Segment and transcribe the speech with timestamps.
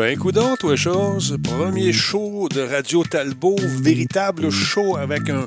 [0.00, 1.36] Ben, coudon, toi, chose.
[1.42, 5.44] Premier show de Radio Talbot, véritable show avec un,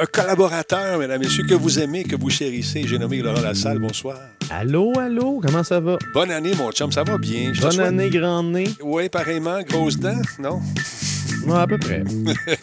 [0.00, 2.84] un collaborateur, mesdames et messieurs, que vous aimez, que vous chérissez.
[2.86, 3.80] J'ai nommé Laurent Lassalle.
[3.80, 4.16] Bonsoir.
[4.48, 5.98] Allô, allô, comment ça va?
[6.14, 6.90] Bonne année, mon chum.
[6.90, 7.52] Ça va bien.
[7.52, 8.70] Je Bonne année, grand nez.
[8.82, 9.60] Oui, pareillement.
[9.60, 10.62] Grosse dent, non?
[11.46, 12.02] Ouais, à peu près.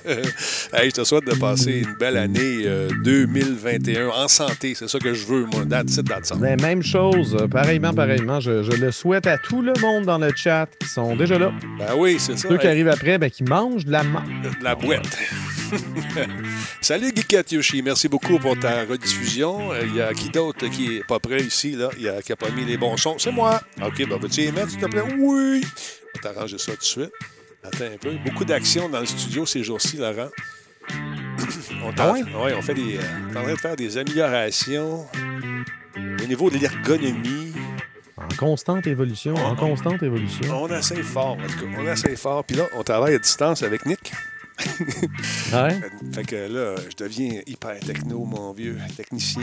[0.74, 4.74] hey, je te souhaite de passer une belle année euh, 2021 en santé.
[4.76, 5.66] C'est ça que je veux, moi.
[5.70, 6.40] That's it, that's all.
[6.40, 8.40] Même chose, euh, pareillement, pareillement.
[8.40, 11.52] Je, je le souhaite à tout le monde dans le chat qui sont déjà là.
[11.78, 12.50] Ben oui, c'est ça.
[12.50, 15.18] Ceux qui arrivent après, ben, qui mangent de la de la boîte.
[16.82, 17.82] Salut, Geekette Yoshi.
[17.82, 19.72] Merci beaucoup pour ta rediffusion.
[19.72, 21.90] Euh, Il y a qui d'autre qui est pas prêt ici, là?
[21.98, 23.16] Il y a qui a pas mis les bons sons?
[23.20, 23.62] C'est moi.
[23.82, 25.04] OK, ben, veux-tu les mettre, s'il te plaît?
[25.18, 25.62] Oui.
[25.64, 27.12] On va t'arranger ça tout de suite.
[27.64, 28.12] Attends un peu.
[28.26, 30.30] Beaucoup d'action dans le studio ces jours-ci, Laurent.
[31.84, 32.24] on, Ah ouais?
[32.24, 35.06] ouais, on fait des, euh, on est en train de faire des améliorations
[35.96, 37.54] au niveau de l'ergonomie.
[38.18, 40.64] En constante évolution, en constante évolution.
[40.64, 41.78] On essaie fort, en tout cas.
[41.80, 42.44] On essaie fort.
[42.44, 44.12] Puis là, on travaille à distance avec Nick.
[45.54, 45.80] Ouais?
[46.14, 49.42] Fait que là, je deviens hyper techno, mon vieux technicien.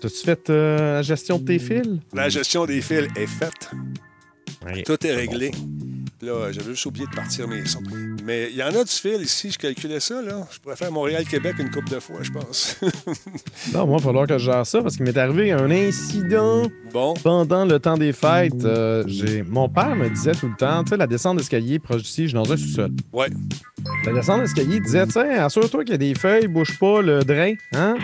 [0.00, 1.86] T'as-tu fait euh, la gestion de tes fils?
[2.12, 3.70] La gestion des fils est faite.
[4.64, 4.82] Ouais.
[4.82, 5.52] Tout est réglé.
[6.26, 7.80] Là, j'avais juste oublié de partir mes sons.
[8.24, 9.52] Mais il y en a du fil ici.
[9.52, 10.44] Je calculais ça, là.
[10.50, 12.80] Je pourrais faire Montréal-Québec une couple de fois, je pense.
[13.72, 16.62] Non, moi, il va falloir que je gère ça parce qu'il m'est arrivé un incident
[16.92, 17.14] bon.
[17.22, 18.64] pendant le temps des fêtes.
[18.64, 19.42] Euh, j'ai...
[19.42, 22.28] Mon père me disait tout le temps, tu sais, la descente d'escalier proche d'ici, je
[22.28, 22.90] suis dans un sous-sol.
[23.12, 23.28] Ouais.
[24.04, 27.22] La descente d'escalier, disait, tu sais, assure-toi qu'il y a des feuilles, bouge pas le
[27.22, 27.96] drain, hein?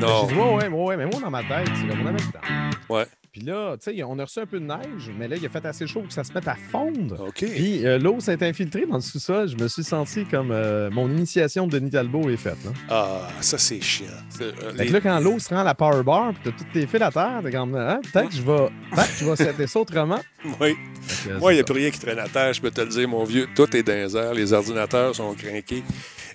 [0.00, 0.26] Non.
[0.28, 2.18] J'ai dit, ouais, ouais, ouais, ouais, mais moi, dans ma tête, c'est comme on avait
[2.18, 2.94] le temps.
[2.94, 3.06] Ouais.
[3.34, 5.48] Puis là, tu sais, on a reçu un peu de neige, mais là, il a
[5.48, 7.20] fait assez chaud pour que ça se mette à fondre.
[7.26, 7.44] OK.
[7.44, 9.48] Puis euh, l'eau s'est infiltrée dans le sous-sol.
[9.48, 12.58] Je me suis senti comme euh, mon initiation de Denis Talbot est faite.
[12.64, 12.70] Là.
[12.88, 14.06] Ah, ça, c'est chiant.
[14.40, 16.56] Euh, Fait les- que là, quand l'eau se rend à la power bar, puis t'as
[16.56, 19.24] toutes tes fils à terre, t'es comme, hein, peut-être que je vais, peut-être que je
[19.28, 20.20] vais setter ça autrement.
[20.60, 20.76] Oui.
[21.40, 23.08] Moi, il n'y a plus rien qui traîne à terre, je peux te le dire,
[23.08, 23.48] mon vieux.
[23.56, 24.34] Tout est dans les airs.
[24.34, 25.82] Les ordinateurs sont craqués.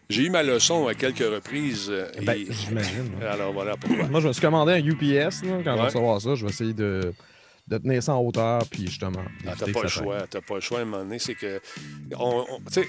[0.10, 1.88] J'ai eu ma leçon à quelques reprises.
[1.90, 2.22] euh, ça.
[2.22, 3.12] Ben, et- j'imagine.
[3.22, 3.32] là.
[3.34, 4.08] Alors, voilà pourquoi.
[4.08, 5.44] Moi, je me suis commandé un UPS.
[5.44, 5.86] Là, quand on va Ouais.
[5.86, 7.14] recevoir ça, je vais essayer de,
[7.68, 9.22] de tenir ça en hauteur, puis justement.
[9.48, 10.26] Ah, t'as pas le choix.
[10.28, 11.20] T'as pas le choix à un moment donné.
[11.20, 11.62] C'est que.
[12.18, 12.88] On, on- tu sais,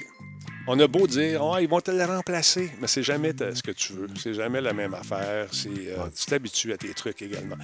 [0.73, 3.73] on a beau dire, Ah, ils vont te le remplacer, mais c'est jamais ce que
[3.73, 4.07] tu veux.
[4.23, 5.49] C'est jamais la même affaire.
[5.53, 7.57] C'est, euh, Tu t'habitues à tes trucs également.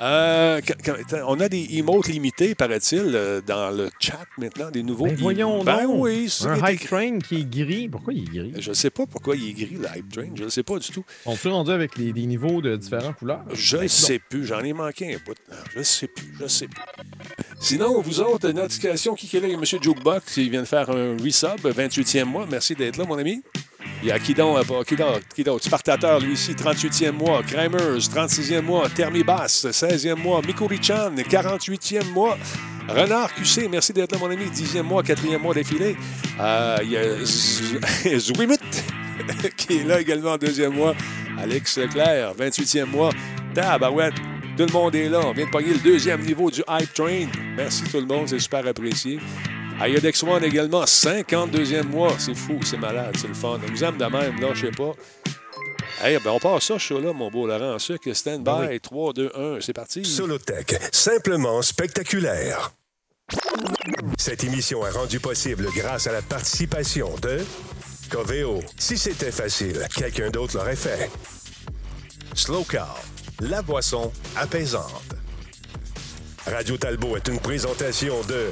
[0.00, 0.60] Euh,
[1.26, 5.06] on a des emotes limités, paraît-il, euh, dans le chat maintenant, des nouveaux.
[5.06, 5.96] Ben, voyons Ben donc.
[6.04, 7.88] oui, c'est Un ça qui est hype train qui est gris.
[7.88, 8.52] Pourquoi il est gris?
[8.58, 10.30] Je sais pas pourquoi il est gris, le Hype Train.
[10.34, 11.04] Je ne sais pas du tout.
[11.26, 13.44] On s'est rendu avec les, des niveaux de différentes couleurs?
[13.52, 14.46] Je Ben, ne sais plus.
[14.46, 15.36] J'en ai manqué un bout.
[15.74, 16.34] Je ne sais plus.
[16.40, 16.82] Je sais plus.
[17.60, 19.48] Sinon, vous autres, notification, qui est là?
[19.48, 19.64] Il y a M.
[19.64, 22.46] Jukebox qui vient de faire un resub, 28e mois.
[22.54, 23.42] Merci d'être là, mon ami.
[24.00, 25.44] Il y a euh, Qui?
[25.60, 27.42] Spartateur, lui ici, 38e mois.
[27.42, 28.88] Kramers, 36e mois.
[28.88, 30.40] Thermibas, 16e mois.
[30.40, 32.38] Mikuri-chan, 48e mois.
[32.88, 34.44] Renard QC, merci d'être là, mon ami.
[34.44, 35.96] 10e mois, 4e mois d'affilée.
[36.38, 38.58] Euh, il y a Z- Zwimit
[39.56, 40.94] qui est là également en deuxième mois.
[41.36, 43.10] Alex Leclerc, 28e mois.
[43.52, 44.14] Tabarouette,
[44.56, 45.22] tout le monde est là.
[45.24, 47.26] On vient de pogner le deuxième niveau du Hype Train.
[47.56, 49.18] Merci tout le monde, c'est super apprécié.
[49.80, 52.14] Iodex One également, 52e mois.
[52.18, 53.60] C'est fou, c'est malade, c'est le fun.
[53.66, 54.92] On nous aime de même, là, je sais pas.
[56.02, 57.78] Hey, ben on part ça, ce show-là, mon beau Laurent.
[57.78, 60.04] Sûr que stand by, Ben 3, 2, 1, c'est parti.
[60.04, 62.72] Solotech, simplement spectaculaire.
[64.18, 67.40] Cette émission est rendue possible grâce à la participation de
[68.10, 68.60] Coveo.
[68.78, 71.10] Si c'était facile, quelqu'un d'autre l'aurait fait.
[72.34, 73.00] Slow Car,
[73.40, 75.14] la boisson apaisante.
[76.46, 78.50] Radio Talbot est une présentation de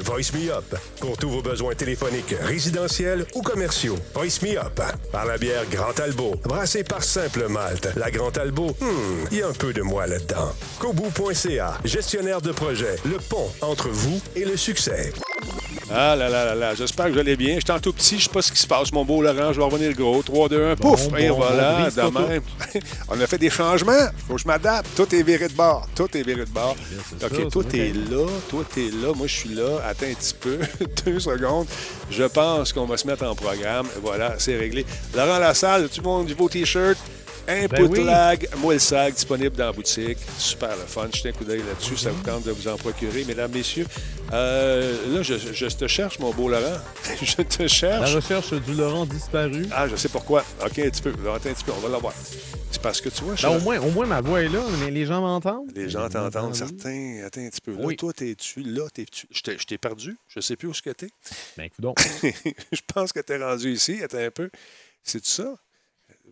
[0.00, 3.96] Voice Me Up pour tous vos besoins téléphoniques, résidentiels ou commerciaux.
[4.14, 4.80] Voice Me Up
[5.12, 7.88] par la bière Grand Talbot, brassée par Simple Malte.
[7.96, 10.52] La Grand Talbot, hmm, il y a un peu de moi là-dedans.
[10.78, 15.12] Kobu.ca, gestionnaire de projet, le pont entre vous et le succès.
[15.90, 17.54] Ah là là là là, j'espère que vous allez bien.
[17.54, 19.52] J'étais en tout petit, je sais pas ce qui se passe, mon beau Laurent.
[19.52, 20.22] Je vais revenir gros.
[20.22, 21.08] 3, 2, 1, pouf!
[21.08, 22.42] Bon, et voilà, bon, de même.
[23.08, 24.08] On a fait des changements.
[24.26, 24.88] Faut que je m'adapte.
[24.94, 25.86] Tout est viré de bord.
[25.94, 26.76] Tout est viré de bord.
[27.08, 28.26] c'est OK, ça, toi, t'es là.
[28.50, 29.12] Toi, t'es là.
[29.16, 29.87] Moi, je suis là.
[29.88, 30.58] Attends un petit peu.
[31.06, 31.66] Deux secondes.
[32.10, 33.86] Je pense qu'on va se mettre en programme.
[34.02, 34.84] Voilà, c'est réglé.
[35.16, 36.98] Laurent Lassalle, tout le monde, du beau T-shirt.
[37.48, 38.04] Input Ben oui.
[38.04, 40.18] lag, moi le sac, disponible dans la boutique.
[40.38, 41.08] Super le fun.
[41.12, 41.96] Jetez un coup d'œil là-dessus.
[41.96, 43.86] Ça vous tente de vous en procurer, mesdames, messieurs.
[44.32, 46.76] Euh, là, je, je te cherche, mon beau Laurent.
[47.22, 48.14] je te La cherche.
[48.14, 49.64] recherche du Laurent disparu.
[49.72, 50.44] Ah, je sais pourquoi.
[50.62, 51.10] OK, un petit peu.
[51.10, 51.72] Attends un petit peu.
[51.72, 52.12] On va l'avoir.
[52.70, 54.62] C'est parce que tu vois, je Ben, au, moins, au moins, ma voix est là,
[54.80, 55.70] mais les gens m'entendent.
[55.74, 56.58] les gens t'entendent, oui.
[56.58, 57.22] certains.
[57.26, 57.72] Attends un petit peu.
[57.72, 57.96] Là, Oui.
[57.96, 58.88] toi, t'es-tu là?
[58.92, 59.26] T'es-tu...
[59.30, 60.18] Je t'ai- je t'ai perdu.
[60.28, 61.08] Je sais plus où ce que t'es.
[61.56, 61.98] Ben, écoute donc.
[62.72, 64.02] je pense que t'es rendu ici.
[64.02, 64.50] Attends un peu.
[65.02, 65.54] C'est ça?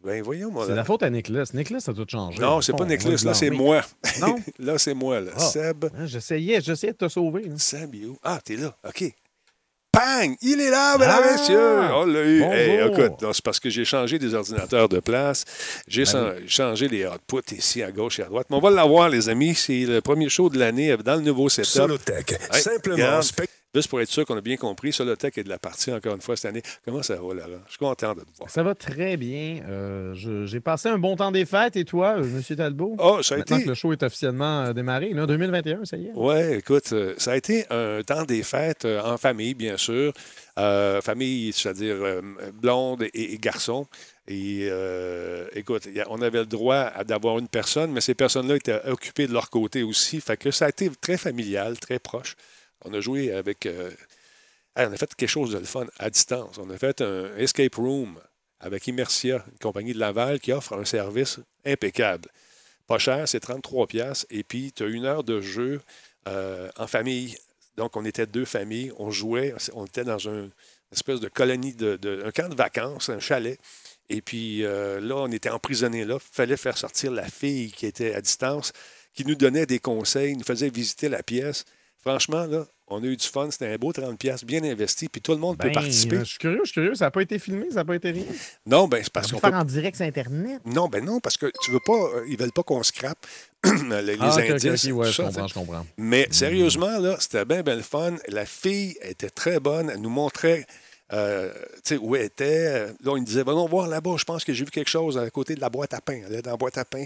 [0.06, 0.64] Ben voyons, moi.
[0.68, 1.44] C'est la faute à Nicolas.
[1.52, 2.38] Nicolas, ça a tout changé.
[2.40, 3.82] Non, c'est pas Nicolas, là, c'est moi.
[4.20, 4.36] Non?
[4.60, 5.32] là, c'est moi, là.
[5.36, 5.40] Ah.
[5.40, 5.84] Seb.
[5.86, 7.42] Hein, J'essayais, j'essayais de te sauver.
[7.44, 7.54] là.
[7.58, 8.16] Seb, où?
[8.22, 8.74] Ah, t'es là.
[8.88, 9.04] OK.
[9.92, 10.36] Bang!
[10.42, 11.32] Il est là, mesdames, Ah!
[11.32, 11.78] messieurs!
[11.94, 12.42] On l'a eu.
[12.42, 13.04] Hey, Bonjour.
[13.06, 15.44] écoute, c'est parce que j'ai changé des ordinateurs de place.
[15.88, 18.46] J'ai Ben chan- changé les outputs ici à gauche et à droite.
[18.50, 19.54] Mais on va l'avoir, les amis.
[19.54, 21.70] C'est le premier show de l'année dans le nouveau setup.
[21.70, 23.20] Solotech, Hey, simplement.
[23.76, 26.22] Juste pour être sûr qu'on a bien compris, Solotech est de la partie encore une
[26.22, 26.62] fois cette année.
[26.86, 27.60] Comment ça va, Laurent?
[27.66, 28.48] Je suis content de te voir.
[28.48, 29.60] Ça va très bien.
[29.68, 30.14] Euh,
[30.46, 31.76] J'ai passé un bon temps des fêtes.
[31.76, 32.56] Et toi, euh, M.
[32.56, 32.96] Talbot?
[32.98, 33.64] Oh, ça a Maintenant été.
[33.64, 36.10] que le show est officiellement euh, démarré, là, 2021, ça y est.
[36.14, 40.14] Oui, écoute, ça a été un temps des fêtes en famille, bien sûr.
[40.58, 42.22] Euh, famille, c'est-à-dire euh,
[42.54, 43.86] blonde et, et garçon.
[44.26, 49.26] Et euh, écoute, on avait le droit d'avoir une personne, mais ces personnes-là étaient occupées
[49.26, 50.18] de leur côté aussi.
[50.22, 52.36] Fait que ça a été très familial, très proche.
[52.86, 53.66] On a joué avec.
[53.66, 53.90] euh,
[54.76, 56.58] on a fait quelque chose de fun à distance.
[56.58, 58.18] On a fait un escape room
[58.60, 62.28] avec Immersia, une compagnie de Laval qui offre un service impeccable.
[62.86, 65.80] Pas cher, c'est 33 pièces et puis tu as une heure de jeu
[66.28, 67.36] euh, en famille.
[67.76, 70.50] Donc, on était deux familles, on jouait, on était dans un- une
[70.92, 73.58] espèce de colonie, de, de- un camp de vacances, un chalet.
[74.08, 76.14] Et puis euh, là, on était emprisonnés là.
[76.16, 78.72] Il fallait faire sortir la fille qui était à distance,
[79.14, 81.64] qui nous donnait des conseils, nous faisait visiter la pièce.
[82.06, 83.48] Franchement, là, on a eu du fun.
[83.50, 85.08] C'était un beau 30$ pièces bien investi.
[85.08, 86.16] Puis tout le monde peut Ben, participer.
[86.16, 86.94] euh, Je suis curieux, je suis curieux.
[86.94, 88.24] Ça n'a pas été filmé, ça n'a pas été rien?
[88.64, 90.60] Non, ben, c'est parce On qu'on peut peut faire en direct sur Internet.
[90.64, 93.18] Non, ben non, parce que tu veux pas, euh, ils veulent pas qu'on scrape
[93.64, 94.84] les, Ah, indices.
[94.84, 95.86] ok, tout ouais, je ça, comprends, je comprends.
[95.98, 98.14] Mais sérieusement, là, c'était bien, bien le fun.
[98.28, 99.90] La fille était très bonne.
[99.90, 100.64] Elle nous montrait
[101.12, 102.86] euh, tu sais, où elle était.
[102.86, 105.28] Là, on nous disait, allons voir là-bas, je pense que j'ai vu quelque chose à
[105.30, 106.20] côté de la boîte à pain.
[106.26, 107.04] Elle est dans la boîte à pain.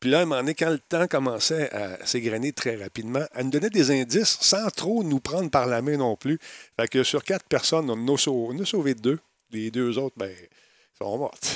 [0.00, 3.44] Puis là, à un moment donné, quand le temps commençait à s'égrener très rapidement, elle
[3.44, 6.38] nous donnait des indices sans trop nous prendre par la main non plus.
[6.80, 9.18] Fait que sur quatre personnes, on a sauvé, on a sauvé deux.
[9.50, 10.30] Les deux autres, ben,
[10.98, 11.46] sont mortes.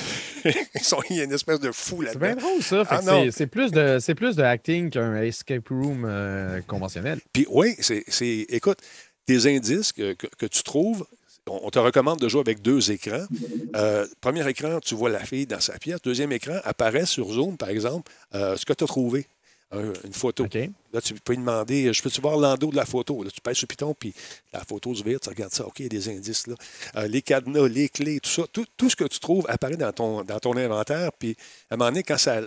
[0.75, 2.19] Ils sont, il y a une espèce de fou C'est là-dedans.
[2.27, 2.83] bien drôle, ça.
[2.89, 3.23] Ah, non.
[3.25, 7.19] c'est- c'est plus, de- c'est plus de acting qu'un escape room euh, conventionnel.
[7.33, 8.77] Puis oui, c'est, c'est- écoute,
[9.27, 11.05] des indices que, que- que tu trouves,
[11.47, 13.25] on, te recommande de jouer avec deux écrans.
[13.75, 16.01] Euh, premier écran, tu vois la fille dans sa pièce.
[16.01, 19.25] Deuxième écran, apparaît sur Zoom, par exemple, euh, ce que tu as trouvé.
[19.69, 20.47] Un- une photo.
[20.93, 23.21] Là, tu peux lui demander, je peux-tu voir l'endos de la photo?
[23.21, 24.13] Là, tu pèses sur Python, puis
[24.53, 26.55] la photo se vire, tu regardes ça, OK, il y a des indices là.
[26.95, 29.91] Euh, les cadenas, les clés, tout ça, tout, tout ce que tu trouves apparaît dans
[29.91, 31.35] ton, dans ton inventaire, puis
[31.69, 32.41] à un moment donné, quand ça...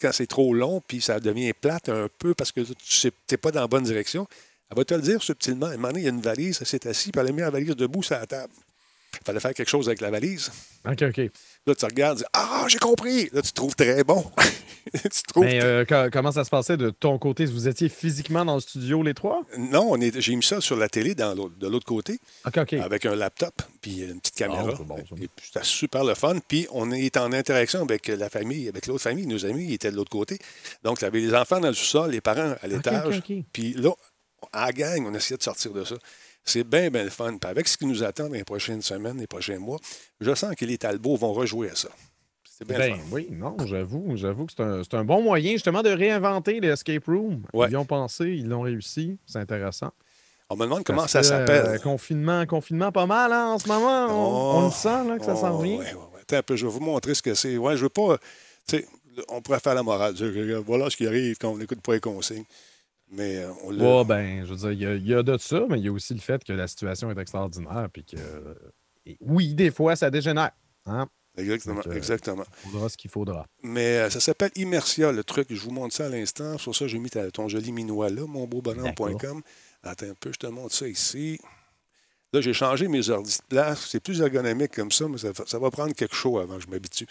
[0.00, 3.52] Quand c'est trop long, puis ça devient plate un peu parce que tu n'es pas
[3.52, 4.26] dans la bonne direction,
[4.70, 5.66] elle va te le dire subtilement.
[5.66, 7.32] À un moment donné, il y a une valise, elle s'est assise, puis elle a
[7.32, 8.52] mis la valise debout sur la table.
[9.18, 10.50] Il fallait faire quelque chose avec la valise.
[10.86, 11.16] OK, OK.
[11.66, 13.30] Là, tu regardes, tu dis, Ah, j'ai compris!
[13.32, 14.22] Là, tu trouves très bon.
[14.92, 17.46] tu trouves Mais euh, co- comment ça se passait de ton côté?
[17.46, 19.42] Vous étiez physiquement dans le studio, les trois?
[19.56, 22.58] Non, on est- j'ai mis ça sur la télé dans l'autre- de l'autre côté, OK,
[22.58, 22.72] OK.
[22.74, 24.74] avec un laptop, puis une petite caméra.
[24.76, 25.02] c'est bon, ça.
[25.16, 26.36] Et puis, C'était super le fun.
[26.46, 29.26] Puis on est en interaction avec la famille, avec l'autre famille.
[29.26, 30.38] Nos amis ils étaient de l'autre côté.
[30.84, 33.16] Donc, il y avait les enfants dans le sous-sol, les parents à l'étage.
[33.18, 33.44] ok, ok.
[33.52, 33.90] Puis là,
[34.52, 35.96] à la gang, on essayait de sortir de ça.
[36.44, 37.36] C'est bien, bien le fun.
[37.38, 39.78] Puis avec ce qui nous attend dans les prochaines semaines, les prochains mois,
[40.20, 41.88] je sens que les Talbots vont rejouer à ça.
[42.58, 43.02] C'est bien le Ben fun.
[43.12, 46.68] oui, non, j'avoue, j'avoue que c'est un, c'est un bon moyen justement de réinventer les
[46.68, 47.42] escape rooms.
[47.52, 47.66] Ouais.
[47.70, 49.90] Ils ont pensé, ils l'ont réussi, c'est intéressant.
[50.48, 51.66] On me demande comment Parce ça s'appelle.
[51.66, 54.06] euh, confinement, confinement pas mal hein, en ce moment.
[54.08, 55.78] On, on le sent là, que ça s'en Oh, vient.
[55.78, 56.20] ouais, ouais, ouais.
[56.22, 57.56] Attends un peu, je vais vous montrer ce que c'est.
[57.58, 58.16] Ouais, je veux pas.
[58.68, 58.86] Tu sais,
[59.28, 60.14] on pourrait faire la morale.
[60.14, 62.44] dire, voilà ce qui arrive quand on n'écoute pas les consignes.
[63.10, 63.84] Mais euh, on l'a.
[63.98, 65.84] Ouais, ben, je veux dire, il y a- il y, a de ça, mais il
[65.84, 68.16] y a aussi le fait que la situation est extraordinaire, puis que
[69.06, 70.50] et oui, des fois, ça dégénère.
[70.86, 71.06] Hein?
[71.38, 71.74] Exactement.
[71.76, 72.44] Donc, euh, exactement.
[72.64, 73.46] Il faudra ce qu'il faudra.
[73.62, 75.46] Mais euh, ça s'appelle Immersia, le truc.
[75.50, 76.58] Je vous montre ça à l'instant.
[76.58, 79.42] Sur ça, j'ai mis ta- ton joli minois là, monbeaubonhomme.com.
[79.82, 81.38] Attends un peu, je te montre ça ici.
[82.32, 83.86] Là, j'ai changé mes ordi de place.
[83.88, 86.62] C'est plus ergonomique comme ça, mais ça, va- ça va prendre quelque chose avant que
[86.64, 87.06] je m'habitue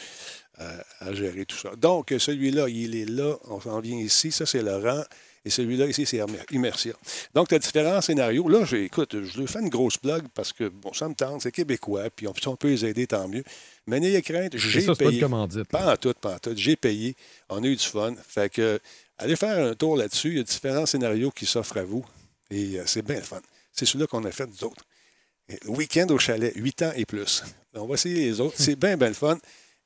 [0.60, 1.70] euh, à gérer tout ça.
[1.78, 3.36] Donc, celui-là, il est là.
[3.46, 4.32] On s'en vient ici.
[4.32, 5.04] Ça, c'est Laurent.
[5.46, 6.94] Et celui-là, ici, c'est Immer- Immersia.
[7.36, 8.50] Donc, tu as différents scénarios.
[8.50, 11.52] Là, écoute, je lui fais une grosse plug parce que, bon, ça me tente, c'est
[11.52, 12.10] québécois.
[12.10, 13.44] Puis, on, si on peut les aider, tant mieux.
[13.86, 15.22] Mais n'ayez crainte, j'ai ça, c'est pas de payé.
[15.66, 16.54] Pas en tout, pas en tout.
[16.56, 17.16] J'ai payé.
[17.50, 18.16] On a eu du fun.
[18.28, 18.80] Fait que,
[19.20, 20.30] allez faire un tour là-dessus.
[20.30, 22.04] Il y a différents scénarios qui s'offrent à vous.
[22.50, 23.40] Et euh, c'est bien le fun.
[23.72, 24.84] C'est celui-là qu'on a fait, nous autres.
[25.68, 27.44] Week-end au chalet, 8 ans et plus.
[27.76, 28.56] On va essayer les autres.
[28.58, 29.38] C'est bien, bien le fun.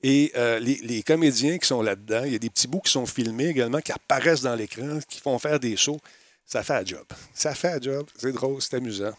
[0.02, 2.92] Et euh, les, les comédiens qui sont là-dedans, il y a des petits bouts qui
[2.92, 6.00] sont filmés également, qui apparaissent dans l'écran, qui font faire des sauts.
[6.46, 7.06] Ça fait un job.
[7.34, 8.08] Ça fait un job.
[8.18, 9.14] C'est drôle, c'est amusant.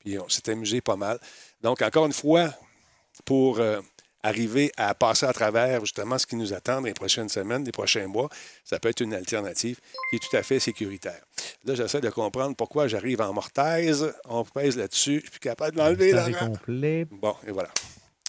[0.00, 1.18] Puis on s'est amusé pas mal.
[1.62, 2.52] Donc, encore une fois,
[3.24, 3.80] pour euh,
[4.22, 7.72] arriver à passer à travers justement ce qui nous attend dans les prochaines semaines, les
[7.72, 8.28] prochains mois,
[8.62, 11.24] ça peut être une alternative qui est tout à fait sécuritaire.
[11.64, 14.12] Là, j'essaie de comprendre pourquoi j'arrive en mortaise.
[14.26, 15.16] On pèse là-dessus.
[15.16, 16.12] Je suis plus capable de l'enlever.
[17.10, 17.70] Bon, et voilà.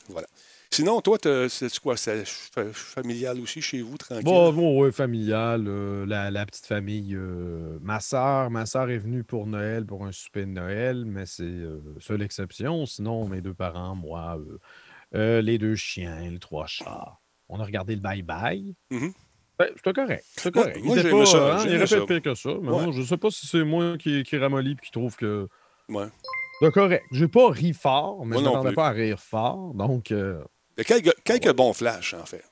[0.09, 0.27] Voilà.
[0.69, 1.17] Sinon, toi,
[1.49, 1.97] c'est quoi?
[1.97, 4.23] C'est fa- familial aussi chez vous, tranquille?
[4.25, 7.15] Bon, bon, ouais, familial, euh, la, la petite famille.
[7.15, 11.25] euh, ma soeur, ma sœur est venue pour Noël, pour un souper de Noël, mais
[11.25, 12.85] c'est euh, seule exception.
[12.85, 14.37] Sinon, mes deux parents, moi,
[15.13, 17.17] les deux chiens, les trois chats.
[17.49, 18.73] On a regardé le bye-bye.
[18.91, 19.13] Mhm.
[19.57, 20.23] Ben, c'était correct.
[20.35, 20.77] C'était correct.
[20.83, 21.97] moi, il était j'aimais pas, ça, hein, il ça.
[21.97, 22.49] fait pire que ça.
[22.61, 22.83] Mais Ouais.
[22.83, 25.47] moi, je sais pas si c'est moi qui, qui ramollit et qui trouve que.
[25.89, 26.05] Ouais.
[26.59, 27.03] C'est correct.
[27.11, 28.75] J'ai pas ri fort, mais Moi je non m'attendais plus.
[28.75, 29.73] pas à rire fort.
[29.73, 30.43] Donc, euh,
[30.77, 32.43] Il y a quelques, quelques bons flashs, en fait.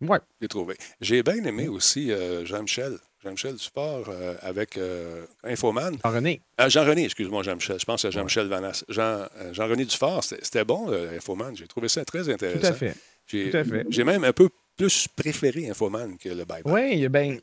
[0.00, 0.18] ouais.
[0.40, 0.76] J'ai trouvé.
[1.00, 2.98] J'ai bien aimé aussi euh, Jean-Michel.
[3.22, 5.96] Jean-Michel Duport euh, avec euh, Infoman.
[6.04, 6.42] René.
[6.58, 7.78] Ah, Jean-René, excuse-moi, Jean-Michel.
[7.80, 8.84] Je pense à Jean-Michel Vanas.
[8.88, 9.02] Jean,
[9.38, 11.56] euh, Jean-René Dufort, c'était bon, euh, Infoman.
[11.56, 12.60] J'ai trouvé ça très intéressant.
[12.60, 12.94] Tout à fait.
[13.26, 13.86] J'ai tout à fait.
[13.88, 16.60] j'ai même un peu plus préféré Infoman que le Bye.
[16.66, 17.40] Oui, ben,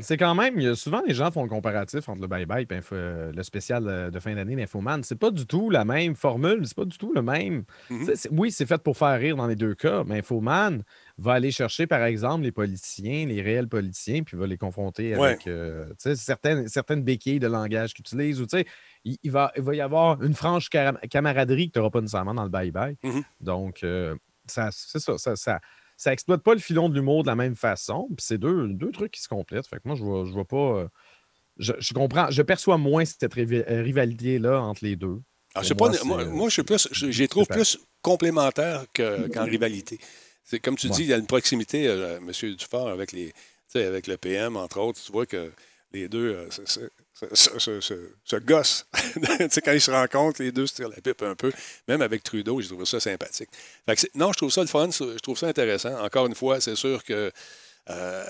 [0.00, 0.74] c'est quand même.
[0.76, 4.34] souvent, les gens font le comparatif entre le bye-bye et le spécial euh, de fin
[4.34, 5.02] d'année d'Infoman.
[5.02, 7.64] C'est pas du tout la même formule, c'est pas du tout le même.
[7.90, 8.14] Mhm.
[8.14, 10.82] C'est- Oui, c'est fait pour faire rire dans les deux cas, mais Infoman
[11.18, 15.28] va aller chercher, par exemple, les politiciens, les réels politiciens, puis va les confronter Ouais.
[15.30, 18.40] avec euh, certaines, certaines béquilles de langage qu'ils utilisent.
[18.40, 18.46] Ou,
[19.04, 20.68] il, il va, il va y avoir une franche
[21.10, 22.96] camaraderie que tu n'auras pas nécessairement dans le bye-bye.
[23.02, 23.22] Mhm.
[23.40, 24.14] Donc, euh,
[24.46, 25.60] ça, c'est ça, ça, ça,
[25.96, 28.06] ça exploite pas le filon de l'humour de la même façon.
[28.16, 29.66] Puis c'est deux, deux trucs qui se complètent.
[29.66, 30.56] Fait que moi, je vois, je vois pas.
[30.80, 30.88] euh,
[31.58, 35.20] je, je comprends, je perçois moins cette euh, rivalité-là entre les deux.
[35.54, 39.26] Ah, moi, pas, moi, moi, je suis plus, je, je les trouve plus complémentaires que-
[39.28, 39.98] qu'en rivalité.
[40.44, 40.92] C'est comme tu Ouais.
[40.94, 42.54] dis, il y a une proximité, euh, M.
[42.54, 43.34] Dufort, avec, les, tu
[43.68, 45.00] sais, avec le PM, entre autres.
[45.02, 45.50] Tu vois que
[46.00, 46.80] les deux se, se,
[47.34, 48.86] se- se- se- se gossent.
[49.64, 51.50] Quand ils se rencontrent, les deux se tirent la pipe un peu.
[51.88, 53.48] Même avec Trudeau, j'ai trouvé ça sympathique.
[53.86, 55.98] Fait que c'est- non, je trouve ça le fun, je trouve ça intéressant.
[56.04, 57.30] Encore une fois, c'est sûr que.
[57.88, 58.24] euh,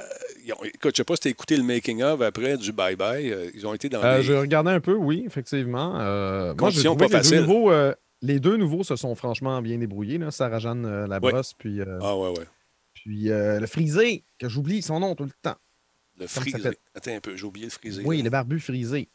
[0.44, 2.72] ils ont- écoute, je ne sais pas si tu as écouté le making-of après du
[2.72, 3.32] Bye Bye.
[3.32, 5.98] euh, ils ont été dans Euh, les- J'ai regardé un peu, oui, effectivement.
[5.98, 7.40] Euh, moi, trouvé pas que les deux, faciles.
[7.40, 10.18] nouveaux, euh, les deux nouveaux se sont franchement bien débrouillés.
[10.18, 10.30] Là.
[10.30, 12.44] Sarah-Jeanne euh, Labrosse, puis, Ah ouais, ouais.
[12.94, 15.56] puis euh, le frisé, que j'oublie son nom tout le temps.
[16.18, 16.70] Le frisé.
[16.94, 18.02] Attends un peu, j'ai oublié le frisé.
[18.04, 18.24] Oui, là.
[18.24, 19.08] le barbu frisé.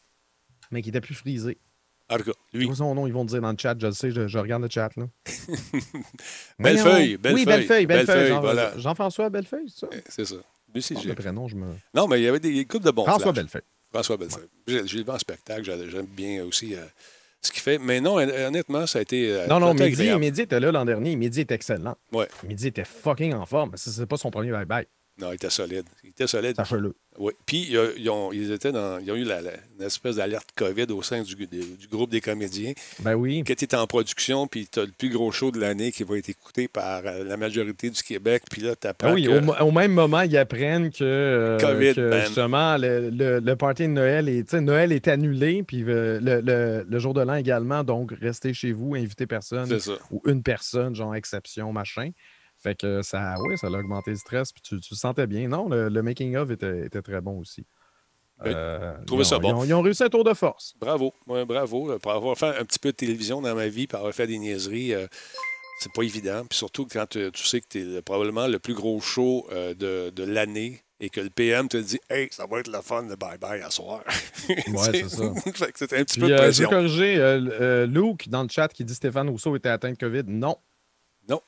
[0.71, 1.57] Mais qui était plus frisé.
[2.09, 2.65] En tout cas, lui.
[2.65, 4.61] Quoi son nom, ils vont dire dans le chat, je le sais, je, je regarde
[4.63, 4.89] le chat.
[4.97, 5.07] Là.
[6.59, 7.35] Bellefeuille, Voyons.
[7.35, 7.85] Oui, Bellefeuille, Bellefeuille, Bellefeuille.
[7.87, 8.77] Bellefeuille, Jean- voilà.
[8.77, 9.87] Jean-François Bellefeuille, c'est ça?
[9.93, 10.35] Eh, C'est ça.
[10.73, 11.73] Lui, c'est le prénom, je me.
[11.93, 13.35] Non, mais il y avait des coupes de bons François flashs.
[13.35, 13.61] Bellefeuille.
[13.91, 14.47] François Bellefeuille.
[14.67, 16.85] J'ai j'ai vu en spectacle, j'ai- j'aime bien aussi euh,
[17.41, 17.77] ce qu'il fait.
[17.77, 19.31] Mais non, hon- honnêtement, ça a été.
[19.33, 20.19] euh, Non, non, agréable.
[20.21, 21.15] Mehdi était là l'an dernier.
[21.17, 21.97] Mehdi était excellent.
[22.13, 22.27] Ouais.
[22.47, 23.71] Mehdi était fucking en forme.
[23.75, 24.85] c'est pas son premier bye-bye.
[25.21, 25.85] Non, il était solide.
[26.03, 26.55] Il était solide.
[26.55, 26.93] Sachez-le.
[27.19, 27.33] Oui.
[27.45, 30.15] Puis, ils, ont- ils ont, ils étaient dans, ils ont eu la- la- une espèce
[30.15, 32.71] d'alerte COVID au sein du, du- du groupe des comédiens.
[32.99, 33.43] Ben oui.
[33.45, 36.17] Tu es en production, puis tu as le plus gros show de l'année qui va
[36.17, 39.61] être écouté par euh, la majorité du Québec, puis là, tu apprends Ah oui, que...
[39.61, 42.21] au, même moment, ils apprennent que, euh, COVID, que, man.
[42.25, 46.85] justement, le, le- le party de Noël est, Noël est annulé, puis euh, le, le-
[46.89, 49.97] le jour de l'an également, donc restez chez vous, invitez personne C'est ça.
[50.11, 52.11] ou une personne, genre exception, machin.
[52.61, 55.47] Fait que ça, oui, ça a augmenté le stress, puis tu, tu le sentais bien.
[55.47, 57.65] Non, le, le making-of était, était très bon aussi.
[58.43, 59.49] Oui, Euh, ils ça ont- bon.
[59.49, 60.73] Ils ont, ils ont réussi un tour de force.
[60.79, 61.91] Bravo, Ouais, bravo.
[61.91, 64.27] euh, Pour avoir fait un petit peu de télévision dans ma vie, pour avoir fait
[64.27, 65.07] des niaiseries, euh,
[65.79, 66.43] c'est pas évident.
[66.49, 69.73] Puis surtout quand tu, tu sais que tu es probablement le plus gros show euh,
[69.73, 73.03] de, de l'année et que le PM te dit Hey, ça va être le fun
[73.03, 74.03] de bye-bye à soir.
[74.37, 75.33] c'est ça.
[75.55, 78.29] fait que c'était un petit Puis, peu de euh, je veux corriger euh, euh, Luke
[78.29, 80.23] dans le chat qui dit Stéphane Rousseau était atteint de COVID.
[80.27, 80.57] Non.
[81.29, 81.41] Non.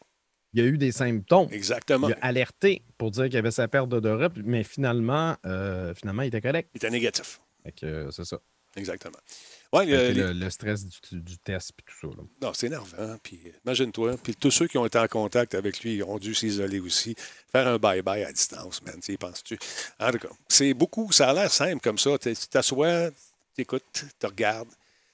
[0.54, 1.48] Il y a eu des symptômes.
[1.52, 2.10] Exactement.
[2.10, 6.22] Il a alerté pour dire qu'il y avait sa perte d'odorat, mais finalement, euh, finalement,
[6.22, 6.70] il était correct.
[6.74, 7.40] Il était négatif.
[7.84, 8.40] Euh, c'est ça.
[8.76, 9.18] Exactement.
[9.72, 12.16] Ouais, le, le stress du, du test puis tout ça.
[12.16, 12.24] là.
[12.42, 13.18] Non, c'est énervant.
[13.22, 14.18] Puis euh, imagine-toi.
[14.22, 17.16] Puis tous ceux qui ont été en contact avec lui ils ont dû s'isoler aussi.
[17.52, 19.00] Faire un bye-bye à distance, man.
[19.20, 19.58] Penses-tu?
[20.00, 21.12] En tout cas, c'est beaucoup.
[21.12, 22.18] Ça a l'air simple comme ça.
[22.20, 23.12] Tu t'assois,
[23.56, 24.70] tu écoutes, tu regardes,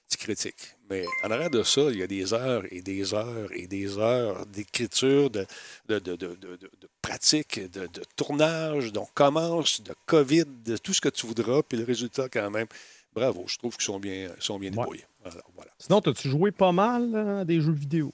[0.10, 0.75] tu critiques.
[0.89, 3.98] Mais en arrière de ça, il y a des heures et des heures et des
[3.98, 5.46] heures d'écriture, de,
[5.88, 6.60] de, de, de,
[7.01, 8.92] pratique, de, de tournage.
[8.92, 11.62] Donc, commence, de COVID, de tout ce que tu voudras.
[11.62, 12.68] Puis le résultat, quand même,
[13.13, 13.46] bravo.
[13.48, 14.78] Je trouve qu'ils sont bien, sont bien Ouais.
[14.78, 15.06] débrouillés.
[15.25, 15.72] Alors, voilà.
[15.78, 18.12] Sinon, as-tu joué pas mal euh, à des jeux vidéo?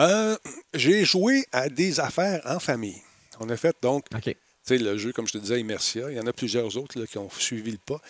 [0.00, 0.36] Euh,
[0.74, 3.02] j'ai joué à des affaires en famille.
[3.38, 4.22] On a fait donc, OK.
[4.24, 6.10] tu sais, le jeu, comme je te disais, Immersia.
[6.10, 8.00] Il y en a plusieurs autres là, qui ont suivi le pas.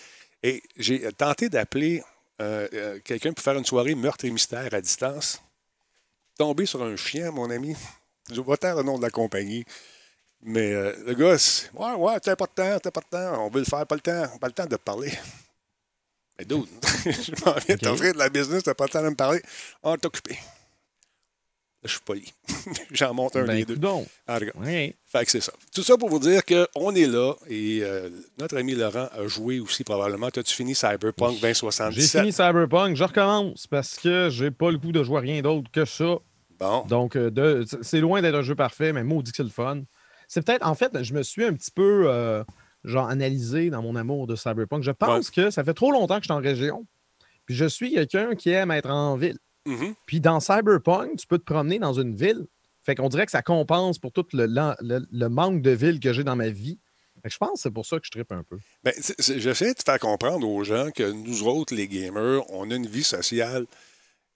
[0.42, 2.02] Et j'ai tenté d'appeler
[2.40, 5.42] euh, euh, quelqu'un pour faire une soirée meurtre et mystère à distance?
[6.38, 7.76] Tombé sur un chien, mon ami.
[8.32, 9.64] Je vais taire le nom de la compagnie.
[10.42, 13.44] Mais euh, le gars, c'est, ouais, ouais, t'as pas de temps, t'as pas de temps.
[13.46, 15.12] On veut le faire, pas le temps, pas le temps de te parler.
[16.38, 16.66] Mais dude,
[17.04, 17.80] je m'en viens de OK.
[17.80, 19.42] t'offrir de la business, t'as pas le temps de me parler.
[19.82, 20.38] On est occupé.
[21.82, 22.32] Je suis poli.
[22.92, 23.76] J'en monte un Ben, des deux.
[23.76, 24.06] donc.
[24.28, 24.94] En Oui.
[25.06, 25.52] fait que c'est ça.
[25.74, 29.60] Tout ça pour vous dire qu'on est là et euh, notre ami Laurent a joué
[29.60, 30.26] aussi probablement.
[30.26, 32.20] As-tu fini Cyberpunk J'ai 2077?
[32.20, 32.96] fini Cyberpunk.
[32.96, 36.16] Je recommence parce que j'ai pas le goût de jouer à rien d'autre que ça.
[36.58, 36.84] Bon.
[36.86, 39.80] Donc, euh, c'est loin d'être un jeu parfait, mais maudit que c'est le fun.
[40.28, 42.44] C'est peut-être, en fait, je me suis un petit peu, euh,
[42.84, 44.82] genre, analysé dans mon amour de Cyberpunk.
[44.82, 46.86] Je pense que ça fait trop longtemps que je suis en région.
[47.46, 49.38] Puis je suis quelqu'un qui aime être en ville.
[49.70, 49.94] Mhm.
[50.06, 52.46] Puis dans Cyberpunk, tu peux te promener dans une ville.
[52.82, 56.00] Fait qu'on dirait que ça compense pour tout le, le- le- le manque de ville
[56.00, 56.78] que j'ai dans ma vie.
[57.22, 58.58] Fait que je pense que c'est pour ça que je trippe un peu.
[58.82, 62.86] Ben, J'essaie de faire comprendre aux gens que nous autres, les gamers, on a une
[62.86, 63.66] vie sociale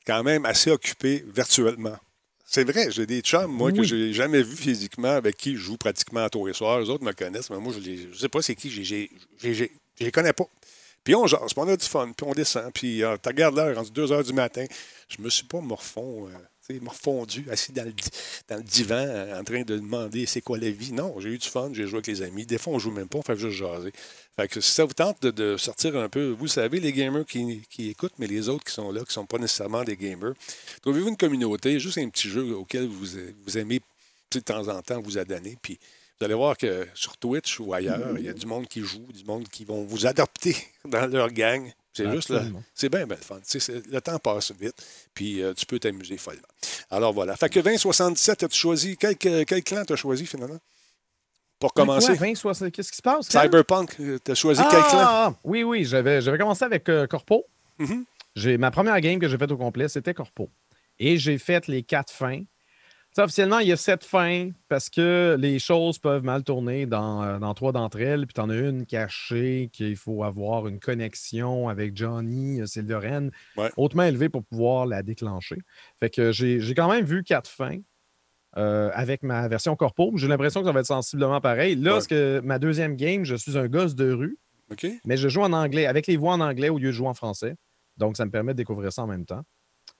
[0.06, 1.96] quand même assez occupée virtuellement.
[2.44, 3.86] C'est vrai, j'ai des chums, moi, que Oui.
[3.86, 6.78] j'ai jamais vu physiquement, avec qui je joue pratiquement à tous les soirs.
[6.78, 9.08] Les autres me connaissent, mais moi, je ne sais pas c'est qui, je
[10.00, 10.44] les connais pas.
[11.04, 13.54] Puis on jase, puis on a du fun, puis on descend, puis euh, tu regardes
[13.54, 14.64] l'heure, rendu 2 heures du matin.
[15.08, 17.92] Je me suis pas morfond, euh, morfondu, assis dans le,
[18.48, 20.92] dans le divan, euh, en train de demander c'est quoi la vie.
[20.92, 22.46] Non, j'ai eu du fun, j'ai joué avec les amis.
[22.46, 23.92] Des fois, on joue même pas, on fait juste jaser.
[24.34, 27.62] Fait que si ça vous tente de, sortir un peu, vous savez, les gamers qui,
[27.68, 30.32] qui écoutent, mais les autres qui sont là, qui ne sont pas nécessairement des gamers,
[30.80, 33.80] trouvez-vous une communauté, juste un petit jeu auquel vous, vous aimez
[34.32, 35.78] de temps en temps vous adonner, puis
[36.18, 39.06] vous allez voir que sur Twitch ou ailleurs, il y a du monde qui joue,
[39.12, 41.70] du monde qui vont vous adopter dans leur gang.
[41.92, 42.42] C'est juste là.
[42.74, 43.36] C'est bien, bien le fun.
[43.36, 44.74] Tu sais, c'est- le temps passe vite,
[45.14, 46.42] puis euh, tu peux t'amuser follement.
[46.90, 47.36] Alors voilà.
[47.36, 48.96] Fait que 2077, as-tu choisi?
[48.96, 50.58] Quel, quel, quel clan t'as choisi finalement?
[51.60, 52.16] Pour commencer.
[52.16, 53.28] Quoi, 20, 60, Qu'est-ce qui se passe?
[53.28, 53.42] Ken?
[53.42, 54.98] Cyberpunk, euh, t'as choisi quel clan?
[55.00, 57.46] Ah, oui, oui, j'avais, commencé avec euh, Corpo.
[58.34, 60.50] J'ai, ma première game que j'ai faite au complet, c'était Corpo.
[60.98, 62.42] Et j'ai fait les quatre fins.
[63.16, 67.38] Officiellement, il y a sept fins parce que les choses peuvent mal tourner dans, euh,
[67.38, 68.26] dans trois d'entre elles.
[68.26, 73.70] Puis tu en as une cachée qu'il faut avoir une connexion avec Johnny, euh, Ouais.
[73.76, 75.58] hautement élevée pour pouvoir la déclencher.
[76.00, 77.78] Fait que j'ai, quand même vu quatre fins.
[78.56, 80.12] euh, avec ma version corpo.
[80.14, 81.74] J'ai l'impression que ça va être sensiblement pareil.
[81.74, 81.96] Là, Ouais.
[81.96, 84.38] parce que ma deuxième game, je suis un gosse de rue.
[85.04, 87.14] Mais je joue en anglais, avec les voix en anglais au lieu de jouer en
[87.14, 87.56] français.
[87.96, 89.42] Donc, ça me permet de découvrir ça en même temps.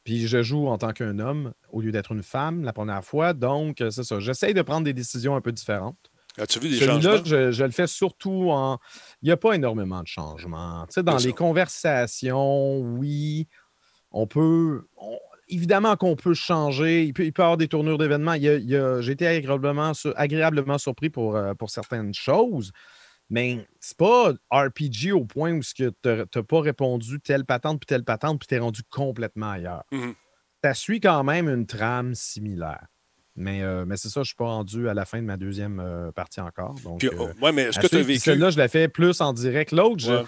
[0.04, 3.32] Puis, je joue en tant qu'un homme au lieu d'être une femme la première fois.
[3.32, 4.20] Donc, euh, c'est ça.
[4.20, 5.96] J'essaye de prendre des décisions un peu différentes.
[6.36, 7.24] As-tu vu des Celui-là, changements?
[7.24, 8.78] je, je le fais surtout en.
[9.22, 10.84] Il n'y a pas énormément de changements.
[10.88, 13.48] Tu sais, dans les conversations, oui,
[14.10, 14.86] on peut.
[14.96, 17.04] on- Évidemment qu'on peut changer.
[17.04, 18.32] Il peut, il peut y avoir des tournures d'événements.
[18.32, 22.14] Il y a- il a- J'ai été agréablement, sur- agréablement surpris pour, euh, pour certaines
[22.14, 22.72] choses.
[23.34, 28.04] Mais c'est pas RPG au point où tu n'as pas répondu telle patente puis telle
[28.04, 29.82] patente puis tu es rendu complètement ailleurs.
[29.90, 30.14] Mhm.
[30.62, 32.86] Ça suit quand même une trame similaire.
[33.36, 35.36] Mais, euh, mais c'est ça, je ne suis pas rendu à la fin de ma
[35.36, 36.74] deuxième euh, partie encore.
[36.84, 38.20] Donc, Puis, euh, oh, ouais, mais est-ce que tu as vécu?
[38.20, 39.72] Celle-là, je la fais plus en direct.
[39.72, 40.24] L'autre, je- Ouais.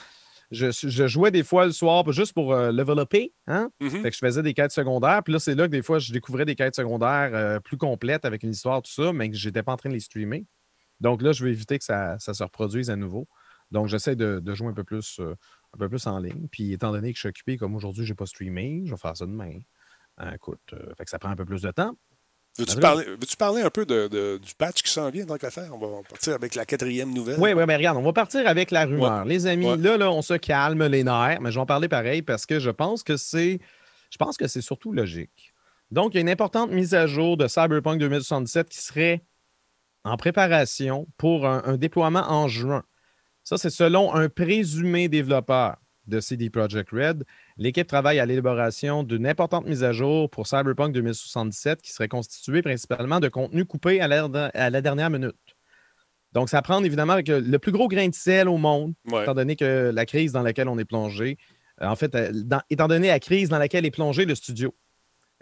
[0.50, 3.32] je, je jouais des fois le soir juste pour euh, level upper.
[3.46, 3.70] Hein?
[3.80, 4.02] Mhm.
[4.02, 5.22] Fait que je faisais des quêtes secondaires.
[5.22, 8.42] Puis là, c'est là que des fois, je découvrais des quêtes secondaires plus complètes avec
[8.42, 10.44] une histoire, tout ça, mais que je n'étais pas en train de les streamer.
[11.00, 13.28] Donc là, je vais éviter que ça, ça se reproduise à nouveau.
[13.70, 15.34] Donc, j'essaie de, de jouer un peu, plus, euh,
[15.74, 16.46] un peu plus en ligne.
[16.50, 18.96] Puis, étant donné que je suis occupé, comme aujourd'hui, je n'ai pas streamé, je vais
[18.96, 19.58] faire ça demain.
[20.18, 21.94] Hein, écoute, euh, fait que ça prend un peu plus de temps.
[22.58, 25.68] Veux-tu parler, un peu de, de- du patch qui s'en vient dans l'affaire?
[25.74, 27.38] On va partir avec la quatrième nouvelle.
[27.38, 29.26] Oui, oui, mais regarde, on va partir avec la rumeur.
[29.26, 29.76] Les amis, Ouais.
[29.76, 32.58] là, là, on se calme les nerfs, mais je vais en parler pareil parce que
[32.58, 33.58] je pense que c'est.
[34.10, 35.52] Je pense que c'est surtout logique.
[35.90, 39.22] Donc, il y a une importante mise à jour de Cyberpunk 2077 qui serait
[40.06, 42.82] en préparation pour un, un déploiement en juin.
[43.44, 47.24] Ça, c'est selon un présumé développeur de CD Projekt Red.
[47.56, 52.62] L'équipe travaille à l'élaboration d'une importante mise à jour pour Cyberpunk 2077 qui serait constituée
[52.62, 55.34] principalement de contenu coupé à la, à la dernière minute.
[56.32, 59.22] Donc, ça prend évidemment avec le plus gros grain de sel au monde, Ouais.
[59.22, 61.38] étant donné que la crise dans laquelle on est plongé,
[61.82, 64.74] euh, en fait, euh, dans- étant donné la crise dans laquelle est plongé le studio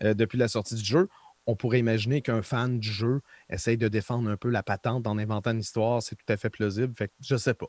[0.02, 1.08] euh, depuis la sortie du jeu,
[1.46, 5.18] on pourrait imaginer qu'un fan du jeu essaye de défendre un peu la patente en
[5.18, 6.02] inventant une histoire.
[6.02, 6.94] C'est tout à fait plausible.
[6.96, 7.66] Fait que je sais pas.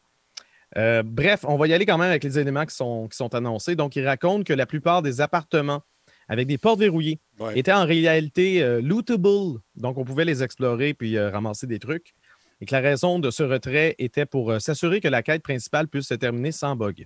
[0.77, 3.33] Euh, bref, on va y aller quand même avec les éléments qui sont, qui sont
[3.35, 3.75] annoncés.
[3.75, 5.81] Donc, il raconte que la plupart des appartements
[6.27, 7.57] avec des portes verrouillées Ouais.
[7.59, 9.59] étaient en réalité euh, lootable.
[9.75, 12.15] Donc, on pouvait les explorer puis euh, ramasser des trucs.
[12.61, 15.87] Et que la raison de ce retrait était pour euh, s'assurer que la quête principale
[15.87, 17.05] puisse se terminer sans bug.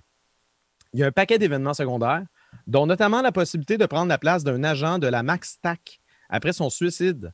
[0.92, 2.24] Il y a un paquet d'événements secondaires,
[2.66, 5.99] dont notamment la possibilité de prendre la place d'un agent de la Max Stack
[6.30, 7.32] après son suicide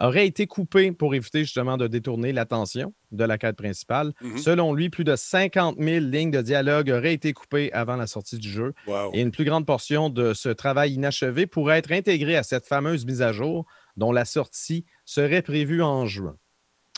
[0.00, 4.12] aurait été coupé pour éviter justement de détourner l'attention de la quête principale.
[4.22, 4.38] Mhm.
[4.38, 8.38] Selon lui, plus de 50 000 lignes de dialogue auraient été coupées avant la sortie
[8.38, 8.74] du jeu.
[8.88, 9.10] Wow.
[9.14, 13.06] Et une plus grande portion de ce travail inachevé pourrait être intégrée à cette fameuse
[13.06, 16.36] mise à jour dont la sortie serait prévue en juin.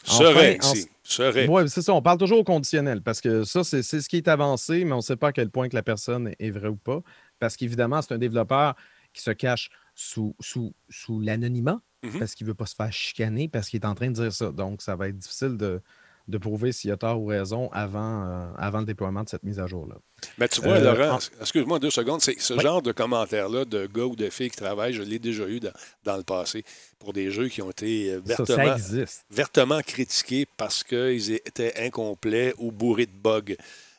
[0.05, 0.89] Serait en- ici.
[1.03, 1.47] Serait.
[1.49, 1.93] Oui, c'est ça.
[1.93, 4.93] On parle toujours au conditionnel parce que ça, c'est c'est ce qui est avancé, mais
[4.93, 7.01] on ne sait pas à quel point que la personne est vraie ou pas.
[7.39, 8.75] Parce qu'évidemment, c'est un développeur
[9.13, 12.19] qui se cache sous, sous, sous l'anonymat Mhm.
[12.21, 14.33] parce qu'il ne veut pas se faire chicaner parce qu'il est en train de dire
[14.33, 14.53] ça.
[14.53, 15.81] Donc, ça va être difficile de,
[16.29, 19.59] de prouver s'il a tort ou raison avant, euh, avant le déploiement de cette mise
[19.59, 19.97] à jour-là.
[20.39, 22.61] Mais tu vois, Euh, Laurent, en- excuse-moi deux secondes, c'est ce Oui.
[22.61, 25.73] genre de commentaires-là de gars ou de filles qui travaillent, je l'ai déjà eu dans,
[26.05, 26.65] dans le passé
[26.99, 31.75] pour des jeux qui ont été euh, Ça, ça vertement, vertement critiqués parce qu'ils étaient
[31.87, 33.55] incomplets ou bourrés de bugs.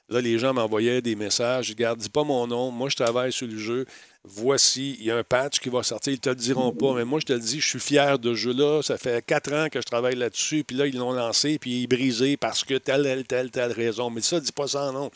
[0.10, 1.70] Là, les gens m'envoyaient des messages.
[1.70, 2.72] Regarde, dis pas mon nom.
[2.72, 3.86] Moi, je travaille sur le jeu.
[4.24, 6.13] Voici, il y a un patch qui va sortir.
[6.13, 6.93] Ils te le diront pas.
[6.93, 8.82] Mais moi, je te le dis, je suis fier de ce jeu-là.
[8.82, 10.63] Ça fait quatre ans que je travaille là-dessus.
[10.63, 11.60] Puis là, ils l'ont lancé.
[11.60, 14.10] Puis il est brisé parce que telle, telle, telle, telle raison.
[14.10, 15.12] Mais ça, dis pas ça, non.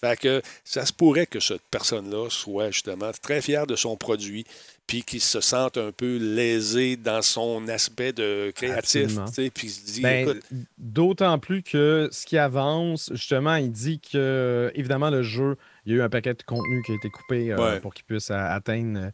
[0.00, 4.44] Fait que ça se pourrait que cette personne-là soit justement très fière de son produit.
[4.86, 9.16] Puis qu'il se sente un peu lésé dans son aspect de créatif.
[9.54, 10.42] Puis il se dit, Ben, écoute,
[10.76, 15.94] D'autant plus que ce qui avance, justement, il dit que, évidemment, le jeu, il y
[15.94, 17.80] a eu un paquet de contenu qui a été coupé euh, Ouais.
[17.80, 19.10] pour qu'il puisse a- atteindre euh,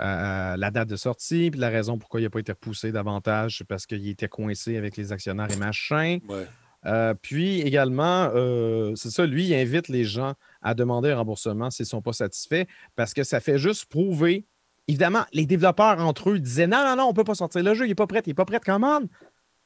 [0.00, 1.50] euh, la date de sortie.
[1.50, 4.76] Puis la raison pourquoi il n'a pas été repoussé davantage, c'est parce qu'il était coincé
[4.78, 6.18] avec les actionnaires et machin.
[6.28, 6.46] ouais.
[6.86, 11.70] Euh, puis également, euh, c'est ça, lui, il invite les gens à demander un remboursement
[11.70, 12.64] s'ils ne sont pas satisfaits
[12.96, 14.46] parce que ça fait juste prouver.
[14.88, 17.74] Évidemment, les développeurs entre eux disaient non, non, non, on ne peut pas sortir le
[17.74, 19.08] jeu, il n'est pas prêt, il n'est pas prêt, commande.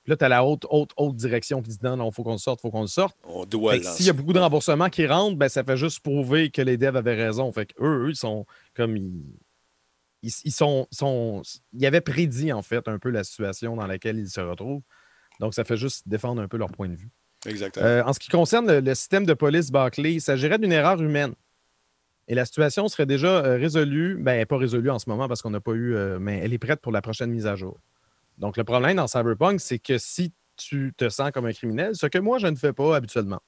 [0.05, 2.23] Puis là, tu as la haute, haute, haute direction qui dit non, non, il faut
[2.23, 3.17] qu'on le sorte, il faut qu'on le sorte.
[3.25, 3.81] on doit.
[3.83, 6.77] S'il y a beaucoup de remboursements qui rentrent, ben, ça fait juste prouver que les
[6.77, 7.51] devs avaient raison.
[7.53, 9.25] Fait que eux, eux, ils sont comme ils,
[10.23, 11.41] ils, ils sont, sont.
[11.73, 14.83] Ils avaient prédit en fait un peu la situation dans laquelle ils se retrouvent.
[15.41, 17.11] Donc, ça fait juste défendre un peu leur point de vue.
[17.47, 17.87] Exactement.
[17.87, 21.01] Euh, en ce qui concerne le, le système de police Barclay, il s'agirait d'une erreur
[21.01, 21.35] humaine.
[22.29, 24.17] Et la situation serait déjà euh, résolue.
[24.21, 26.59] Ben, pas résolue en ce moment parce qu'on n'a pas eu, euh, mais elle est
[26.59, 27.79] prête pour la prochaine mise à jour.
[28.39, 32.07] Donc, le problème dans Cyberpunk, c'est que si tu te sens comme un criminel, ce
[32.07, 33.41] que moi, je ne fais pas habituellement,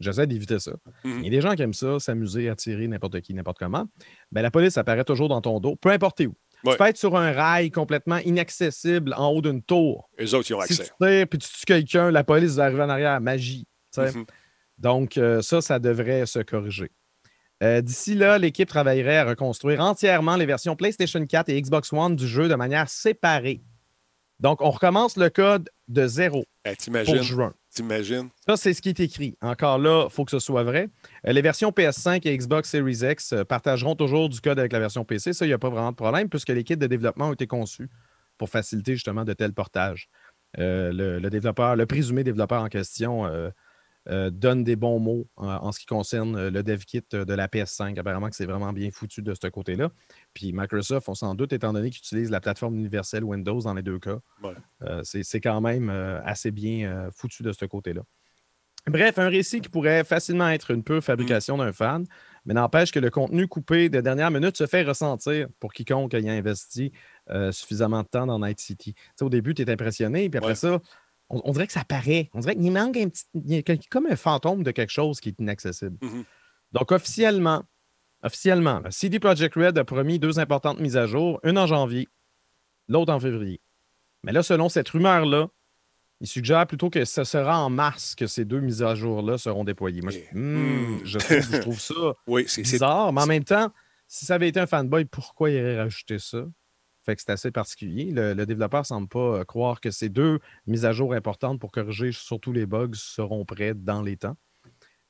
[0.00, 0.72] j'essaie d'éviter ça.
[1.04, 1.18] Mhm.
[1.18, 3.86] Il y a des gens qui aiment ça, s'amuser, attirer n'importe qui, n'importe comment.
[4.30, 6.34] Ben, la police apparaît toujours dans ton dos, peu importe où.
[6.64, 6.72] Ouais.
[6.72, 10.08] Tu peux être sur un rail complètement inaccessible en haut d'une tour.
[10.20, 10.84] Eux autres, ils ont Si accès.
[10.84, 13.20] tu tires puis tu tues quelqu'un, la police va arriver en arrière.
[13.20, 13.66] Magie.
[13.96, 14.24] Mhm.
[14.78, 16.90] Donc, euh, ça, ça devrait se corriger.
[17.62, 22.16] Euh, D'ici là, l'équipe travaillerait à reconstruire entièrement les versions PlayStation 4 et Xbox One
[22.16, 23.62] du jeu de manière séparée.
[24.40, 27.54] Donc, on recommence le code de zéro Eh, pour juin.
[27.72, 28.28] T'imagines?
[28.46, 29.36] Ça, c'est ce qui est écrit.
[29.40, 30.88] Encore là, il faut que ce soit vrai.
[31.26, 34.80] Euh, les versions PS5 et Xbox Series X euh, partageront toujours du code avec la
[34.80, 35.32] version PC.
[35.32, 37.46] Ça, il n'y a pas vraiment de problème puisque les kits de développement ont été
[37.46, 37.88] conçus
[38.36, 40.08] pour faciliter justement de tels portages.
[40.58, 43.24] Euh, le, le développeur, le présumé développeur en question
[44.08, 47.02] euh, euh, donne des bons mots en, en ce qui concerne euh, le dev kit
[47.14, 47.98] euh, de la PS5.
[47.98, 49.90] Apparemment que c'est vraiment bien foutu de ce côté-là.
[50.34, 53.82] Puis Microsoft, on s'en doute, étant donné qu'ils utilisent la plateforme universelle Windows dans les
[53.82, 54.54] deux cas, Ouais.
[54.82, 58.02] euh, c'est quand même euh, assez bien euh, foutu de ce côté-là.
[58.88, 62.04] Bref, un récit qui pourrait facilement être une pure fabrication d'un fan,
[62.44, 66.32] mais n'empêche que le contenu coupé de dernière minute se fait ressentir pour quiconque ayant
[66.32, 66.90] investi
[67.30, 68.96] euh, suffisamment de temps dans Night City.
[69.20, 70.54] Au début, tu es impressionné, puis après Ouais.
[70.56, 70.80] ça,
[71.32, 72.30] on, on dirait que ça paraît.
[72.34, 73.88] On dirait qu'il manque un petit.
[73.90, 75.96] comme un fantôme de quelque chose qui est inaccessible.
[76.00, 76.24] Mhm.
[76.72, 77.64] Donc, officiellement,
[78.22, 82.08] officiellement, CD Projekt Red a promis deux importantes mises à jour, une en janvier,
[82.88, 83.60] l'autre en février.
[84.22, 85.48] Mais là, selon cette rumeur-là,
[86.20, 89.64] il suggère plutôt que ce sera en mars que ces deux mises à jour-là seront
[89.64, 90.02] déployées.
[90.02, 91.00] Moi, je, Eh, Hmm, hmm.
[91.04, 91.94] je trouve, je trouve ça
[92.28, 93.72] Oui, bizarre, mais en même temps,
[94.06, 96.44] si ça avait été un fanboy, pourquoi il aurait rajouté ça?
[97.04, 98.10] Fait que c'est assez particulier.
[98.12, 101.72] Le, le développeur semble pas euh, croire que ces deux mises à jour importantes pour
[101.72, 104.36] corriger surtout les bugs seront prêtes dans les temps.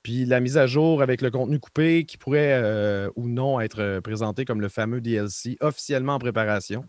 [0.02, 3.80] Puis la mise à jour avec le contenu coupé qui pourrait euh, ou non être
[3.80, 6.84] euh, présenté comme le fameux DLC officiellement en préparation.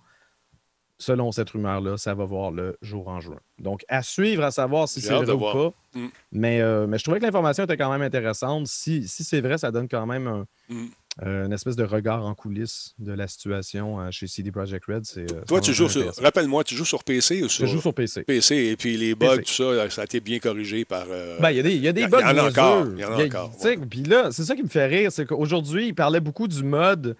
[0.99, 3.39] Selon cette rumeur-là, ça va voir le jour en juin.
[3.59, 5.53] Donc, à suivre, à savoir si c'est vrai ou voir.
[5.53, 5.99] pas.
[5.99, 6.07] Mm.
[6.31, 8.67] Mais, euh, mais je trouvais que l'information était quand même intéressante.
[8.67, 10.87] Si, si c'est vrai, ça donne quand même un, Mm.
[11.21, 15.05] Euh, une espèce de regard en coulisses de la situation euh, chez CD Projekt Red.
[15.05, 16.11] C'est, euh, Toi, tu joues sur.
[16.17, 17.67] Rappelle-moi, tu joues sur PC ou sur.
[17.67, 18.23] Je joue sur PC.
[18.23, 19.43] PC et puis les bugs, PC.
[19.43, 21.05] tout ça, ça a été bien corrigé par.
[21.09, 22.19] euh, Ben, Il y a des, y a des bugs.
[22.21, 23.51] il y en a encore, il y en a encore,
[23.89, 27.15] Puis là, c'est ça qui me fait rire, c'est qu'aujourd'hui, il parlait beaucoup du mode.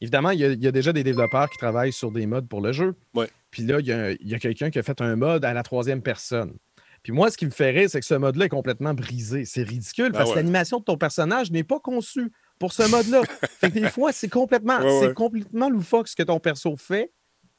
[0.00, 2.48] Évidemment, il y, a, il y a déjà des développeurs qui travaillent sur des modes
[2.48, 2.94] pour le jeu.
[3.14, 3.28] Ouais.
[3.50, 6.54] Puis là, il y a, quelqu'un qui a fait un mode à la troisième personne.
[7.02, 9.44] Puis moi, ce qui me fait rire, c'est que ce mode-là est complètement brisé.
[9.44, 10.34] C'est ridicule Ah parce ouais.
[10.34, 13.22] que l'animation de ton personnage n'est pas conçue pour ce mode-là.
[13.60, 15.14] fait que des fois, c'est complètement, Ouais, c'est ouais.
[15.14, 17.12] complètement loufoque ce que ton perso fait.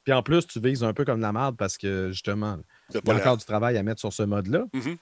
[0.06, 2.58] Puis en plus, tu vises un peu comme de la merde parce que justement,
[2.94, 4.64] il y a encore du travail à mettre sur ce mode-là.
[4.74, 4.96] Mhm.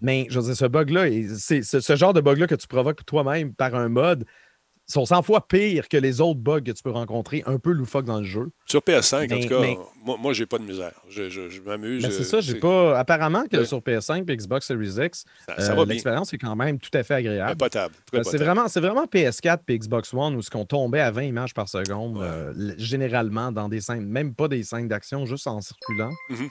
[0.00, 1.04] Mais je veux dire, ce bug-là,
[1.38, 4.24] c'est ce genre de bug-là que tu provoques toi-même par un mode
[4.86, 8.04] sont 100 fois pires que les autres bugs que tu peux rencontrer un peu loufoques
[8.04, 8.50] dans le jeu.
[8.66, 10.92] Sur PS5, en tout cas, mais- moi, moi j'ai pas de misère.
[11.08, 12.02] Je, je- je m'amuse.
[12.04, 12.98] Mais c'est euh, ça, j'ai pas.
[12.98, 13.64] Apparemment que Ouais.
[13.64, 15.24] sur PS5 et Xbox Series X,
[15.58, 17.56] Ça, euh, l'expérience est quand même tout à fait agréable.
[17.56, 17.94] potable.
[18.14, 21.54] Euh, C'est vraiment, vraiment PS4 et Xbox One où ce qu'on tombait à 20 images
[21.54, 22.24] par seconde, Ouais.
[22.26, 26.10] euh, généralement dans des scènes, même pas des scènes d'action, juste en circulant.
[26.30, 26.48] Mhm.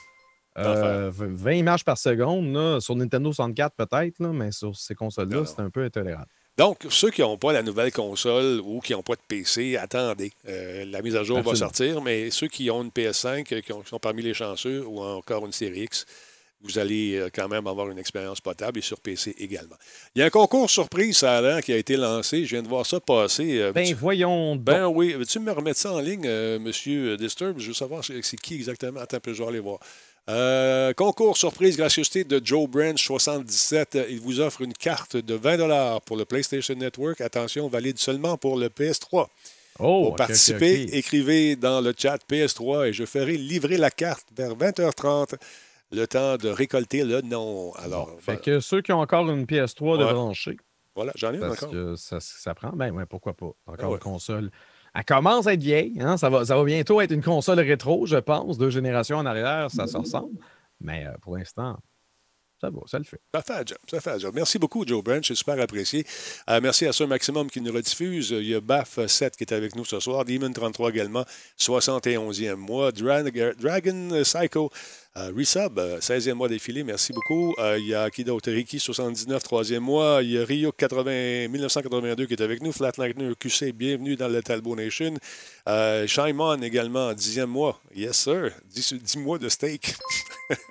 [0.59, 5.59] Euh, 20 images par seconde, là, sur Nintendo 64 peut-être, mais sur ces consoles-là, c'est
[5.61, 6.27] un peu intolérable.
[6.57, 10.31] Donc, ceux qui n'ont pas la nouvelle console ou qui n'ont pas de PC, attendez.
[10.47, 13.73] Euh, la mise à jour va sortir, mais ceux qui ont une PS5, euh, qui,
[13.73, 16.05] ont- qui sont parmi les chanceux, ou encore une série X,
[16.61, 19.75] vous allez euh, quand même avoir une expérience potable et sur PC également.
[20.15, 22.45] Il y a un concours surprise, ça a l'air, qui a été lancé.
[22.45, 23.71] Je viens de voir ça passer.
[23.73, 24.63] Ben voyons donc.
[24.63, 27.57] ben oui, veux-tu me remettre ça en ligne, euh, monsieur Disturb?
[27.59, 28.99] Je veux savoir c'est c'est qui exactement?
[28.99, 29.79] Attends un peu, je vais aller voir.
[30.29, 33.97] Euh, concours surprise, gracieuseté de Joe Branch 77.
[34.09, 37.19] Il vous offre une carte de 20 pour le PlayStation Network.
[37.19, 39.27] Attention, valide seulement pour le PS3.
[39.79, 44.55] oh, Pour participer, écrivez dans le chat PS3 et je ferai livrer la carte vers
[44.55, 45.35] 20h30.
[45.91, 47.71] Le temps de récolter le nom.
[47.75, 50.57] Alors, Fait que ceux qui ont encore une PS3 de brancher,
[50.95, 51.69] voilà, j'en ai une encore.
[51.69, 53.51] que ça, ça prend, ben ouais, pourquoi pas.
[53.67, 53.93] Encore Ah ouais.
[53.95, 54.49] une console.
[54.95, 58.05] Elle commence à être vieille, hein, ça, va, ça va bientôt être une console rétro,
[58.05, 58.57] je pense.
[58.59, 60.37] Deux générations en arrière, ça se ressemble.
[60.81, 61.79] Mais euh, pour l'instant,
[62.61, 63.19] ça va, ça le fait.
[63.33, 64.33] Ça fait job, ça fait job.
[64.35, 66.05] Merci beaucoup, Joe Branch, c'est super apprécié.
[66.49, 68.29] Euh, merci à Sir Maximum qui nous rediffuse.
[68.31, 70.23] Il y a BAF7 qui est avec nous ce soir.
[70.25, 71.25] Demon33 également,
[71.59, 72.91] 71e mois.
[72.91, 73.23] Dra-
[73.55, 74.69] Dragon Psycho,
[75.17, 77.53] euh, Resub, euh, 16e mois défilé, merci beaucoup.
[77.59, 80.19] Euh, il y a Kido Teriki, 79, 3e mois.
[80.23, 82.71] Il y a Rio 80, 1982 qui est avec nous.
[82.71, 85.13] Flatlightner QC, bienvenue dans le Talbot Nation.
[85.69, 87.79] Euh, Shimon également, 10e mois.
[87.95, 88.51] Yes, sir.
[88.73, 89.95] 10, 10 mois de steak.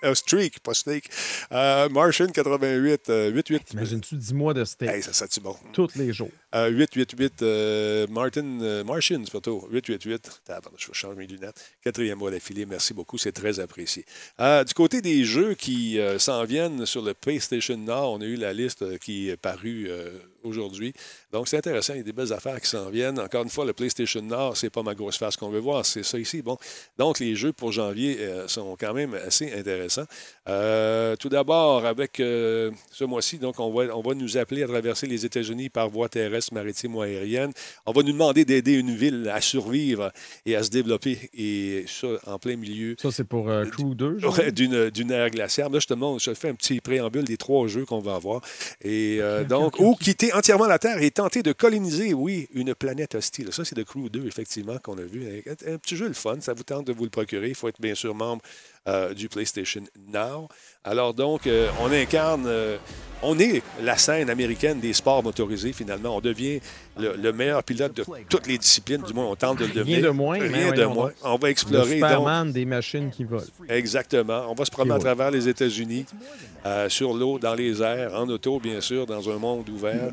[0.02, 1.09] Un streak, pas steak.
[1.52, 3.64] Euh, Martian 88, euh, 88.
[3.64, 4.90] T'imagines-tu 10 mois de steak?
[4.90, 5.57] Hey, ça, ça, tu bon?
[5.72, 6.31] tous les jours?
[6.55, 8.85] Euh, 888, euh, Martin, euh,
[9.31, 9.67] plutôt.
[9.71, 10.43] 888.
[10.49, 11.65] Attends, je vais changer mes lunettes.
[11.83, 12.67] Quatrième mois d'affilée.
[12.67, 13.17] Merci beaucoup.
[13.17, 14.05] C'est très apprécié.
[14.41, 18.25] Euh, du côté des jeux qui euh, s'en viennent sur le PlayStation Nord, on a
[18.25, 19.88] eu la liste euh, qui est parue
[20.44, 20.92] aujourd'hui.
[21.33, 21.94] Donc, c'est intéressant.
[21.94, 23.18] Il y a des belles affaires qui s'en viennent.
[23.18, 25.85] Encore une fois, le PlayStation Nord, c'est pas ma grosse face qu'on veut voir.
[25.87, 26.42] C'est ça ici.
[26.42, 26.57] Bon.
[26.98, 30.05] Donc, les jeux pour janvier euh, sont quand même assez intéressants.
[30.48, 34.68] Euh, tout d'abord, avec euh, ce mois-ci, donc, on va, on va nous appeler à
[34.68, 37.52] traverser les États-Unis par voie terrestre, maritime ou aérienne.
[37.87, 40.12] On va nous demander d'aider une ville à survivre
[40.46, 41.31] et à se développer.
[41.35, 44.18] Et ça, en plein milieu Ça, c'est pour Crew 2.
[44.18, 44.38] genre?
[44.38, 45.70] Ouais, d'une, d'une ère glaciaire.
[45.70, 48.14] Là, je te montre, je te fais un petit préambule des trois jeux qu'on va
[48.14, 48.40] avoir.
[48.83, 53.53] Et donc, ou quitter entièrement la Terre et tenter de coloniser, oui, une planète hostile.
[53.53, 55.42] Ça, c'est de Crew 2, effectivement, qu'on a vu.
[55.66, 57.49] Un, petit jeu le fun, ça vous tente de vous le procurer.
[57.49, 58.42] Il faut être bien sûr membre
[58.88, 60.49] euh, du PlayStation Now.
[60.85, 62.77] Alors donc, euh, on incarne, euh,
[63.23, 66.16] on est la scène américaine des sports motorisés, finalement.
[66.16, 66.61] On devient
[66.99, 69.81] le, le meilleur pilote de toutes les disciplines, du moins, on tente de le Rien
[69.83, 70.03] devenir.
[70.03, 71.07] de moins, Rien de moins.
[71.07, 71.12] donc.
[71.23, 73.45] On va Le explorer, donc, Superman des machines qui volent.
[73.68, 74.47] Exactement.
[74.51, 76.05] On va se promener à travers les États-Unis,
[76.88, 80.11] sur l'eau, dans les airs, en auto, bien sûr, dans un monde ouvert.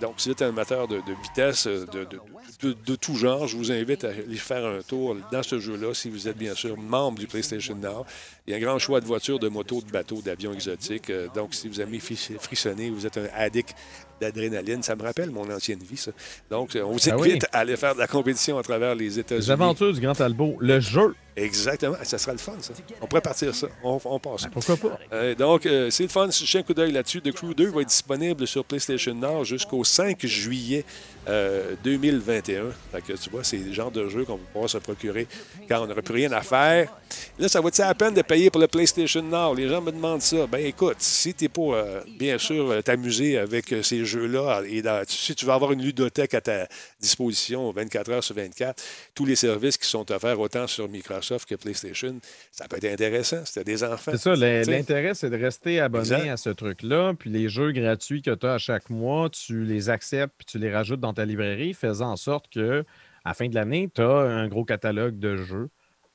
[0.00, 2.20] Donc, si vous êtes un amateur de, de vitesse, de, de-
[2.62, 6.10] de- tout genre, je vous invite à aller faire un tour dans ce jeu-là, si
[6.10, 8.04] vous êtes bien sûr membre du PlayStation Now.
[8.46, 11.10] Il y a un grand choix de voitures, de motos, de bateaux, d'avions exotiques.
[11.10, 13.74] Euh, donc, si vous aimez frissonner, vous êtes un addict
[14.20, 14.82] d'adrénaline.
[14.82, 16.10] Ça me rappelle mon ancienne vie, ça.
[16.50, 17.48] Donc, euh, on vous Ah invite oui.
[17.52, 19.50] à aller faire de la compétition à travers les Les États-Unis.
[19.50, 21.14] aventures du Grand Talbot, le jeu.
[21.34, 21.94] Exactement.
[22.02, 22.72] Ça sera le fun, ça.
[23.00, 23.68] On pourrait partir ça.
[23.84, 24.42] On, on passe.
[24.42, 24.98] Ben, pourquoi pas?
[25.12, 26.28] Euh, donc, euh, c'est le fun.
[26.32, 29.84] Fais un coup d'œil là-dessus, The Crew 2 va être disponible sur PlayStation Nord jusqu'au
[29.84, 30.84] 5 juillet
[31.28, 32.64] euh, 2021.
[32.90, 35.28] Fait que tu vois, c'est le genre de jeu qu'on va pouvoir se procurer
[35.68, 36.92] quand on n'aura plus rien à faire.
[37.38, 39.54] Là, ça vaut-il la peine de payer pour le PlayStation Nord?
[39.54, 40.44] Les gens me demandent ça.
[40.48, 41.76] Ben écoute, si tu es pour,
[42.18, 46.66] bien sûr, t'amuser avec ces et dans- si tu veux avoir une ludothèque à ta
[47.00, 48.82] disposition 24 heures sur 24,
[49.14, 52.18] tous les services qui sont offerts autant sur Microsoft que PlayStation,
[52.52, 53.44] ça peut être intéressant.
[53.44, 54.12] C'était des enfants.
[54.12, 56.28] C'est ça, l'intérêt, c'est de rester abonné Exact.
[56.28, 57.14] à ce truc-là.
[57.18, 60.58] Puis les jeux gratuits que tu as à chaque mois, tu les acceptes puis tu
[60.58, 62.84] les rajoutes dans ta librairie, faisant en sorte que
[63.24, 65.68] à la fin de l'année, tu as un gros catalogue de jeux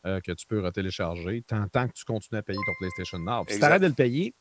[0.05, 3.45] euh, que tu peux télécharger tant, tant que tu continues à payer ton PlayStation Nord.
[3.45, 4.33] Puis si tu arrêtes de le payer,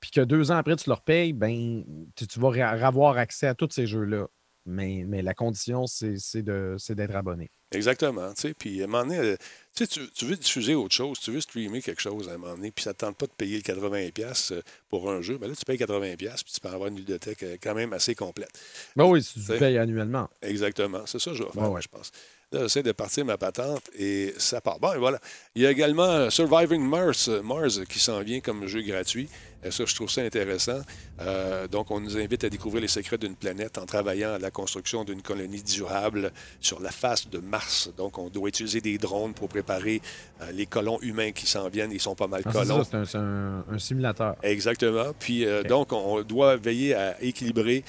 [0.00, 3.54] puis que deux ans après, tu le repayes, ben, tu, tu vas avoir accès à
[3.54, 4.26] tous ces jeux-là.
[4.68, 7.50] Mais, mais la condition, c'est d'être abonné.
[7.72, 8.32] Exactement.
[8.34, 9.36] tu sais, Puis à un moment donné, euh,
[9.74, 12.82] tu, veux diffuser autre chose, tu veux streamer quelque chose à un moment donné, puis
[12.82, 15.38] ça ne te tente pas de payer le 80$ euh, pour un jeu.
[15.40, 18.14] Mais là, tu payes 80$, puis tu peux avoir une bibliothèque euh, quand même assez
[18.16, 18.50] complète.
[18.96, 20.28] Ben oui, si tu payes annuellement.
[20.42, 21.06] Exactement.
[21.06, 21.82] C'est ça que je vais faire, Ouais, ouais.
[21.82, 22.10] je pense.
[22.52, 24.78] Là, j'essaie de partir ma patente et ça part.
[24.78, 25.18] Bon, et voilà.
[25.56, 29.28] Il y a également Surviving Mars, Mars qui s'en vient comme jeu gratuit.
[29.64, 30.80] Et ça, je trouve ça intéressant.
[31.20, 34.52] Euh, donc, on nous invite à découvrir les secrets d'une planète en travaillant à la
[34.52, 36.30] construction d'une colonie durable
[36.60, 37.90] sur la face de Mars.
[37.96, 40.00] Donc, on doit utiliser des drones pour préparer
[40.40, 41.90] euh, les colons humains qui s'en viennent.
[41.90, 42.84] Ils sont pas mal Ah, colons.
[42.84, 44.36] ça, c'est un- c'est un, un simulateur.
[44.44, 45.06] Exactement.
[45.18, 47.82] Puis euh, donc, on doit veiller à équilibrer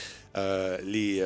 [0.84, 1.24] les,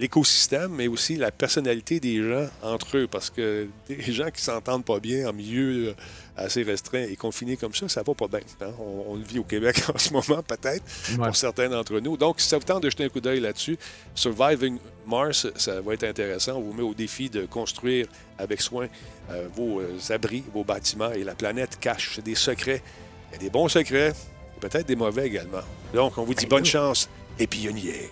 [0.00, 3.06] l'écosystème, mais aussi la personnalité des gens entre eux.
[3.06, 5.92] Parce que des gens qui s'entendent pas bien en milieu euh,
[6.36, 8.40] assez restreint et confiné comme ça, ça va pas bien.
[8.62, 8.72] hein.
[8.80, 10.82] On, on le vit au Québec en ce moment, peut-être,
[11.18, 11.26] Ouais.
[11.26, 12.16] pour certains d'entre nous.
[12.16, 13.76] Donc, si ça vous tente de jeter un coup d'œil là-dessus,
[14.14, 16.52] Surviving Mars, ça va être intéressant.
[16.56, 18.06] On vous met au défi de construire
[18.38, 18.88] avec soin
[19.30, 22.82] euh, vos euh, abris, vos bâtiments et la planète cache des secrets.
[23.30, 24.12] Il y a des bons secrets
[24.56, 25.60] et peut-être des mauvais également.
[25.92, 27.08] Donc, on vous dit bonne chance
[27.38, 28.08] et pionnier.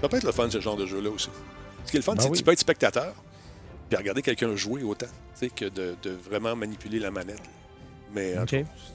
[0.00, 1.30] Ça peut être le fun, ce genre de jeu-là aussi.
[1.84, 2.38] Ce qui est le fun, Ben c'est que oui.
[2.38, 3.14] tu peux être spectateur
[3.88, 5.06] puis regarder quelqu'un jouer autant
[5.54, 7.40] que de, de vraiment manipuler la manette.
[8.12, 8.34] Mais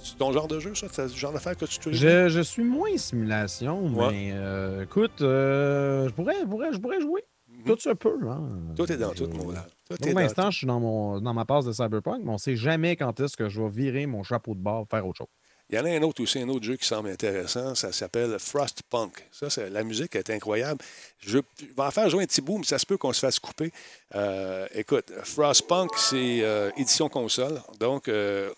[0.03, 0.87] c'est ton genre de jeu, ça?
[0.91, 4.09] C'est le genre d'affaire que tu te Je, je suis moins simulation, Ouais.
[4.11, 7.23] mais euh, écoute, euh, je, pourrais, je pourrais- je pourrais jouer.
[7.65, 8.17] Tout se peut.
[8.27, 8.41] Hein.
[8.75, 9.67] Tout est dans tout, Euh, mon gars.
[9.91, 12.37] Est Pour l'instant, je suis dans, mon, dans ma passe de Cyberpunk, mais on ne
[12.39, 15.27] sait jamais quand est-ce que je vais virer mon chapeau de bord faire autre chose.
[15.71, 17.75] Il y en a un autre aussi, un autre jeu qui semble intéressant.
[17.75, 19.25] Ça s'appelle Frostpunk.
[19.31, 20.83] Ça, la musique est incroyable.
[21.19, 21.43] Je, vais
[21.77, 23.71] en faire jouer un petit bout, mais ça se peut qu'on se fasse couper.
[24.13, 27.61] Euh, écoute, Frostpunk, c'est euh, édition console.
[27.79, 28.51] Donc, euh,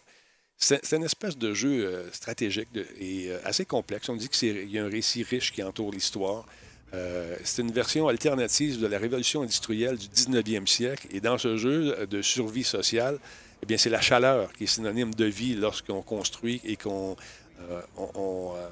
[0.58, 4.10] c'est c'est une espèce de jeu euh, stratégique et assez complexe.
[4.10, 6.46] On dit qu'il y a un récit riche qui entoure l'histoire.
[7.44, 11.08] C'est une version alternative de la révolution industrielle du 19e siècle.
[11.10, 13.18] Et dans ce jeu de survie sociale,
[13.64, 17.16] eh bien, c'est la chaleur qui est synonyme de vie lorsqu'on construit et qu'on
[17.70, 17.82] euh,
[18.18, 18.70] euh,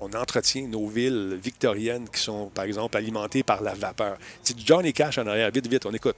[0.00, 4.18] on entretient nos villes victoriennes qui sont, par exemple, alimentées par la vapeur.
[4.42, 5.48] C'est Johnny Cash en arrière.
[5.52, 6.16] Vite, vite, on écoute.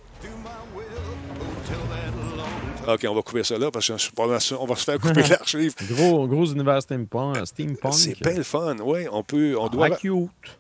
[2.87, 5.75] OK, on va couper ça là parce qu'on va se faire couper l'archive.
[5.91, 7.47] Gros, gros univers steampunk.
[7.47, 7.95] steampunk.
[7.95, 9.07] C'est bien le fun, oui.
[9.11, 9.99] On peut, on doit, Ah,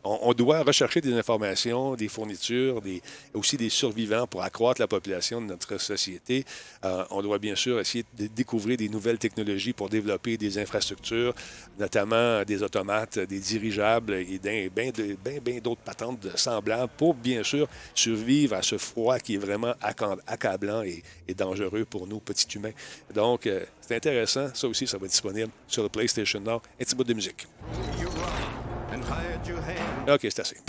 [0.04, 3.02] on, on doit rechercher des informations, des fournitures, des,
[3.34, 6.44] aussi des survivants pour accroître la population de notre société.
[6.84, 11.34] Euh, on doit bien sûr essayer de découvrir des nouvelles technologies pour développer des infrastructures,
[11.78, 14.92] notamment des automates, des dirigeables et bien ben,
[15.24, 19.72] ben, ben d'autres patentes semblables pour bien sûr survivre à ce froid qui est vraiment
[19.82, 22.72] acca- accablant et, et dangereux pour nous, petits humains.
[23.12, 24.48] Donc, euh, c'est intéressant.
[24.55, 26.57] Ça aussi, ça va être disponible sur le PlayStation Now.
[26.57, 27.46] Un petit bout de musique.
[30.09, 30.57] OK, c'est assez.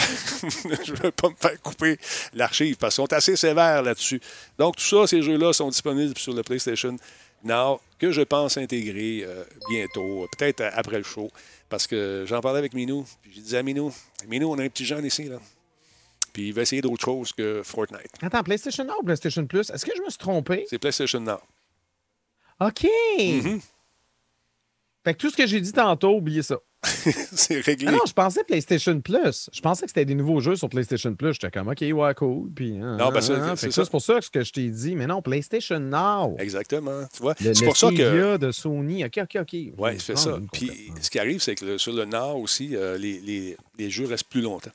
[0.84, 1.98] je ne veux pas me faire couper
[2.34, 4.22] l'archive parce qu'ils sont assez sévères là-dessus.
[4.58, 6.96] Donc, tout ça, ces jeux-là sont disponibles sur le PlayStation
[7.44, 11.30] Now, que je pense intégrer euh, bientôt, peut-être après le show.
[11.70, 13.06] Parce que j'en parlais avec Minou.
[13.22, 13.94] Puis je disais à Minou,
[14.28, 15.38] Minou, on a un petit jeune ici, là.
[16.36, 18.12] Puis il va essayer d'autres choses que Fortnite.
[18.21, 19.69] Attends, PlayStation Now ou PlayStation Plus?
[19.69, 20.65] Est-ce que je me suis trompé?
[20.69, 21.38] C'est PlayStation Now.
[22.60, 22.86] OK.
[23.17, 23.62] Mhm.
[25.06, 26.58] Fait que tout ce que j'ai dit tantôt, oubliez ça.
[26.84, 27.88] c'est réglé.
[27.88, 29.50] Ah non, je pensais PlayStation Plus.
[29.54, 31.34] Je pensais que c'était des nouveaux jeux sur PlayStation Plus.
[31.36, 32.52] J'étais comme, OK, ouais, cool.
[32.54, 33.56] Puis, hein, Non, ben, hein, c'est- hein.
[33.56, 33.86] c'est ça.
[33.86, 34.95] c'est pour ça que ce que je t'ai dit.
[34.98, 36.36] Mais non, PlayStation Now.
[36.38, 37.06] Exactement.
[37.13, 38.36] Tu vois, c'est pour ça que.
[38.36, 39.06] De Sony.
[39.06, 39.54] OK, OK, OK.
[39.78, 40.38] Oui, c'est ça.
[40.52, 43.89] Puis ce qui arrive, c'est que le- sur le Nord aussi, euh, les, les- les
[43.89, 44.71] jeux restent plus longtemps.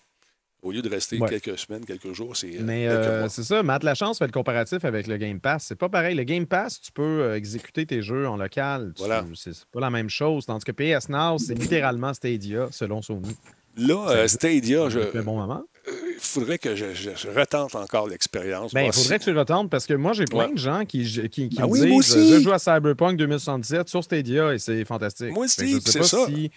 [0.62, 1.28] Au lieu de rester Ouais.
[1.40, 2.48] quelques semaines, quelques jours, c'est.
[2.58, 5.64] euh, Mais euh, c'est ça, Matt Lachance fait le comparatif avec le Game Pass.
[5.68, 6.14] C'est pas pareil.
[6.14, 8.92] Le Game Pass, tu peux euh, exécuter tes jeux en local.
[8.98, 9.24] Voilà.
[9.34, 10.44] C'est pas la même chose.
[10.44, 13.34] Tandis que PS Now, c'est littéralement Stadia, selon Sony.
[13.76, 15.64] Là, euh, Stadia, je- un bon moment.
[15.86, 18.74] il faudrait que je, je- je retente encore l'expérience.
[18.74, 20.52] Ben, il si- faudrait que tu retentes parce que moi, j'ai plein Ouais.
[20.52, 22.32] de gens qui, qui, qui Ben me oui, disent moi aussi.
[22.34, 25.32] Je joue à Cyberpunk 2077 sur Stadia et c'est fantastique.
[25.32, 26.26] Moi aussi, sais c'est ça.
[26.26, 26.50] si-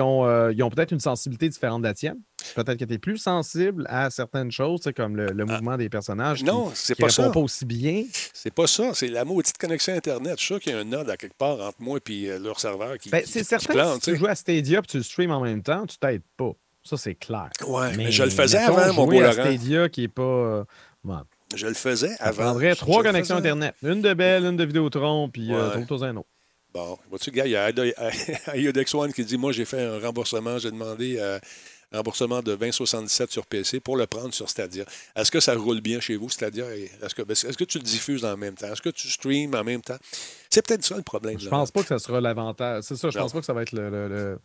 [0.00, 2.18] Ont, euh, ils ont peut-être une sensibilité différente de la tienne.
[2.54, 6.38] Peut-être que tu es plus sensible à certaines choses, comme le, le mouvement des personnages.
[6.42, 6.52] qui- Ah.
[6.52, 7.30] non, c'est pas ça.
[7.30, 8.04] pas aussi bien.
[8.34, 8.92] C'est pas ça.
[8.94, 10.34] C'est la maudite connexion Internet.
[10.34, 12.38] Je suis sûr qu'il y a un node à quelque part entre moi et euh,
[12.38, 14.96] leur serveur qui, Ben, c'est certain plante, que si tu joues à Stadia et tu
[14.98, 16.52] le streams en même temps, tu t'aides pas.
[16.84, 17.50] Ça, c'est clair.
[17.66, 19.32] Ouais, mais, je le faisais mettons, avant, mon beau Laurent.
[19.32, 20.22] Stadia qui est pas.
[20.22, 20.64] euh,
[21.02, 21.18] bon,
[21.54, 22.58] Je le faisais avant.
[22.60, 23.36] Je- trois je le connexions.
[23.36, 23.74] Internet.
[23.82, 25.72] Une de Bell, une de Vidéotron, puis euh, Ouais.
[25.84, 26.28] trouve-toi un autre.
[26.76, 27.70] Bon, vois-tu, gars, il y a
[28.54, 31.38] Iodex One qui dit Moi, j'ai fait un remboursement, j'ai demandé euh,
[31.92, 34.84] un remboursement de 20,77 sur PC pour le prendre sur Stadia.
[35.14, 36.66] Est-ce que ça roule bien chez vous, Stadia?
[36.76, 38.66] Est-ce que, ben, est-ce que tu le diffuses en même temps?
[38.70, 39.96] Est-ce que tu streams en même temps?
[40.50, 41.38] C'est peut-être ça le problème.
[41.40, 41.50] Je là.
[41.50, 42.82] pense pas que ça sera l'avantage.
[42.84, 43.24] C'est ça, je Non.
[43.24, 44.38] pense pas que ça va être le, le- le-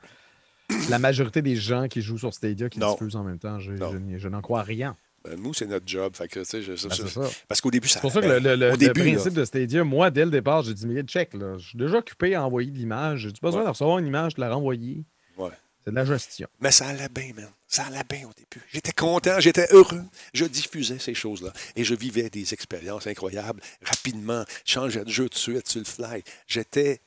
[0.89, 2.93] la majorité des gens qui jouent sur Stadia qui Non.
[2.93, 3.59] diffusent en même temps.
[3.59, 4.95] Je n'en crois rien.
[5.23, 6.15] Ben, nous, c'est notre job.
[6.15, 7.21] Fait que, Ben, ça.
[7.47, 7.95] Parce qu'au début, ça.
[7.95, 10.25] C'est pour ça que le, le- le- le début, là, principe de Stadia, moi, dès
[10.25, 13.21] le départ, j'ai dit, mais check, là, je suis déjà occupé à envoyer de l'image.
[13.21, 13.65] J'ai besoin Ouais.
[13.65, 15.03] de recevoir une image, de la renvoyer.
[15.37, 15.49] Ouais.
[15.83, 16.47] C'est de la gestion.
[16.59, 17.49] Mais ça allait bien, man.
[17.67, 18.63] Ça allait bien au début.
[18.71, 20.01] J'étais content, j'étais heureux.
[20.33, 21.53] Je diffusais ces choses-là.
[21.75, 24.43] Et je vivais des expériences incroyables rapidement.
[24.65, 26.23] Je changeais de jeu de suite sur le fly.
[26.47, 26.99] J'étais.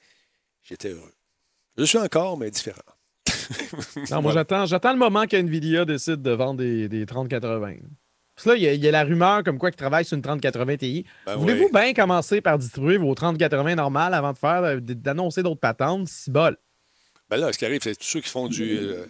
[0.62, 1.12] J'étais heureux.
[1.76, 2.80] Je suis encore, mais différent.
[3.96, 4.32] Non, moi, Voilà.
[4.40, 7.74] j'attends, j'attends le moment qu'NVIDIA décide de vendre des, des 3080.
[8.42, 10.16] Que là, il y, a- il y a la rumeur comme quoi qu'ils travaillent sur
[10.16, 11.04] une 3080 Ti.
[11.26, 11.70] Ben Voulez-vous oui.
[11.72, 16.08] bien commencer par distribuer vos 3080 normales avant de faire euh, d'annoncer d'autres patentes?
[16.08, 16.56] Si bol?
[17.30, 18.76] Ben là, ce qui arrive, c'est tous ceux qui font du.
[18.78, 19.06] euh,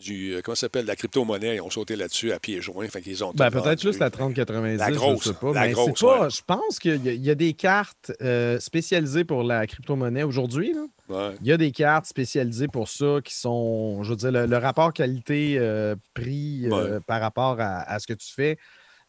[0.00, 2.86] du euh, comment ça s'appelle, la crypto-monnaie, ils ont sauté là-dessus à pieds joints.
[2.88, 5.52] Fait qu'ils ont Ben, peut-être juste la 3090, La grosse, je sais pas.
[5.52, 6.30] la mais grosse, pas, ouais.
[6.30, 10.74] je pense qu'il y, y a des cartes euh, spécialisées pour la crypto-monnaie aujourd'hui.
[11.08, 11.34] Ouais.
[11.40, 14.56] Il y a des cartes spécialisées pour ça qui sont, je veux dire, le, le
[14.56, 17.00] rapport qualité-prix euh, Ouais.
[17.06, 18.56] par rapport à, à ce que tu fais.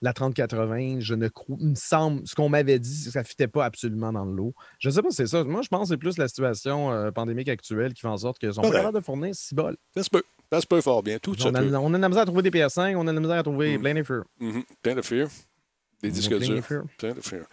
[0.02, 3.50] La 3080, je ne crois, il me semble, ce qu'on m'avait dit, ça ne fitait
[3.50, 4.54] pas absolument dans le lot.
[4.80, 5.44] Je ne sais pas si c'est ça.
[5.44, 8.54] Moi, je pense que c'est plus la situation pandémique actuelle qui fait en sorte qu'ils
[8.54, 9.76] sont pas capables de fournir 6 bols.
[9.94, 10.24] Ça se peut.
[10.52, 11.20] Ça se peut fort bien.
[11.20, 11.76] Tout On a, peut.
[11.76, 13.44] on a de la misère à trouver des PS5, on a de la misère à
[13.44, 13.82] trouver Mm.
[13.82, 14.24] plein de feux.
[14.40, 14.64] Mhm.
[14.82, 15.28] Plein de fear.
[16.02, 16.66] Des disques Plein de durs.
[16.66, 16.84] feux.
[16.98, 17.44] Plein de fear.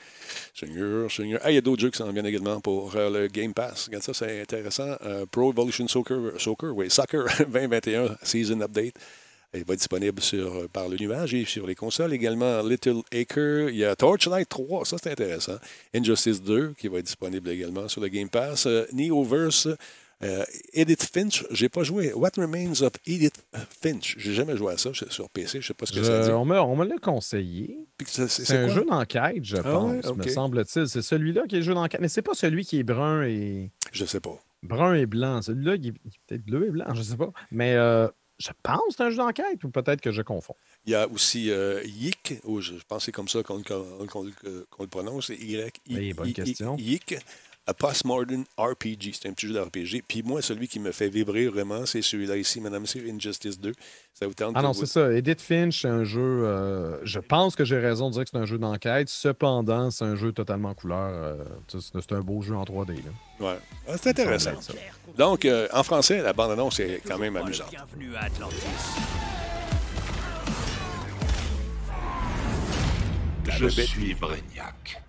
[0.54, 1.40] Seigneur, Seigneur.
[1.42, 3.86] Ah, il y a d'autres jeux qui s'en viennent également pour euh, le Game Pass.
[3.86, 4.96] Regarde ça, c'est intéressant.
[5.04, 8.94] Euh, Pro Evolution Soccer, Soccer, oui, Soccer 2021 Season Update.
[9.54, 12.12] Il va être disponible sur, euh, par le nuage et sur les consoles.
[12.12, 13.68] Également, Little Acre.
[13.68, 15.56] Il y a Torchlight 3, ça c'est intéressant.
[15.94, 18.66] Injustice 2, qui va être disponible également sur le Game Pass.
[18.66, 19.68] Euh, Neoverse.
[20.22, 22.12] Euh, Edith Finch, j'ai pas joué.
[22.14, 23.44] What Remains of Edith
[23.82, 24.14] Finch?
[24.18, 26.32] J'ai jamais joué à ça sur PC, je sais pas ce que ça Je- dit.
[26.32, 27.86] on me, on me l'a conseillé.
[28.06, 30.88] Ça- C'est un jeu d'enquête, je Ah pense, ouais, me semble-t-il.
[30.88, 32.00] C'est celui-là qui est le jeu d'enquête.
[32.00, 34.38] Mais c'est pas celui qui est brun et Je sais pas.
[34.62, 35.42] brun et blanc.
[35.42, 35.92] Celui-là, il est,
[36.26, 37.30] peut-être bleu et blanc, je sais pas.
[37.50, 38.08] Mais euh,
[38.38, 40.56] je pense que c'est un jeu d'enquête ou peut-être que je confonds.
[40.86, 44.86] Il y a aussi euh, Yik, ou je, pense que c'est comme ça qu'on le
[44.88, 46.14] prononce, c'est Y.
[46.14, 46.76] Bonne question.
[46.78, 47.16] Yik,
[47.68, 49.12] a Postmodern RPG.
[49.20, 50.02] C'est un petit jeu d'RPG.
[50.06, 53.72] Puis moi, celui qui me fait vibrer vraiment, c'est celui-là ici, Madame, c'est Injustice 2.
[54.14, 55.12] Ça vous tente Ah non, vous- c'est ça.
[55.12, 56.20] Edith Finch, c'est un jeu.
[56.20, 59.08] euh, je pense que j'ai raison de dire que c'est un jeu d'enquête.
[59.08, 61.10] Cependant, c'est un jeu totalement couleur.
[61.12, 62.94] euh, c'est un beau jeu en 3D.
[62.94, 63.46] Là.
[63.46, 63.58] Ouais.
[63.88, 64.52] Ah, c'est intéressant.
[65.18, 67.70] Donc, euh, en français, la bande-annonce est quand même amusante.
[67.70, 68.56] Bienvenue à Atlantis.
[73.58, 75.02] Je suis Brignac.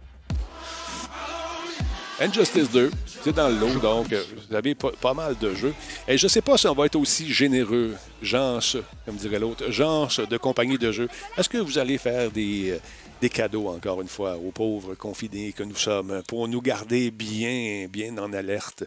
[2.20, 5.74] Injustice 2, c'est dans le lot, donc euh, vous avez pas, pas mal de jeux.
[6.08, 7.94] Et je ne sais pas si on va être aussi généreux,
[8.24, 8.60] genre,
[9.06, 11.10] comme dirait l'autre, genre de compagnie de jeux.
[11.38, 12.80] Est-ce que vous allez faire des, euh,
[13.22, 17.86] des cadeaux, encore une fois, aux pauvres confidés que nous sommes, pour nous garder bien,
[17.88, 18.84] bien en alerte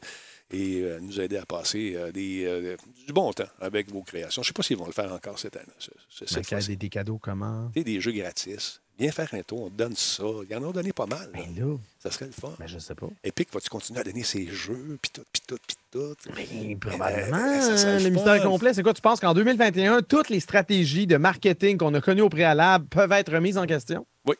[0.52, 2.76] et euh, nous aider à passer euh, des, euh,
[3.06, 4.42] du bon temps avec vos créations?
[4.42, 5.66] Je ne sais pas s'ils vont le faire encore cette année.
[5.78, 6.68] ce- ce- cette Mais qu'il y a fois-ci.
[6.70, 7.70] des, des cadeaux comment?
[7.76, 8.80] Des jeux gratis.
[9.00, 10.22] Viens faire un tour, on te donne ça.
[10.48, 11.30] Ils en ont donné pas mal.
[11.32, 11.40] là.
[11.40, 12.52] Ben là, Ça serait le fun.
[12.58, 13.08] ben je sais pas.
[13.24, 16.14] Epic, vas-tu continuer à donner ses jeux, puis tout, puis tout, puis tout?
[16.36, 17.60] Ben, Euh, probablement.
[17.62, 18.92] ça serait le le mystère complet, c'est quoi?
[18.92, 23.12] Tu penses qu'en 2021, toutes les stratégies de marketing qu'on a connues au préalable peuvent
[23.12, 24.06] être remises en question?
[24.26, 24.34] Oui.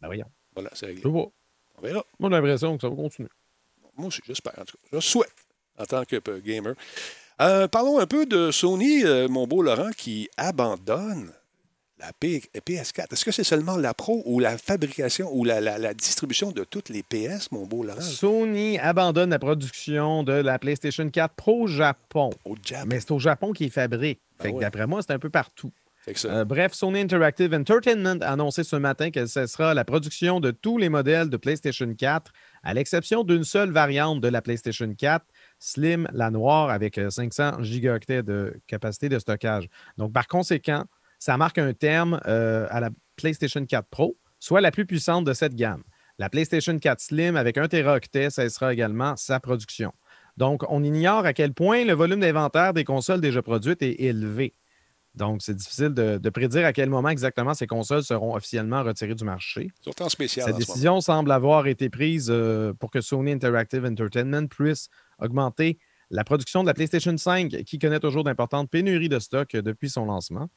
[0.00, 0.26] Ben voyons.
[0.54, 1.02] Voilà, c'est réglé.
[1.06, 1.30] On
[1.80, 2.04] verra.
[2.18, 3.28] Moi, j'ai l'impression que ça va continuer.
[3.96, 4.88] Moi aussi, j'espère, en tout cas.
[4.94, 5.32] Je souhaite,
[5.78, 6.74] en tant que euh, gamer.
[7.40, 11.32] Euh, parlons un peu de Sony, euh, mon beau Laurent, qui abandonne
[12.06, 13.12] la P- PS4.
[13.12, 16.64] Est-ce que c'est seulement la Pro ou la fabrication ou la, la- la distribution de
[16.64, 21.62] toutes les PS, mon beau Laurent, Sony abandonne la production de la PlayStation 4 Pro
[21.62, 22.30] au Japon.
[22.44, 22.86] au Japon?
[22.90, 24.20] Mais c'est au Japon qu'ils fabriquent.
[24.38, 24.60] Que ouais.
[24.60, 25.70] d'après moi, c'est un peu partout.
[26.06, 30.50] Que Euh, bref, Sony Interactive Entertainment a annoncé ce matin qu'elle cessera la production de
[30.50, 32.30] tous les modèles de PlayStation 4,
[32.62, 35.24] à l'exception d'une seule variante de la PlayStation 4,
[35.58, 39.66] Slim, la noire, avec euh, 500 gigaoctets de capacité de stockage.
[39.96, 40.84] Donc, par conséquent,
[41.24, 45.32] ça marque un terme euh, à la PlayStation 4 Pro, soit la plus puissante de
[45.32, 45.82] cette gamme.
[46.18, 49.94] La PlayStation 4 Slim, avec 1 Teraoctet, cessera également sa production.
[50.36, 54.52] Donc, on ignore à quel point le volume d'inventaire des consoles déjà produites est élevé.
[55.14, 59.14] Donc, c'est difficile de, de prédire à quel moment exactement ces consoles seront officiellement retirées
[59.14, 59.70] du marché.
[59.80, 60.44] Surtout en spécial.
[60.44, 60.74] Cette en ce moment.
[60.74, 65.78] décision semble avoir été prise euh, pour que Sony Interactive Entertainment puisse augmenter
[66.10, 69.88] la production de la PlayStation 5, qui connaît toujours d'importantes pénuries de stock euh, depuis
[69.88, 70.50] son lancement.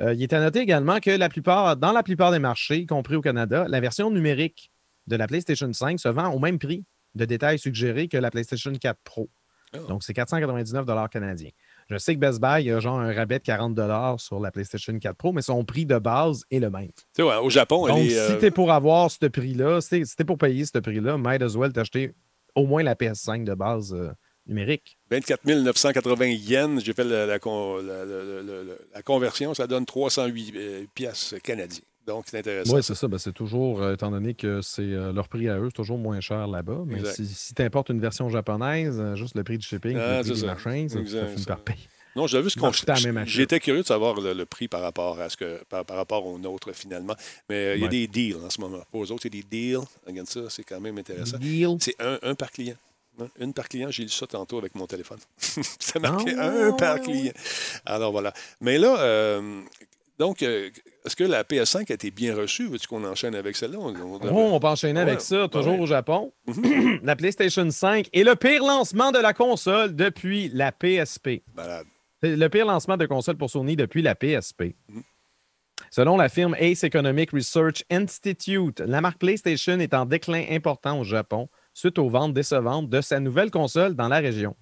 [0.00, 2.86] Euh, il est à noter également que la plupart, dans la plupart des marchés, y
[2.86, 4.70] compris au Canada, la version numérique
[5.06, 6.84] de la PlayStation 5 se vend au même prix
[7.14, 9.28] de détail suggéré que la PlayStation 4 Pro.
[9.72, 9.78] Ah.
[9.88, 11.50] Donc, c'est 499 canadiens.
[11.88, 15.16] Je sais que Best Buy a genre un rabais de 40 sur la PlayStation 4
[15.16, 16.88] Pro, mais son prix de base est le même.
[16.88, 19.26] Tu sais, ouais, au Japon, elle Donc, est, si euh, tu es pour avoir ce
[19.26, 22.14] prix-là, si tu es pour payer ce prix-là, might as well t'acheter
[22.54, 24.10] au moins la PS5 de base euh,
[24.46, 24.98] numérique.
[25.10, 26.82] 24 980 yens.
[26.84, 29.54] J'ai fait la, la con- la- la- la- la- la conversion.
[29.54, 31.82] Ça donne 308 euh, piastres canadiens.
[32.06, 32.74] Donc, c'est intéressant.
[32.74, 33.06] Oui, c'est ça.
[33.08, 35.98] Ben, c'est toujours, euh, étant donné que c'est euh, leur prix à eux, c'est toujours
[35.98, 36.82] moins cher là-bas.
[36.86, 37.14] Mais Exact.
[37.14, 40.22] si, si tu importes une version japonaise, euh, juste le prix du shipping, Ah, le
[40.22, 40.46] prix des ça.
[40.46, 41.46] marchands, ça, ça Exact, finit ça.
[41.46, 41.78] par payer.
[42.16, 42.72] Non, j'avais vu ce qu'on.
[43.24, 46.26] J'étais curieux de savoir le, le prix par rapport à ce que par, par rapport
[46.26, 47.14] au nôtre finalement.
[47.48, 48.82] Mais euh, il y a des deals en ce moment.
[48.90, 49.84] Pour eux autres, il y a des deals.
[50.04, 51.38] Regarde ça, c'est quand même intéressant.
[51.38, 51.76] Deal.
[51.78, 52.74] C'est un, un par client.
[53.22, 53.28] Hein?
[53.38, 55.18] Une par client, j'ai lu ça tantôt avec mon téléphone.
[55.38, 57.32] ça marquait Ah, ouais, un par client.
[57.86, 58.32] Alors voilà.
[58.60, 59.62] Mais là, euh,
[60.18, 60.70] donc, euh,
[61.06, 62.66] est-ce que la PS5 a été bien reçue?
[62.68, 63.78] Veux-tu qu'on enchaîne avec celle-là?
[63.78, 65.80] On, on devrait- Oh, on peut enchaîner Ouais, avec ça, toujours ouais.
[65.80, 66.32] au Japon.
[66.46, 67.00] Mhm.
[67.04, 71.42] la PlayStation 5 est le pire lancement de la console depuis la PSP.
[71.54, 71.86] Malade.
[72.22, 74.74] C'est le pire lancement de console pour Sony depuis la PSP.
[74.88, 75.02] Mhm.
[75.90, 81.04] Selon la firme Ace Economic Research Institute, la marque PlayStation est en déclin important au
[81.04, 81.48] Japon
[81.80, 84.54] suite aux ventes décevantes de sa nouvelle console dans la région.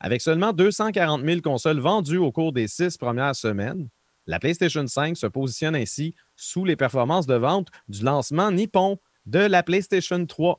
[0.00, 3.88] Avec seulement 240 000 consoles vendues au cours des six premières semaines,
[4.26, 9.40] la PlayStation 5 se positionne ainsi sous les performances de vente du lancement nippon de
[9.40, 10.58] la PlayStation 3,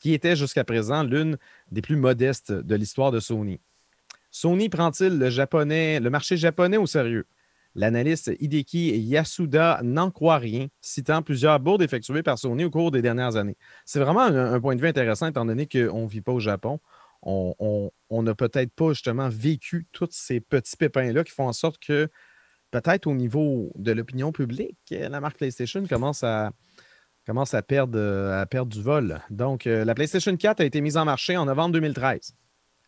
[0.00, 1.36] qui était jusqu'à présent l'une
[1.70, 3.60] des plus modestes de l'histoire de Sony.
[4.30, 7.26] Sony prend-il le, le marché japonais au sérieux?
[7.74, 13.00] L'analyste Hideki Yasuda n'en croit rien, citant plusieurs bourdes effectuées par Sony au cours des
[13.00, 13.56] dernières années.
[13.86, 16.80] C'est vraiment un, point de vue intéressant, étant donné qu'on ne vit pas au Japon.
[17.22, 22.08] On- n'a peut-être pas justement vécu tous ces petits pépins-là qui font en sorte que
[22.70, 26.52] peut-être au niveau de l'opinion publique, la marque PlayStation commence à,
[27.66, 29.20] perdre, euh, à perdre du vol.
[29.30, 32.34] Donc, euh, la PlayStation 4 a été mise en marché en novembre 2013.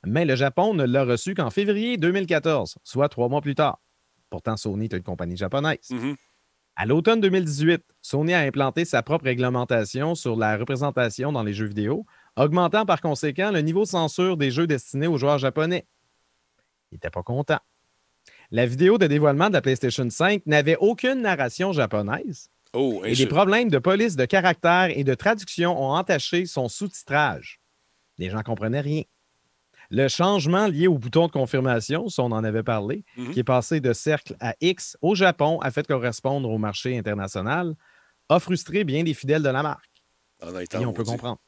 [0.07, 3.80] Mais le Japon ne l'a reçu qu'en février 2014, soit trois mois plus tard.
[4.35, 5.91] Pourtant, Sony est une compagnie japonaise.
[5.91, 6.16] Mhm.
[6.74, 11.66] À l'automne 2018, Sony a implanté sa propre réglementation sur la représentation dans les jeux
[11.66, 12.05] vidéo,
[12.35, 15.87] augmentant par conséquent le niveau de censure des jeux destinés aux joueurs japonais.
[16.91, 17.61] Il n'était pas content.
[18.51, 23.26] La vidéo de dévoilement de la PlayStation 5 n'avait aucune narration japonaise Oh, et des
[23.28, 27.61] problèmes de police de caractère et de traduction ont entaché son sous-titrage.
[28.18, 29.03] Les gens ne comprenaient rien.
[29.91, 33.30] Le changement lié au bouton de confirmation, si on en avait parlé, Mhm.
[33.32, 37.74] qui est passé de cercle à X au Japon, a fait correspondre au marché international,
[38.28, 39.91] a frustré bien des fidèles de la marque.
[40.82, 41.39] Et on peut comprendre.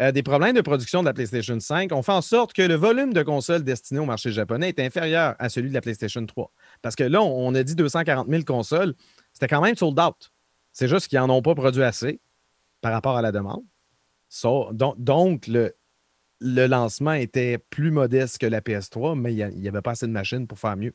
[0.00, 2.74] Euh, des problèmes de production de la PlayStation 5 ont fait en sorte que le
[2.74, 6.50] volume de consoles destinées au marché japonais est inférieur à celui de la PlayStation 3.
[6.82, 8.94] Parce que là, on on a dit 240 000 consoles.
[9.32, 10.32] C'était quand même sold out.
[10.72, 12.20] C'est juste qu'ils n'en ont pas produit assez
[12.80, 13.62] par rapport à la demande.
[14.28, 15.74] So- donc, donc, le,
[16.46, 20.12] le lancement était plus modeste que la PS3, mais il n'y avait pas assez de
[20.12, 20.92] machines pour faire mieux.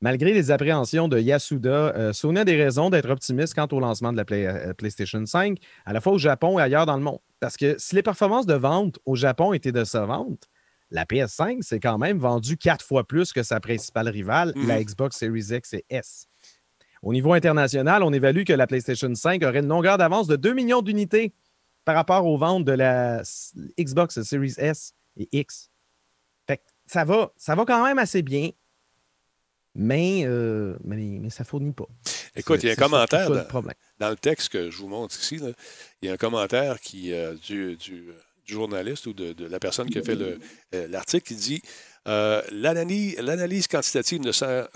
[0.00, 4.12] Malgré les appréhensions de Yasuda, euh, Sony a des raisons d'être optimiste quant au lancement
[4.12, 5.56] de la Play- euh, PlayStation 5
[5.86, 7.20] à la fois au Japon et ailleurs dans le monde.
[7.40, 10.48] Parce que si les performances de vente au Japon étaient décevantes,
[10.90, 14.66] la PS5 s'est quand même vendue quatre fois plus que sa principale rivale, Mhm.
[14.66, 16.26] la Xbox Series X et S.
[17.02, 20.52] Au niveau international, on évalue que la PlayStation 5 aurait une longueur d'avance de 2
[20.54, 21.32] millions d'unités
[21.84, 23.22] par rapport aux ventes de la
[23.78, 25.70] Xbox Series S et X.
[26.46, 28.50] Fait que ça va, ça va quand même assez bien,
[29.74, 31.88] mais, euh, mais, mais ça fournit pas.
[32.36, 33.30] Écoute, il y a un commentaire
[33.98, 35.38] dans, le texte que je vous montre ici.
[35.38, 35.48] là,
[36.02, 38.12] il y a un commentaire qui, euh, du, du-
[38.46, 40.38] du journaliste ou de, de la personne qui a fait euh,
[40.88, 41.62] l'article qui dit
[42.06, 44.30] euh, L'analyse quantitative ne,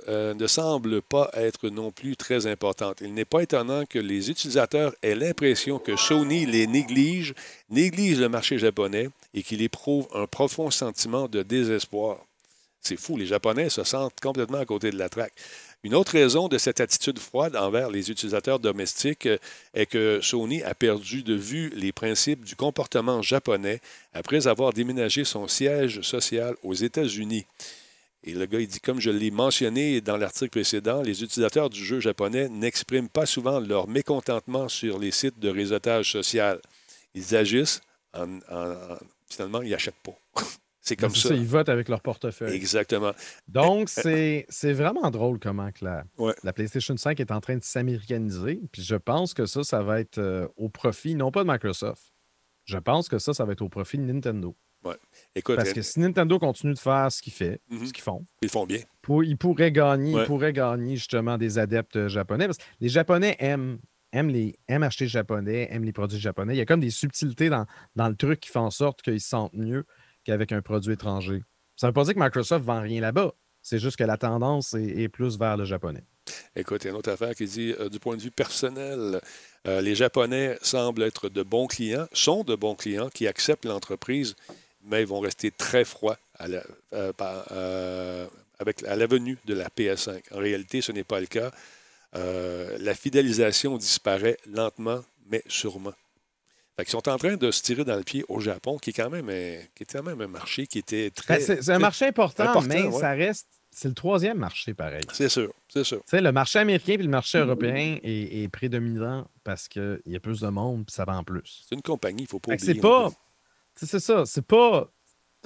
[0.08, 2.98] euh, ne semble pas être non plus très importante.
[3.00, 7.34] Il n'est pas étonnant que les utilisateurs aient l'impression que Sony les néglige,
[7.70, 12.18] néglige le marché japonais et qu'il éprouve un profond sentiment de désespoir.
[12.80, 15.34] C'est fou, les Japonais se sentent complètement à côté de la traque.
[15.84, 19.38] Une autre raison de cette attitude froide envers les utilisateurs domestiques euh,
[19.74, 23.80] est que Sony a perdu de vue les principes du comportement japonais
[24.12, 27.46] après avoir déménagé son siège social aux États-Unis.
[28.24, 31.84] Et le gars, il dit, comme je l'ai mentionné dans l'article précédent, les utilisateurs du
[31.84, 36.60] jeu japonais n'expriment pas souvent leur mécontentement sur les sites de réseautage social.
[37.14, 37.80] Ils agissent,
[38.12, 38.98] en, en- en-
[39.30, 40.18] finalement, ils n'achètent pas.
[40.80, 41.34] C'est comme C'est ça.
[41.34, 42.54] Ils votent avec leur portefeuille.
[42.54, 43.12] Exactement.
[43.48, 46.34] Donc, c'est c'est vraiment drôle comment que la, Ouais.
[46.44, 48.60] la PlayStation 5 est en train de s'américaniser.
[48.72, 52.12] Puis je pense que ça, ça va être euh, au profit, non pas de Microsoft.
[52.64, 54.56] Je pense que ça, ça va être au profit de Nintendo.
[55.34, 57.86] Écoute, Parce que si Nintendo continue de faire ce qu'il fait, Mhm.
[57.86, 58.80] ce qu'ils font, ils font bien.
[59.02, 60.22] pour- ils pourraient gagner, Ouais.
[60.22, 62.46] ils pourraient gagner justement des adeptes euh, japonais.
[62.46, 63.80] Parce que les Japonais aiment,
[64.12, 66.54] aiment, les, aiment acheter japonais, aiment les produits japonais.
[66.54, 67.66] Il y a comme des subtilités dans,
[67.96, 69.84] dans le truc qui font en sorte qu'ils se sentent mieux
[70.28, 71.42] qu'avec un produit étranger.
[71.74, 73.32] Ça ne veut pas dire que Microsoft vend rien là-bas.
[73.62, 76.04] C'est juste que la tendance est, plus vers le japonais.
[76.54, 79.22] Écoute, il y a une autre affaire qui dit euh, du point de vue personnel,
[79.66, 84.36] euh, les Japonais semblent être de bons clients, sont de bons clients qui acceptent l'entreprise,
[84.84, 86.62] mais ils vont rester très froids à la-
[86.92, 88.26] euh, par- euh,
[88.58, 90.20] avec, à la venue de la PS5.
[90.34, 91.50] En réalité, ce n'est pas le cas.
[92.12, 95.00] La fidélisation disparaît lentement,
[95.30, 95.92] mais sûrement.
[96.78, 98.92] Fait qu'ils sont en train de se tirer dans le pied au Japon, qui est
[98.92, 101.38] quand même un, qui est quand même un marché qui était très.
[101.38, 103.00] Ben, c'est c'est un très- marché important, important, mais ouais.
[103.00, 103.48] ça reste.
[103.72, 105.02] C'est le troisième marché, pareil.
[105.12, 105.98] C'est sûr, c'est sûr.
[105.98, 110.14] Tu sais, le marché américain et le marché européen est, est prédominant parce qu'il y
[110.14, 111.64] a plus de monde et ça vend plus.
[111.68, 112.74] C'est une compagnie, il ne faut pas Fait oublier.
[112.74, 113.10] C'est pas.
[113.74, 114.24] C'est ça.
[114.24, 114.88] C'est pas.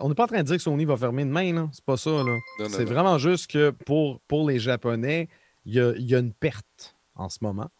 [0.00, 1.70] On n'est pas en train de dire que Sony va fermer demain.
[1.72, 2.36] C'est pas ça, là.
[2.68, 5.28] C'est vraiment juste que pour, pour les Japonais,
[5.64, 6.94] il y a, il y a une perte.
[7.14, 7.70] en ce moment.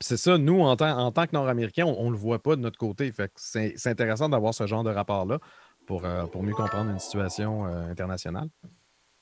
[0.00, 2.60] C'est ça, nous, en, tant- en tant que Nord-Américains, on ne le voit pas de
[2.60, 3.10] notre côté.
[3.12, 5.38] Fait que c'est intéressant d'avoir ce genre de rapport-là
[5.86, 8.48] pour, euh, pour mieux comprendre une situation euh, internationale.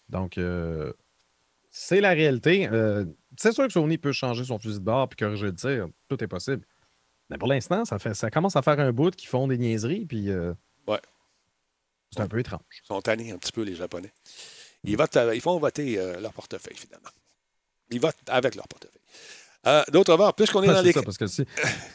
[0.08, 0.92] Donc, euh,
[1.70, 2.68] c'est la réalité.
[3.36, 5.86] C'est sûr que Sony peut changer son fusil de bord puis corriger le tir.
[6.08, 6.64] Tout est possible.
[7.30, 10.06] Mais pour l'instant, ça, fait, ça commence à faire un bout qui font des niaiseries.
[10.06, 10.28] Puis,
[10.86, 11.00] Ouais.
[12.12, 12.60] C'est un peu étrange.
[12.82, 14.12] Ils sont tannés un petit peu, les Japonais.
[14.84, 17.08] Ils, votent, ils font voter leur portefeuille, finalement.
[17.90, 18.93] Ils votent avec leur portefeuille.
[19.66, 20.92] Euh, D'autre part, puisqu'on est Ouais, dans c'est les.
[20.92, 21.44] ça, parce que si,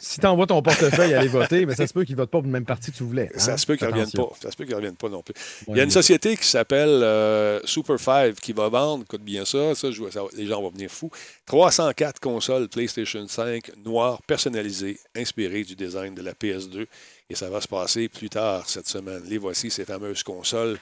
[0.00, 2.38] si tu envoies ton portefeuille aller voter, mais ça se peut qu'ils ne votent pas
[2.38, 3.30] pour le même parti que tu voulais.
[3.36, 3.56] Ça hein?
[3.56, 4.28] se peut qu'ils ne reviennent pas.
[4.42, 5.34] Ça se peut qu'ils reviennent pas non plus.
[5.68, 9.44] Il y a une société qui s'appelle euh, Super 5 qui va vendre, écoute bien
[9.44, 11.10] ça, ça, je ça les gens vont venir fous,
[11.46, 16.86] 304 consoles PlayStation 5 noires personnalisées, inspirées du design de la PS2.
[17.28, 19.22] Et ça va se passer plus tard cette semaine.
[19.28, 20.78] Les voici, ces fameuses consoles.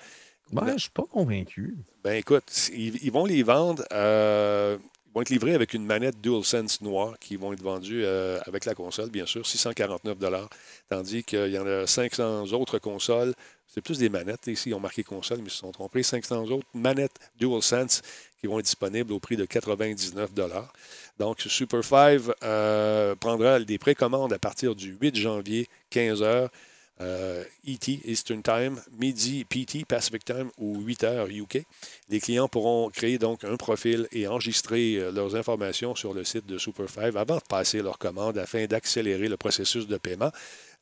[0.51, 1.76] Ben, je ne suis pas convaincu.
[2.03, 4.78] Ben écoute, ils, ils vont les vendre, euh,
[5.09, 8.65] ils vont être livrés avec une manette DualSense noire qui vont être vendue euh, avec
[8.65, 10.19] la console, bien sûr, 649
[10.89, 13.35] tandis qu'il y en a 500 autres consoles.
[13.67, 14.47] C'est plus des manettes.
[14.47, 16.03] Ici, ils ont marqué console, mais ils se sont trompés.
[16.03, 18.03] 500 autres manettes DualSense
[18.41, 20.31] qui vont être disponibles au prix de 99
[21.19, 26.49] Donc, Super 5 euh, prendra des précommandes à partir du 8 janvier, 15 h.
[27.01, 31.64] Euh, ET, Eastern Time, midi PT, Pacific Time ou 8 heures UK.
[32.09, 36.46] Les clients pourront créer donc un profil et enregistrer euh, leurs informations sur le site
[36.46, 40.32] de Super5 avant de passer leur commande afin d'accélérer le processus de paiement.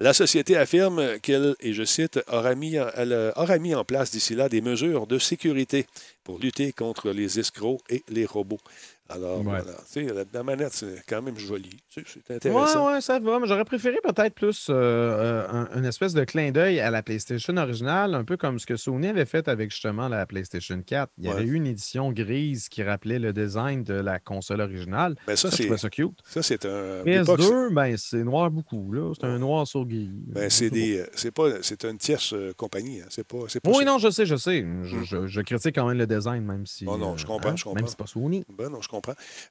[0.00, 4.34] La société affirme qu'elle, et je cite, aura elle euh, aura mis en place d'ici
[4.34, 5.86] là des mesures de sécurité
[6.24, 8.60] pour lutter contre les escrocs et les robots.
[9.08, 9.44] Alors, Ouais.
[9.44, 9.64] voilà.
[9.92, 11.70] Tu sais, la, la manette, c'est quand même joli.
[11.88, 12.86] Tu sais, C'est intéressant.
[12.88, 13.38] Ouais, ouais, ça va.
[13.38, 17.02] Mais j'aurais préféré peut-être plus euh, euh, un- une espèce de clin d'œil à la
[17.02, 21.12] PlayStation originale, un peu comme ce que Sony avait fait avec justement la PlayStation 4.
[21.18, 25.14] Il y avait eu une édition grise qui rappelait le design de la console originale.
[25.28, 26.18] Mais ça, Ça, je c'est ça cute.
[26.24, 27.04] ça, c'est un.
[27.04, 28.92] l'époque, PS2, ben, c'est noir beaucoup.
[28.92, 29.12] là.
[29.14, 30.10] C'est un noir sur gris.
[30.12, 33.00] Ben, c'est des, euh, c'est pas, c'est une tierce euh, compagnie.
[33.02, 33.06] hein.
[33.10, 33.84] C'est pas, c'est pas Oui, ça.
[33.84, 34.66] non, je sais, je sais.
[34.82, 36.84] Je, je- je critique quand même le design, même si.
[36.88, 37.76] Oh non, je comprends, je comprends.
[37.76, 38.44] Même si c'est pas Sony.
[38.58, 38.95] Ben non, je comprends.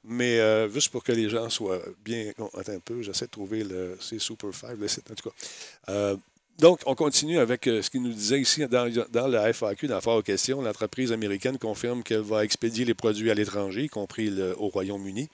[0.04, 2.32] Mais euh, juste pour que les gens soient bien.
[2.58, 3.98] attends un peu, j'essaie de trouver le.
[4.00, 6.16] C'est Super 5, le site, en tout cas.
[6.58, 10.16] Donc, on continue avec euh, ce qu'il nous disait ici dans, le FAQ, dans la
[10.16, 10.62] aux questions.
[10.62, 15.30] L'entreprise américaine confirme qu'elle va expédier les produits à l'étranger, y compris au Royaume-Uni.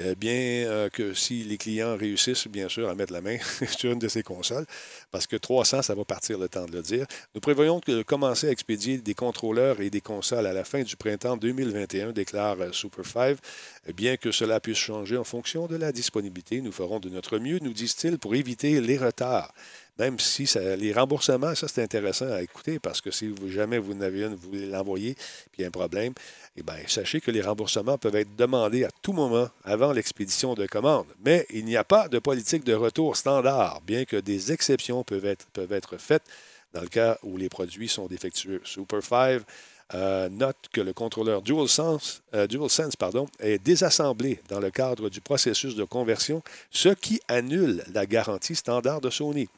[0.00, 3.36] Euh, bien euh, que si les clients réussissent, bien sûr, à mettre la main
[3.78, 4.66] sur une de ces consoles,
[5.12, 7.06] parce que 300, ça va partir le temps de le dire.
[7.36, 10.96] Nous prévoyons que commencer à expédier des contrôleurs et des consoles à la fin du
[10.96, 13.36] printemps 2021, déclare Super 5.
[13.88, 17.38] Euh, Bien que cela puisse changer en fonction de la disponibilité, nous ferons de notre
[17.38, 19.54] mieux, nous disent-ils, pour éviter les retards.
[19.98, 23.92] Même si les remboursements, ça c'est intéressant à écouter parce que si vous, jamais vous
[23.92, 26.14] en avez une, vous voulez l'envoyer, puis il y a un problème,
[26.56, 30.66] eh bien, sachez que les remboursements peuvent être demandés à tout moment avant l'expédition de
[30.66, 31.06] commande.
[31.24, 35.26] Mais il n'y a pas de politique de retour standard, bien que des exceptions peuvent
[35.26, 36.24] être, peuvent être faites
[36.72, 38.60] dans le cas où les produits sont défectueux.
[38.64, 39.42] Super 5
[39.92, 45.20] euh, note que le contrôleur DualSense, euh, DualSense pardon, est désassemblé dans le cadre du
[45.20, 49.48] processus de conversion, ce qui annule la garantie standard de Sony.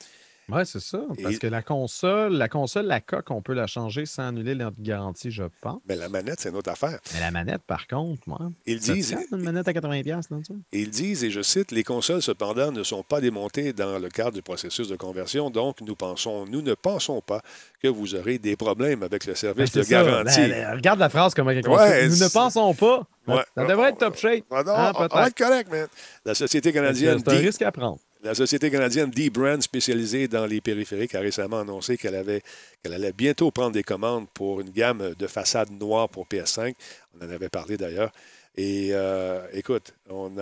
[0.49, 1.01] Oui, c'est ça.
[1.23, 4.55] Parce Et- que la console, la console, la coque, on peut la changer sans annuler
[4.55, 5.81] notre garantie, je pense.
[5.89, 6.99] Mais la manette, c'est une autre affaire.
[7.15, 8.39] Mais la manette, par contre, moi.
[8.65, 10.53] Ils ça disent, une manette à 80$ là-dessus.
[10.73, 14.09] Et Ils disent, et je cite, les consoles cependant ne sont pas démontées dans le
[14.09, 17.41] cadre du processus de conversion, donc nous pensons, nous ne pensons pas
[17.83, 19.91] que vous aurez des problèmes avec le Ben, service de ça.
[19.91, 20.47] garantie.
[20.47, 23.03] La- la- regarde la phrase comme quelqu'un Ouais, Nous ne pensons pas.
[23.27, 23.43] Ouais.
[23.57, 24.45] Ça devrait être top shape.
[24.53, 25.89] Ah non, Hein, on- on va être correct, man.
[26.25, 27.99] La société canadienne C'est un risque à prendre.
[28.27, 33.71] La société canadienne D-Brand, spécialisée dans les périphériques, a récemment annoncé qu'elle allait bientôt prendre
[33.71, 36.75] des commandes pour une gamme de façades noires pour PS5.
[37.15, 38.11] On en avait parlé d'ailleurs.
[38.57, 40.33] Et euh, écoute, on-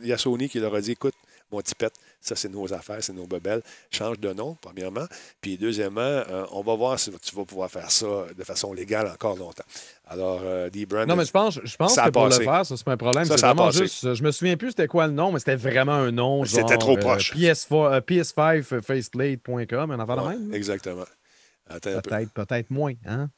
[0.00, 1.14] il y a Sony qui leur a dit écoute,
[1.52, 3.62] mon tipette, ça c'est nos affaires, c'est nos bebelles.
[3.90, 5.06] Change de nom, premièrement.
[5.40, 9.06] Puis deuxièmement, euh, on va voir si tu vas pouvoir faire ça de façon légale
[9.06, 9.64] encore longtemps.
[10.08, 11.08] Alors, euh, D-Brand.
[11.08, 12.38] Non, mais je pense, je pense Ça que pour passé.
[12.40, 13.24] le faire, ça, c'est pas un problème.
[13.24, 14.14] Ça, ça vraiment juste.
[14.14, 16.44] Je me souviens plus c'était quoi le nom, mais c'était vraiment un nom.
[16.44, 17.34] C'était trop euh, proche.
[17.34, 20.50] PS4, euh, PS5 faceplate.com, un affaire de Ouais, même.
[20.50, 20.56] là.
[20.56, 21.04] exactement.
[21.68, 22.92] Peut-être, peut-être moins.
[23.06, 23.28] Hein?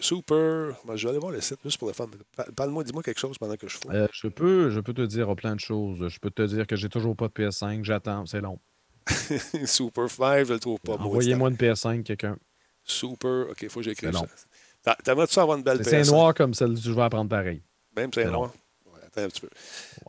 [0.00, 0.74] Super.
[0.84, 2.08] moi, je vais aller voir le site juste pour le fun.
[2.36, 3.88] Pa- Parle-moi, dis-moi quelque chose pendant que je fous.
[3.90, 6.08] Euh, je, peux, je peux te dire oh, plein de choses.
[6.08, 7.84] Je peux te dire que j'ai toujours pas de PS5.
[7.84, 8.58] J'attends, c'est long.
[9.66, 10.94] Super 5, je le trouve pas.
[10.94, 12.36] Envoyez-moi une PS5, quelqu'un.
[12.84, 13.46] Super.
[13.50, 14.18] OK, il faut que j'écrive C'est
[14.84, 14.96] ça.
[15.04, 16.10] T'aimerais-tu avoir une belle C'est PS5?
[16.10, 17.62] noir comme celle que je vais apprendre pareil.
[17.96, 18.52] Même c'est C'est noir?
[19.16, 19.48] Un petit peu.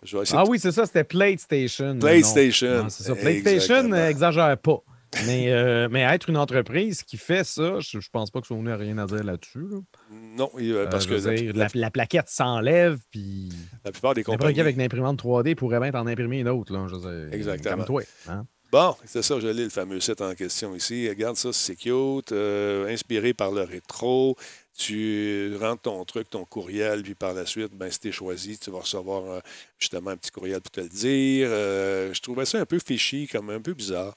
[0.02, 2.00] Je vais essayer Ah de- oui, c'est ça, c'était PlayStation.
[2.00, 2.90] PlayStation.
[2.90, 3.14] C'est ça.
[3.16, 3.96] PlayStation, Exactement.
[3.98, 4.80] euh, exagère pas.
[5.26, 8.70] Mais, euh, mais être une entreprise qui fait ça, je, je pense pas que Sony
[8.70, 9.66] a rien à dire là-dessus.
[9.70, 9.80] là.
[10.12, 13.50] Non, euh, Euh, parce je que la, dire, la- la, la plaquette s'enlève, puis
[13.84, 14.60] la plupart des compagnies.
[14.60, 16.74] avec une imprimante 3D pourrait bien t'en imprimer une autre.
[16.74, 17.78] Là, je veux dire, Exactement.
[17.78, 18.02] Comme toi.
[18.28, 18.46] hein.
[18.72, 21.08] Bon, c'est ça, je lis le fameux site en question ici.
[21.08, 22.32] Regarde ça, c'est cute.
[22.34, 24.36] euh, inspiré par le rétro.
[24.78, 28.58] Tu rentres ton truc, ton courriel, puis par la suite, ben, si tu es choisi,
[28.58, 29.40] tu vas recevoir euh,
[29.80, 31.48] justement un petit courriel pour te le dire.
[31.50, 34.14] Euh, je trouvais ça un peu fishy, comme un peu bizarre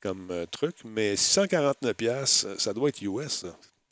[0.00, 3.44] comme euh, truc, mais 649$, piastres, ça doit être US,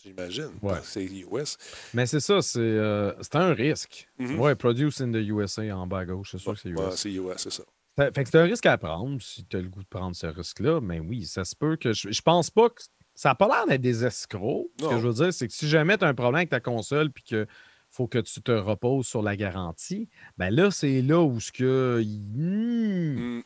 [0.02, 0.50] j'imagine.
[0.62, 0.78] Ouais.
[0.82, 1.56] C'est US.
[1.94, 4.08] Mais c'est ça, c'est euh, un risque.
[4.18, 4.40] Mhm.
[4.40, 6.78] Ouais, produce in the USA en bas à gauche, c'est sûr que c'est US.
[6.78, 7.62] Ouais, c'est US, c'est ça.
[7.96, 10.14] Fait, fait que c'est un risque à prendre si tu as le goût de prendre
[10.14, 10.80] ce risque-là.
[10.80, 11.92] Mais oui, ça se peut que.
[11.92, 12.80] Je, je pense pas que.
[13.16, 14.68] Ça n'a pas l'air d'être des escrocs.
[14.80, 16.60] Ce que je veux dire, c'est que si jamais tu as un problème avec ta
[16.60, 17.48] console puis que
[17.90, 22.00] faut que tu te reposes sur la garantie, ben là, c'est là où ce que.
[22.00, 23.38] Hmm.
[23.38, 23.42] Hmm,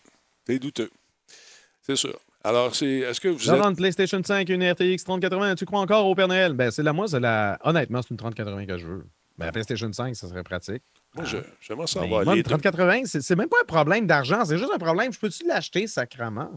[0.46, 0.90] C'est douteux.
[1.80, 2.20] C'est sûr.
[2.44, 3.60] Alors, c'est, est-ce que vous êtes.
[3.60, 6.52] une PlayStation 5, une RTX 3080, tu crois encore au Père Noël?
[6.54, 7.58] Ben, c'est la moi, c'est la.
[7.64, 9.04] Honnêtement, c'est une 3080 que je veux.
[9.38, 10.82] Ben, la PlayStation 5, ça serait pratique.
[11.14, 12.42] Moi, je- j'aimerais ça Ben, moi, les une deux.
[12.42, 15.12] 3080, c'est c'est même pas un problème d'argent, c'est juste un problème.
[15.12, 16.50] Je peux-tu l'acheter sacrament?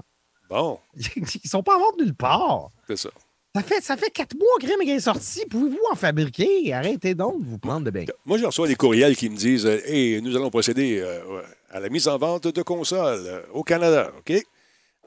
[0.49, 0.79] Bon,
[1.15, 2.69] Ils sont pas en vente nulle part.
[2.87, 3.09] c'est ça.
[3.55, 5.45] Ça fait, ça fait quatre mois que Grim est sorti.
[5.49, 6.73] Pouvez-vous en fabriquer?
[6.73, 8.03] Arrêtez donc de vous prendre de bain.
[8.25, 11.79] Moi, je reçois des courriels qui me disent euh, Hey, nous allons procéder euh, à
[11.79, 14.11] la mise en vente de consoles euh, au Canada.
[14.19, 14.33] OK?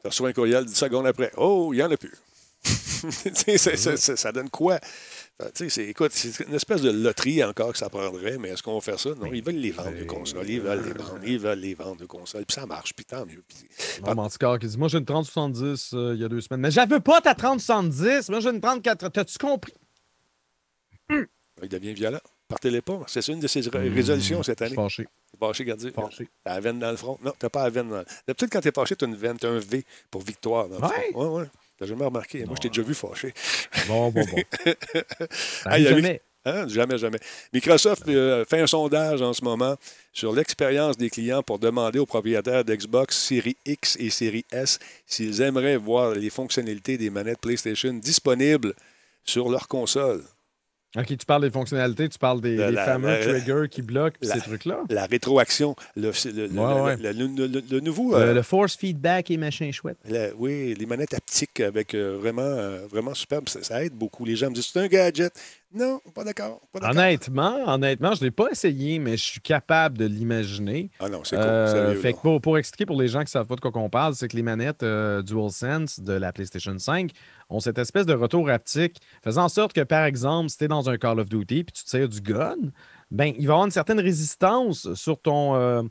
[0.03, 1.33] Tu reçois un courriel 10 secondes après.
[1.37, 2.15] Oh, il n'y en a plus.
[2.65, 4.81] Ça, ça- ça- ça donne quoi?
[5.55, 8.75] Sais, c'est- écoute, c'est une espèce de loterie encore que ça prendrait, mais est-ce qu'on
[8.75, 9.11] va faire ça?
[9.11, 10.51] Non, ils veulent les vendre, les consoles.
[10.51, 11.21] Ils veulent les vendre.
[11.25, 12.45] Ils veulent les vendre, les consoles.
[12.45, 13.45] Puis ça marche, puis tant mieux.
[13.47, 13.69] Puis-
[14.17, 16.61] Manticor qui dit Moi, j'ai une 3070 euh, il y a deux semaines.
[16.61, 18.29] Mais j'avais pas ta 3070.
[18.31, 19.09] Moi, j'ai une 34.
[19.11, 19.75] T'as-tu compris?
[21.63, 22.21] il devient violent.
[22.49, 23.01] Partez-les pas.
[23.07, 24.83] C'est une de ses ré- résolutions cette Je suis année.
[24.89, 25.07] fâché.
[25.39, 25.91] Fâché, Gardien?
[25.93, 26.29] Fâché.
[26.45, 27.19] T'as la veine dans le front?
[27.23, 28.05] Non, t'as pas la veine dans le...
[28.27, 31.11] D'habitude, quand t'es fâché, t'as une veine, t'as un V pour victoire dans le Ouais.
[31.13, 31.27] front.
[31.37, 31.49] Ouais, ouais.
[31.79, 32.45] T'as jamais remarqué.
[32.45, 33.33] Moi, je t'ai déjà vu fâché.
[33.87, 34.43] Bon, bon, bon.
[35.65, 36.21] Ah, a jamais.
[36.45, 36.67] Hein?
[36.69, 37.19] Jamais, jamais.
[37.53, 39.77] Microsoft euh, fait un sondage en ce moment
[40.13, 45.41] sur l'expérience des clients pour demander aux propriétaires d'Xbox Series X et Series S s'ils
[45.43, 48.73] aimeraient voir les fonctionnalités des manettes PlayStation disponibles
[49.25, 50.23] sur leur console.
[50.99, 54.35] OK, tu parles des fonctionnalités, tu parles des, la- fameux la- triggers qui bloquent la-
[54.35, 54.83] ces trucs-là?
[54.91, 56.97] La rétroaction, le, Ouais,
[57.81, 58.15] nouveau...
[58.17, 59.99] Le, euh, le force feedback et machin chouette.
[60.37, 64.25] Oui, les manettes haptiques avec euh, vraiment, euh, vraiment superbe, ça, ça aide beaucoup.
[64.25, 65.33] Les gens me disent c'est un gadget.
[65.75, 66.63] Non, pas d'accord.
[66.81, 70.91] Honnêtement, honnêtement, je ne l'ai pas essayé, mais je suis capable de l'imaginer.
[70.99, 71.45] Ah non, c'est cool.
[71.45, 73.61] Euh, sérieux, fait que pour, pour expliquer pour les gens qui ne savent pas de
[73.61, 77.11] quoi qu'on parle, c'est que les manettes euh, DualSense de la PlayStation 5
[77.51, 80.69] ont cette espèce de retour haptique, faisant en sorte que, par exemple, si tu es
[80.69, 82.57] dans un Call of Duty puis tu tires du gun,
[83.11, 85.83] ben, il va y avoir une certaine résistance sur ton, euh,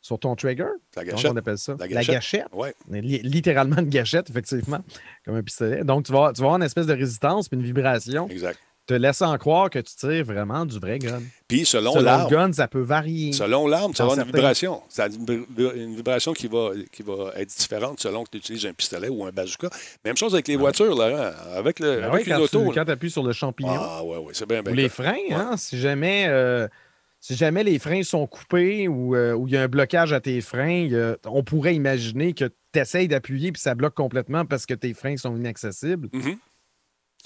[0.00, 0.66] sur ton trigger.
[0.96, 1.32] La gâchette.
[1.32, 1.74] on appelle ça?
[1.80, 2.46] La La gâchette.
[2.52, 2.72] Ouais.
[2.88, 4.78] Li- Littéralement une gâchette, effectivement,
[5.24, 5.82] comme un pistolet.
[5.82, 8.58] Donc, tu vas, tu vas avoir une espèce de résistance puis une vibration Exact.
[8.88, 11.20] Te laissant croire que tu tires vraiment du vrai gun.
[11.46, 13.32] Puis selon Selon l'arme, gun, ça peut varier.
[13.32, 14.82] selon l'arme, tu Dans avoir une vibration.
[14.88, 18.38] Ça a une, vibra- une vibration qui va, qui va être différente selon que tu
[18.38, 19.68] utilises un pistolet ou un bazooka.
[20.04, 21.30] Même chose avec les voitures, Laurent.
[21.54, 22.72] Avec, le, Ben avec une quand auto.
[22.72, 24.72] tu appuies sur le champignon ah, ouais, ouais, c'est bien, bien.
[24.72, 26.66] ou les freins, hein, si, jamais, euh,
[27.20, 30.20] si jamais les freins sont coupés ou euh, ou il y a un blocage à
[30.20, 30.88] tes freins,
[31.26, 35.16] on pourrait imaginer que tu essayes d'appuyer puis ça bloque complètement parce que tes freins
[35.18, 36.08] sont inaccessibles.
[36.10, 36.30] Tu vas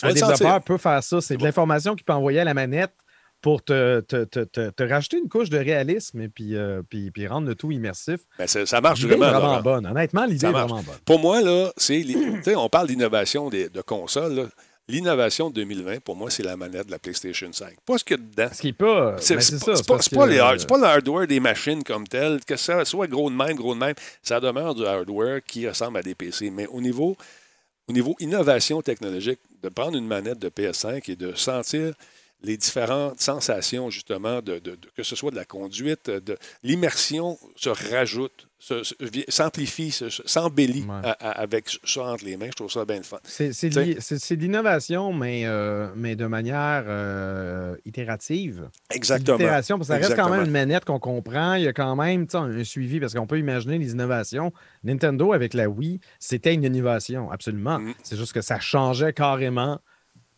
[0.02, 0.28] Un sentir.
[0.28, 1.20] développeur peut faire ça.
[1.20, 2.92] C'est de l'information qu'il peut envoyer à la manette
[3.40, 7.10] pour te, te, te, te- te rajouter une couche de réalisme et puis, euh, puis,
[7.10, 8.20] puis rendre le tout immersif.
[8.38, 9.38] Ben, ça, marche L'idée est vraiment.
[9.40, 9.86] vraiment bonne.
[9.86, 10.96] Honnêtement, l'idée est vraiment bonne.
[11.04, 12.04] Pour moi, là, c'est.
[12.56, 14.48] on parle d'innovation de consoles.
[14.88, 17.74] L'innovation de 2020, pour moi, c'est la manette de la PlayStation 5.
[17.86, 18.52] Pas ce qu'il y a dedans.
[18.52, 19.14] Ce qui n'est pas.
[19.18, 23.34] C'est pas, pas- pas le hardware des machines comme tel, que ça soit gros de
[23.36, 23.94] même, gros de même.
[24.22, 26.50] Ça demeure du hardware qui ressemble à des PC.
[26.50, 27.16] Mais au niveau,
[27.88, 31.94] au niveau innovation technologique, de prendre une manette de PS5 et de sentir
[32.42, 37.38] les différentes sensations, justement, de, de- de- que ce soit de la conduite, de l'immersion
[37.56, 38.48] se rajoute,
[39.28, 41.12] s'amplifie, se- se- s'embellit Ouais.
[41.20, 42.46] avec ça entre les mains.
[42.46, 43.18] Je trouve ça bien le fun.
[43.24, 48.68] C'est de l'innovation, mais, euh, mais de manière euh, itérative.
[48.90, 49.38] Exactement.
[49.38, 51.54] L'itération, parce que ça reste quand même une manette qu'on comprend.
[51.54, 54.52] Il y a quand même un suivi, parce qu'on peut imaginer les innovations.
[54.84, 57.78] Nintendo, avec la Wii, c'était une innovation, absolument.
[57.78, 57.94] Mhm.
[58.02, 59.80] C'est juste que ça changeait carrément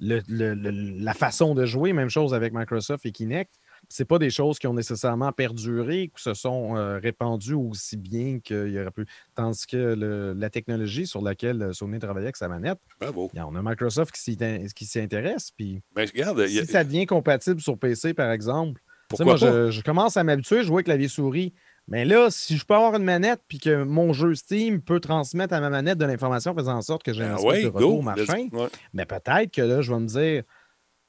[0.01, 1.93] le- le- le- la façon de jouer.
[1.93, 3.51] Même chose avec Microsoft et Kinect.
[3.91, 8.39] C'est pas des choses qui ont nécessairement perduré, qui se sont euh, répandues aussi bien
[8.41, 9.05] qu'il y aurait pu.
[9.35, 13.29] Tandis que la technologie sur laquelle euh, Sony travaillait avec sa manette, Bravo.
[13.35, 15.51] il y a- on a Microsoft qui s'y intéresse.
[15.51, 18.81] Puis Mais regarde, a- si ça devient compatible sur PC, par exemple,
[19.21, 21.53] moi, je, je commence à m'habituer à jouer avec clavier souris
[21.87, 25.53] Mais là, si je peux avoir une manette puis que mon jeu Steam peut transmettre
[25.55, 27.69] à ma manette de l'information faisant en sorte que j'ai un Ah espèce ouais, de
[27.69, 27.77] go.
[27.79, 28.69] retour machin, Ouais.
[28.95, 30.43] mais peut-être que là, je vais me dire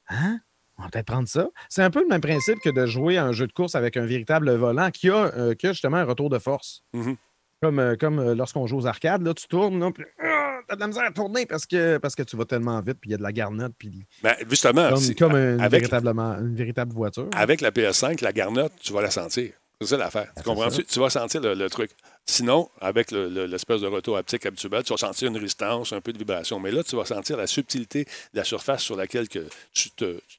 [0.08, 0.40] Hein?
[0.78, 1.48] On va peut-être prendre ça.
[1.70, 3.96] C'est un peu le même principe que de jouer à un jeu de course avec
[3.96, 6.82] un véritable volant qui a, euh, qui a justement un retour de force.
[6.92, 7.16] Mhm.
[7.62, 10.74] Comme, euh, comme euh, lorsqu'on joue aux arcades, là, tu tournes, là, puis ah, t'as
[10.76, 13.12] de la misère à tourner parce que, parce que tu vas tellement vite, puis il
[13.12, 17.30] y a de la garnotte, puis Ben, justement, comme, une, avec, véritablement, une véritable voiture.
[17.34, 19.52] avec la PS5, la garnotte, tu vas la sentir.
[19.80, 20.28] C'est ça l'affaire.
[20.36, 20.84] Tu comprends-tu?
[20.84, 21.90] Tu vas sentir le, le truc.
[22.24, 26.00] Sinon, avec le- le- l'espèce de retour haptique habituel, tu vas sentir une résistance, un
[26.00, 26.58] peu de vibration.
[26.58, 29.90] Mais là, tu vas sentir la subtilité de la surface sur laquelle que tu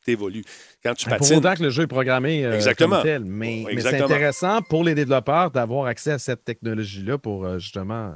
[0.03, 0.43] t'évolues.
[0.83, 2.95] Quand tu Ben, Pour patines, autant que le jeu est programmé euh, Exactement.
[2.97, 3.23] comme tel.
[3.25, 8.15] Mais, mais c'est intéressant pour les développeurs d'avoir accès à cette technologie-là pour euh, justement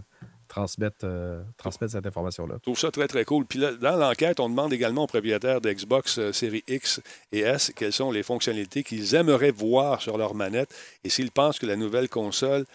[0.52, 1.42] transmettre, euh,
[1.88, 2.56] cette information-là.
[2.58, 3.46] Je trouve ça très, très cool.
[3.46, 7.00] Puis là, dans l'enquête, on demande également aux propriétaires d'Xbox euh, Série X
[7.32, 10.76] et S quelles sont les fonctionnalités qu'ils aimeraient voir sur leur manette
[11.06, 12.66] et s'ils pensent que la nouvelle console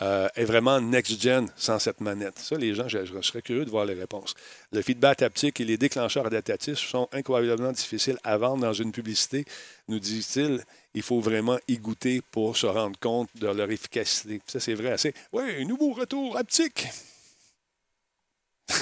[0.00, 2.38] euh, est vraiment next-gen sans cette manette.
[2.38, 4.34] Ça, les gens, je, serais curieux de voir les réponses.
[4.72, 9.44] Le feedback haptique et les déclencheurs adaptatifs sont incroyablement difficiles à vendre dans une publicité,
[9.88, 10.60] nous dit-il.
[10.94, 14.40] Il faut vraiment y goûter pour se rendre compte de leur efficacité.
[14.46, 15.12] Ça, c'est vrai assez.
[15.32, 16.86] Oui, nouveau retour haptique.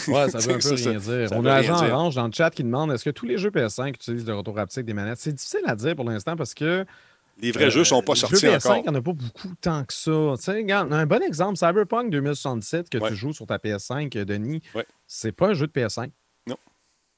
[0.08, 1.28] Ouais, ça veut un peu Ça, ça- rien dire.
[1.28, 1.88] ça On a Agent.
[1.88, 4.58] Orange dans le chat qui demande est-ce que tous les jeux PS5 utilisent le retour
[4.58, 5.18] haptique des manettes?
[5.18, 6.84] C'est difficile à dire pour l'instant parce que.
[7.40, 8.76] Les vrais jeux ne sont pas les sortis jeux PS5, encore.
[8.76, 10.10] il n'y en a pas beaucoup tant que ça.
[10.36, 13.08] Tu sais, regarde, un bon exemple, Cyberpunk 2077 que Ouais.
[13.08, 14.86] tu joues sur ta PS5, euh, Denis, Ouais.
[15.06, 16.10] c'est pas un jeu de PS5.
[16.46, 16.56] Non.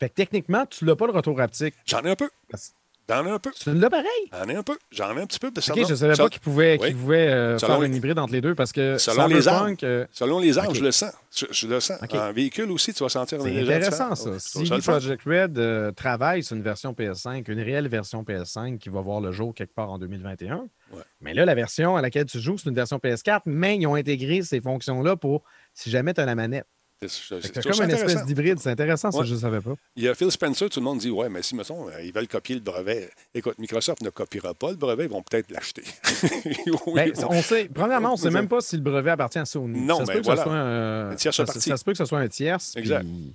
[0.00, 1.74] Fait que techniquement, tu l'as pas le retour haptique.
[1.84, 2.30] J'en ai un peu.
[2.50, 2.72] Parce-
[3.08, 3.50] J'en ai un peu.
[3.58, 4.06] Tu l'as pareil?
[4.32, 4.78] J'en ai un peu.
[4.90, 5.48] J'en ai un petit peu.
[5.48, 6.94] Ok, je ne savais pas qu'il pouvait, Oui.
[6.94, 10.06] pouvait euh, faire les- un hybride entre les deux parce que Selon les Cyberpunk, euh,
[10.10, 11.12] Selon les armes, je le sens.
[11.36, 11.98] Je, je le sens.
[12.12, 14.30] En véhicule aussi, tu vas sentir c'est intéressant ça.
[14.38, 14.64] Si.
[14.64, 19.20] Project Red euh, travaille sur une version PS5, une réelle version PS5 qui va voir
[19.20, 21.00] le jour quelque part en 2021, Ouais.
[21.20, 23.96] mais là, la version à laquelle tu joues, c'est une version PS4, mais ils ont
[23.96, 25.42] intégré ces fonctions-là pour
[25.72, 26.66] si jamais tu as la manette.
[27.08, 28.58] C'est- comme une espèce d'hybride.
[28.58, 29.74] C'est intéressant, ça, je ne savais pas.
[29.96, 32.28] Il y a Phil Spencer, tout le monde dit Ouais, mais si, mettons, ils veulent
[32.28, 33.10] copier le brevet.
[33.34, 35.84] Écoute, Microsoft ne copiera pas le brevet, ils vont peut-être l'acheter.
[36.86, 39.44] Oui, Ben, on sait, premièrement, on ne sait même pas si le brevet appartient à
[39.44, 39.80] Sony.
[39.80, 40.42] Non, ça mais que voilà.
[40.42, 42.76] ce soit un, Une tierce ça, ça se peut que ce soit un tierce.
[42.76, 43.02] Exact.
[43.04, 43.34] puis-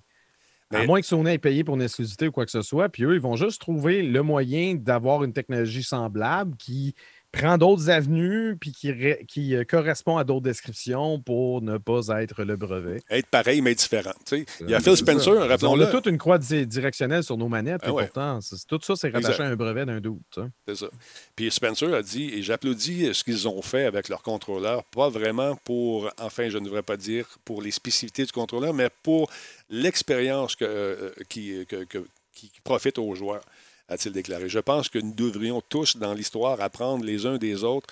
[0.71, 2.89] Mais- À moins que Sony ait payé pour une exclusivité ou quoi que ce soit,
[2.89, 6.93] puis eux, ils vont juste trouver le moyen d'avoir une technologie semblable qui
[7.31, 8.91] prend d'autres avenues puis qui,
[9.27, 13.01] qui euh, correspond à d'autres descriptions pour ne pas être le brevet.
[13.09, 14.13] Être pareil, mais différent.
[14.25, 14.45] tu sais.
[14.61, 14.97] Il y a Euh, Phil.
[14.97, 15.83] Spencer, On rappelons-le.
[15.85, 19.09] a toute une croix di- directionnelle sur nos manettes, Ah et pourtant, tout ça, c'est
[19.09, 19.43] rattaché Exact.
[19.43, 20.39] à un brevet d'un doute.
[20.67, 20.87] C'est ça.
[21.35, 25.55] Puis Spencer a dit, et j'applaudis ce qu'ils ont fait avec leur contrôleur, pas vraiment
[25.57, 29.29] pour, enfin, je ne devrais pas dire pour les spécificités du contrôleur, mais pour
[29.69, 33.43] l'expérience que, euh, qui, que- que- qui profite aux joueurs,
[33.89, 34.47] a-t-il déclaré.
[34.49, 37.87] Je pense que nous devrions tous, dans l'histoire, apprendre les uns des autres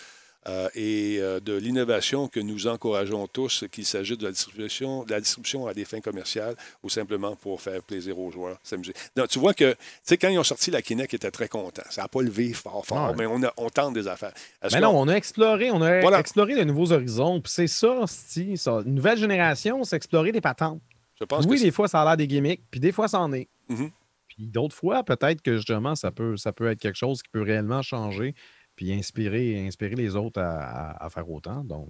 [0.47, 5.11] euh, et euh, de l'innovation que nous encourageons tous, qu'il s'agisse de la distribution, de
[5.11, 8.93] la distribution à des fins commerciales ou simplement pour faire plaisir aux joueurs, s'amuser.
[9.17, 11.49] Donc, tu vois que, tu sais, quand ils ont sorti la Kinect, ils étaient très
[11.49, 11.81] contents.
[11.89, 14.31] Ça n'a pas levé fort, fort, mais on, a- on tente des affaires.
[14.71, 16.19] Mais non, on a exploré, on a Voilà.
[16.21, 17.41] exploré de nouveaux horizons.
[17.41, 18.81] Puis c'est ça, ça.
[18.85, 20.79] Une nouvelle génération, c'est explorer des patentes.
[21.19, 23.19] je pense oui, que des fois, ça a l'air des gimmicks, puis des fois, ça
[23.19, 23.49] en est.
[23.67, 23.89] Mhm.
[24.37, 27.41] Puis d'autres fois, peut-être que justement, ça peut, ça peut être quelque chose qui peut
[27.41, 28.35] réellement changer,
[28.75, 31.63] puis inspirer, inspirer les autres à, à- à faire autant.
[31.63, 31.89] Donc,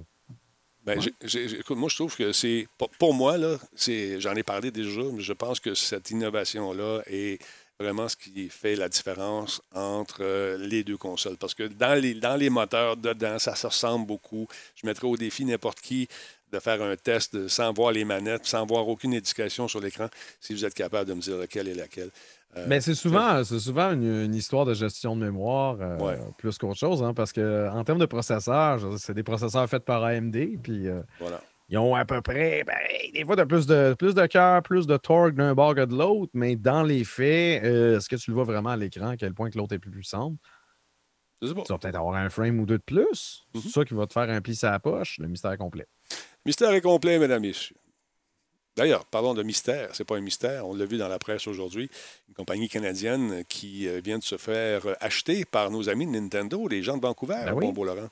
[0.86, 2.66] Ben, écoute, moi, je trouve que c'est.
[2.98, 3.58] Pour, moi, là,
[4.20, 7.40] j'en ai parlé déjà, mais je pense que cette innovation-là est
[7.78, 11.38] vraiment ce qui fait la différence entre euh, les deux consoles.
[11.38, 14.48] Parce que dans les, dans les moteurs, dedans, ça se ressemble beaucoup.
[14.76, 16.08] Je mettrais au défi n'importe qui
[16.54, 20.08] de faire un test de- sans voir les manettes, sans voir aucune indication sur l'écran,
[20.40, 22.10] si vous êtes capable de me dire laquelle est laquelle.
[22.56, 26.18] Euh, Mais c'est souvent, c'est souvent une, une histoire de gestion de mémoire euh, Ouais.
[26.38, 30.04] plus qu'autre chose, hein, parce que en termes de processeurs, c'est des processeurs faits par
[30.04, 31.42] AMD, puis euh, voilà.
[31.70, 32.74] ils ont à peu près, ben,
[33.14, 35.94] des fois, de plus de, plus de cœur, plus de torque d'un bord que de
[35.96, 39.18] l'autre, mais dans les faits, euh, est-ce que tu le vois vraiment à l'écran, à
[39.18, 40.36] quel point que l'autre est plus puissante?
[41.42, 43.46] Tu vas peut-être avoir un frame ou deux de plus.
[43.54, 43.62] Mhm.
[43.62, 45.86] C'est ça qui va te faire un pli la poche, le mystère complet.
[46.46, 47.76] Mystère est complet, mesdames et messieurs.
[48.78, 49.90] D'ailleurs, parlons de mystère.
[49.94, 50.68] C'est pas un mystère.
[50.68, 51.90] On l'a vu dans la presse aujourd'hui.
[52.30, 56.12] Une compagnie canadienne qui euh, vient de se faire euh, acheter par nos amis de
[56.12, 57.66] Nintendo, les gens de Vancouver, Ben oui.
[57.66, 58.10] bon beau Laurent.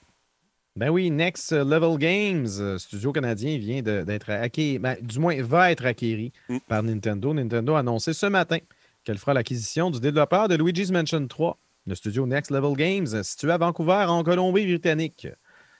[0.76, 5.72] Ben oui, Next Level Games, euh, studio canadien, vient d'être acquis, ben, du moins va
[5.72, 6.58] être acquéri Mm.
[6.68, 7.34] par Nintendo.
[7.34, 8.58] Nintendo a annoncé ce matin
[9.06, 11.58] qu'elle fera l'acquisition du développeur de Luigi's Mansion 3,
[11.88, 15.28] le studio Next Level Games, situé à Vancouver, en Colombie-Britannique.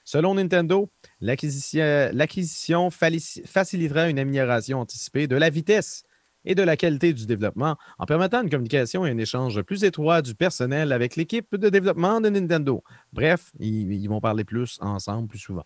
[0.06, 0.90] Selon Nintendo,
[1.20, 6.04] l'acquisition l'acquisition facilitera une amélioration anticipée de la vitesse
[6.46, 10.22] et de la qualité du développement en permettant une communication et un échange plus étroit
[10.22, 12.84] du personnel avec l'équipe de développement de Nintendo.
[13.14, 15.66] Bref, ils, vont parler plus ensemble plus souvent.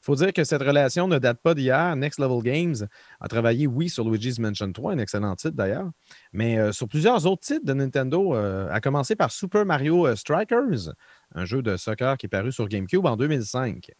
[0.00, 1.94] faut dire que cette relation ne date pas d'hier.
[1.94, 2.88] Next Level Games
[3.20, 5.90] a travaillé, oui, sur Luigi's Mansion 3, un excellent titre d'ailleurs,
[6.32, 10.16] mais euh, sur plusieurs autres titres de Nintendo, euh, à commencer par Super Mario euh,
[10.16, 10.94] Strikers,
[11.34, 13.90] un jeu de soccer qui est paru sur GameCube en 2005.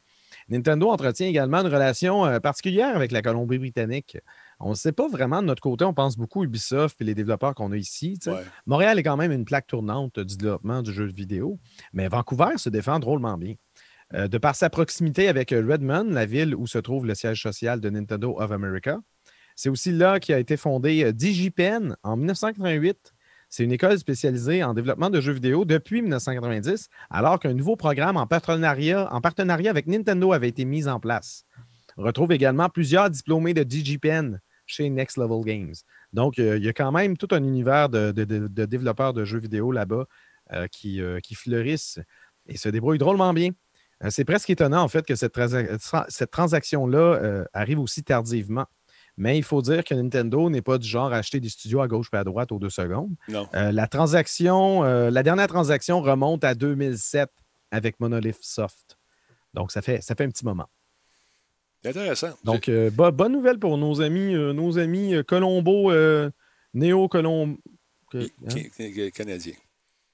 [0.48, 4.18] Nintendo entretient également une relation particulière avec la Colombie-Britannique.
[4.60, 7.54] On ne sait pas vraiment de notre côté, on pense beaucoup Ubisoft et les développeurs
[7.54, 8.18] qu'on a ici.
[8.66, 11.58] Montréal est quand même une plaque tournante du développement du jeu vidéo,
[11.92, 13.54] mais Vancouver se défend drôlement bien.
[14.14, 17.42] Euh, de par sa proximité avec euh, Redmond, la ville où se trouve le siège
[17.42, 18.98] social de Nintendo of America.
[19.54, 23.12] C'est aussi là qu'a été fondé euh, DigiPen en 1988.
[23.48, 28.16] C'est une école spécialisée en développement de jeux vidéo depuis 1990, alors qu'un nouveau programme
[28.16, 31.44] en partenariat, en partenariat avec Nintendo avait été mis en place.
[31.96, 35.74] On retrouve également plusieurs diplômés de DigiPen chez Next Level Games.
[36.12, 38.12] Donc, il y a quand même tout un univers de,
[38.66, 40.04] développeurs de jeux vidéo là-bas
[40.70, 41.98] qui, qui fleurissent
[42.46, 43.50] et se débrouillent drôlement bien.
[44.04, 45.32] Euh, c'est presque étonnant, en fait, que cette,
[46.30, 48.66] transaction-là euh, arrive aussi tardivement.
[49.18, 51.88] Mais il faut dire que Nintendo n'est pas du genre à acheter des studios à
[51.88, 53.14] gauche et à droite aux deux secondes.
[53.28, 57.30] Euh, la transaction, la dernière transaction remonte à 2007
[57.70, 58.96] avec Monolith Soft.
[59.54, 60.68] Donc, ça fait, ça fait un petit moment.
[61.84, 62.30] Intéressant.
[62.44, 65.92] Donc, bonne nouvelle pour nos amis, nos amis Colombo,
[66.74, 67.58] néo-Colombo.
[68.14, 69.10] Hein?
[69.14, 69.54] Canadiens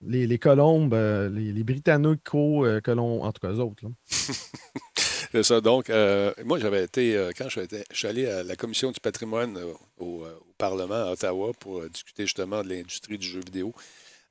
[0.06, 3.82] les, Colombes, euh, les, les Britannico-Colombes, en tout cas, eux autres.
[5.34, 5.60] C'est ça.
[5.60, 9.58] Donc, euh, moi, j'avais été, euh, quand je suis allé à la commission du patrimoine
[9.98, 10.24] au,
[10.56, 13.74] Parlement à Ottawa pour discuter justement de l'industrie du jeu vidéo.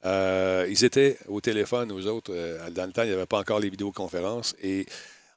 [0.05, 2.33] ils étaient au téléphone, aux autres.
[2.71, 4.55] dans le temps, il n'y avait pas encore les vidéoconférences.
[4.63, 4.85] Et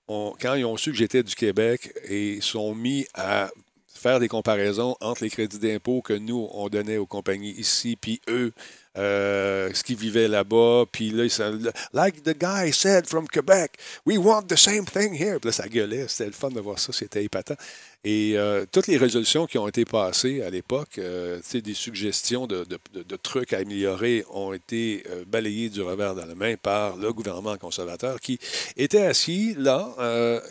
[0.07, 3.51] quand ils ont su que j'étais du Québec, ils sont mis à
[3.93, 8.21] faire des comparaisons entre les crédits d'impôt que nous, on donnait aux compagnies ici, puis
[8.29, 8.53] eux,
[8.97, 10.85] euh, ce qu'ils vivaient là-bas.
[10.91, 15.39] Puis là, ils Like the guy said from Quebec, we want the same thing here.
[15.41, 16.07] Puis là, ça gueulait.
[16.09, 16.93] C'était le fun de voir ça.
[16.93, 17.57] C'était épatant.
[18.09, 22.65] Et euh, toutes les résolutions qui ont été passées à l'époque, euh, des suggestions de,
[23.21, 27.57] trucs à améliorer ont été euh, balayées du revers de la main par le gouvernement
[27.57, 28.39] conservateur qui
[28.77, 29.89] était assis là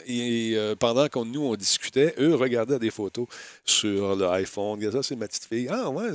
[0.05, 3.27] et pendant que nous, on discutait, eux regardaient des photos
[3.63, 4.91] sur l'iPhone.
[4.91, 5.69] Ça, c'est ma petite fille.
[5.71, 6.09] Ah, ouais,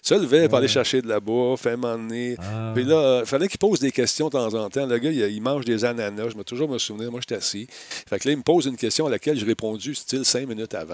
[0.00, 2.36] se levait pour aller chercher de la bouffe, fait m'emmener.
[2.38, 2.72] Ah.
[2.74, 4.86] Puis là, il fallait qu'il pose des questions de temps en temps.
[4.86, 6.30] Le gars, il, mange des ananas.
[6.30, 7.10] Je me toujours me souvenir.
[7.10, 7.66] Moi, j'étais assis.
[8.08, 10.72] Fait que là, il me pose une question à laquelle j'ai répondu, style cinq minutes
[10.74, 10.85] avant.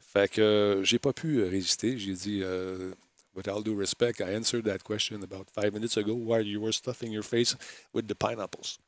[0.00, 1.96] Fait que euh, j'ai pas pu euh, résister.
[1.98, 2.92] J'ai dit, euh,
[3.34, 6.72] with all due respect, I answered that question about five minutes ago while you were
[6.72, 7.56] stuffing your face
[7.94, 8.78] with the pineapples.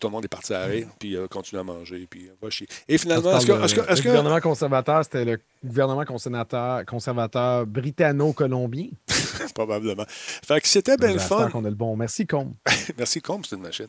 [0.00, 2.66] Tout le monde est parti à rire, puis euh, continue à manger, puis va chier.
[2.88, 8.88] Et finalement, est-ce que, Le gouvernement conservateur, c'était le gouvernement conservateur, conservateur britanno-colombien?
[9.54, 10.04] Probablement.
[10.08, 11.48] Fait que c'était bien fun.
[11.50, 11.96] qu'on a le bon.
[11.96, 12.54] Merci, Combe.
[12.98, 13.86] Merci, Combe, c'est une machine.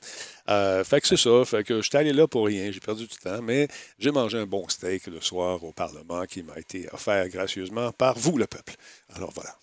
[0.49, 1.43] Euh, fait que c'est ça.
[1.43, 2.71] Fait que je suis allé là pour rien.
[2.71, 6.43] J'ai perdu du temps, mais j'ai mangé un bon steak le soir au Parlement qui
[6.43, 8.75] m'a été offert gracieusement par vous, le peuple.
[9.15, 9.55] Alors voilà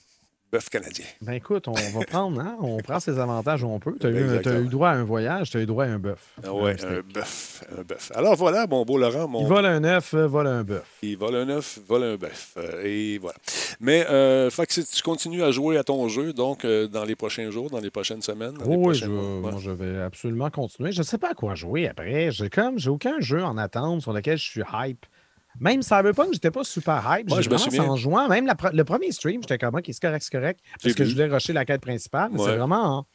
[0.52, 1.06] bœuf canadien.
[1.22, 2.56] Ben écoute, on va prendre, hein?
[2.60, 3.96] on prend ses avantages où on peut.
[3.98, 6.20] Tu as, eu droit à un voyage, tu as eu droit à un bœuf.
[6.44, 7.64] Ah oui, un, bœuf.
[7.78, 8.12] Un bœuf.
[8.14, 9.26] Alors voilà, mon beau Laurent.
[9.26, 9.40] Mon...
[9.40, 10.84] Il vole un œuf, euh, vole un bœuf.
[11.02, 12.54] Il vole un œuf, vole un bœuf.
[12.58, 13.36] Euh, et voilà.
[13.80, 17.16] Mais euh, fait que tu continues à jouer à ton jeu, donc, euh, dans les
[17.16, 18.54] prochains jours, dans les prochaines semaines.
[18.66, 20.92] oui, je vais absolument continuer.
[20.92, 22.30] Je ne sais pas à quoi jouer après.
[22.30, 25.06] J'ai comme, j'ai aucun jeu en attente sur lequel je suis hype.
[25.60, 27.28] Même Cyberpunk, j'étais pas super hype.
[27.28, 27.84] Moi, je me souviens.
[27.84, 28.28] en jouant.
[28.28, 30.60] Même le premier stream, j'étais comme, qui c'est correct, c'est correct.
[30.82, 32.30] Parce que je voulais rusher la quête principale.
[32.36, 33.06] C'est vraiment en,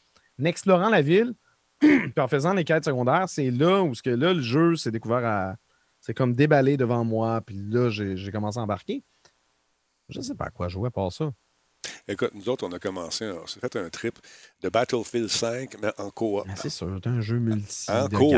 [0.45, 1.33] explorant la ville,
[1.79, 4.91] puis en faisant les quêtes secondaires, c'est là où ce que là, le jeu s'est
[4.91, 5.55] découvert à.
[5.99, 9.03] C'est comme déballé devant moi, puis là, j'ai commencé à embarquer.
[10.09, 11.31] Je ne sais pas à quoi jouer à part ça.
[12.09, 14.17] Écoute, nous autres, on a commencé, on s'est fait un trip
[14.61, 16.45] de Battlefield 5, mais en coop.
[16.55, 17.91] C'est sûr, c'est un jeu multi.
[17.91, 18.33] En coop.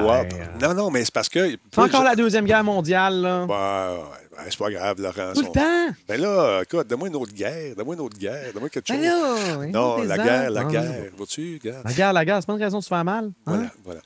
[0.60, 1.56] Non, non, mais c'est parce que.
[1.72, 3.46] C'est encore la Deuxième Guerre mondiale, là.
[3.46, 5.34] Ouais, c'est pas grave, Laurent.
[5.34, 5.96] Tout le temps.
[6.08, 9.58] Ben là, écoute, donne-moi une autre guerre, donne-moi une autre guerre, donne-moi quelque ben chose.
[9.58, 11.12] Ben là, non, la guerre, la guerre.
[11.16, 13.26] Vois-tu, La guerre, la guerre, c'est pas une raison de se faire mal.
[13.26, 13.32] Hein?
[13.46, 14.02] Voilà, voilà.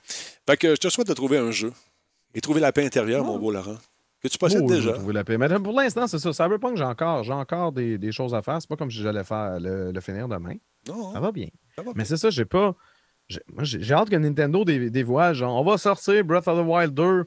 [0.45, 1.72] Fait que je te souhaite de trouver un jeu
[2.36, 3.78] et trouver la paix intérieure, mon beau Laurent
[4.30, 4.93] que tu possèdes oh, déjà.
[5.11, 5.38] La paix.
[5.38, 6.32] Mais pour l'instant, c'est ça.
[6.32, 8.61] Cyberpunk, j'ai encore, j'ai encore des, des, choses à faire.
[8.61, 10.55] C'est pas comme si j'allais faire le, finir demain.
[10.88, 11.13] Non.
[11.13, 11.49] Ça va bien.
[11.95, 12.76] Mais c'est ça, j'ai pas.
[13.28, 15.36] J'ai hâte que Nintendo dévoile.
[15.36, 17.26] Genre, on va sortir Breath of the Wild 2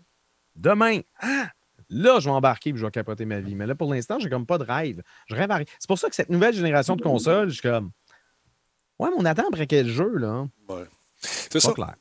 [0.57, 1.01] demain.
[1.21, 1.49] Ah!
[1.89, 3.55] Là, je vais embarquer et je vais capoter ma vie.
[3.55, 5.03] Mais là, pour l'instant, j'ai comme pas de rêve.
[5.27, 5.61] Je rêve à...
[5.79, 7.91] C'est pour ça que cette nouvelle génération de consoles, je suis comme.
[8.99, 10.47] Ouais, mais on attend après quel jeu, là?
[10.69, 10.85] Ouais.
[11.21, 11.73] C'est ça.
[11.73, 11.95] clair.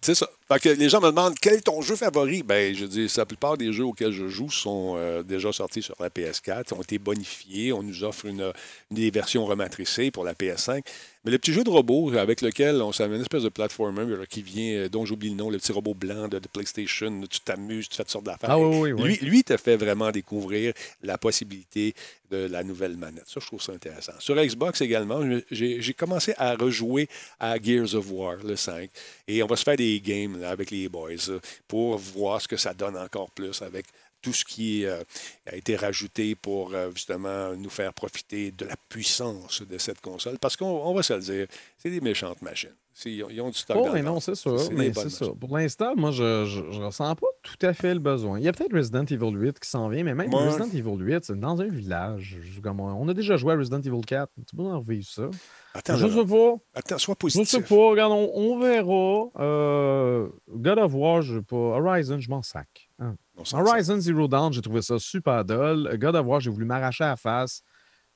[0.00, 0.28] C'est ça.
[0.64, 2.42] Les gens me demandent quel est ton jeu favori?
[2.42, 5.96] Ben, je dis, la plupart des jeux auxquels je joue sont euh, déjà sortis sur
[6.00, 7.72] la PS4, ont été bonifiés.
[7.72, 8.52] On nous offre une,
[8.90, 10.82] des versions rematricées pour la PS5.
[11.24, 14.26] Mais le petit jeu de robot avec lequel on s'amène une espèce de platformer là,
[14.26, 17.40] qui vient, euh, dont j'oublie le nom, le petit robot blanc de, de PlayStation, tu
[17.40, 18.50] t'amuses, tu fais toutes sortes d'affaires.
[18.50, 19.18] Ah oui, oui, oui.
[19.20, 21.94] Lui, lui te fait vraiment découvrir la possibilité
[22.30, 23.24] de la nouvelle manette.
[23.26, 24.12] Ça, je trouve ça intéressant.
[24.18, 27.08] Sur Xbox également, j'ai j'ai commencé à rejouer
[27.40, 28.90] à Gears of War, le 5.
[29.26, 32.48] Et on va se faire des games là, avec les boys là, pour voir ce
[32.48, 33.86] que ça donne encore plus avec
[34.22, 35.02] tout ce qui euh,
[35.46, 40.38] a été rajouté pour euh, justement nous faire profiter de la puissance de cette console.
[40.38, 41.46] Parce qu'on on va se le dire,
[41.78, 42.74] c'est des méchantes machines.
[43.04, 44.56] Ils ont, ils ont du stock Oh, dans mais non, c'est sûr.
[44.72, 45.32] Mais machines.
[45.38, 48.40] Pour l'instant, moi, je, je, je ressens pas tout à fait le besoin.
[48.40, 50.34] Il y a peut-être Resident Evil 8 qui s'en vient, mais même.
[50.34, 52.38] Resident Evil 8, c'est dans un village.
[52.42, 54.32] Je- comme on, on a déjà joué à Resident Evil 4.
[54.48, 55.30] Tu peux en revivre ça.
[55.74, 56.54] Attends, je sais pas.
[56.74, 57.48] attends, sois Je positif.
[57.48, 57.90] sais pas.
[57.90, 59.30] Regarde, on, on verra.
[59.44, 61.56] Euh, God of War, je sais pas.
[61.56, 62.90] Horizon, je m'en sac.
[62.98, 63.14] Hein.
[63.52, 65.96] Horizon Zero Dawn, j'ai trouvé ça super dull.
[65.98, 67.62] God of War, j'ai voulu m'arracher à la face.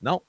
[0.01, 0.21] Non.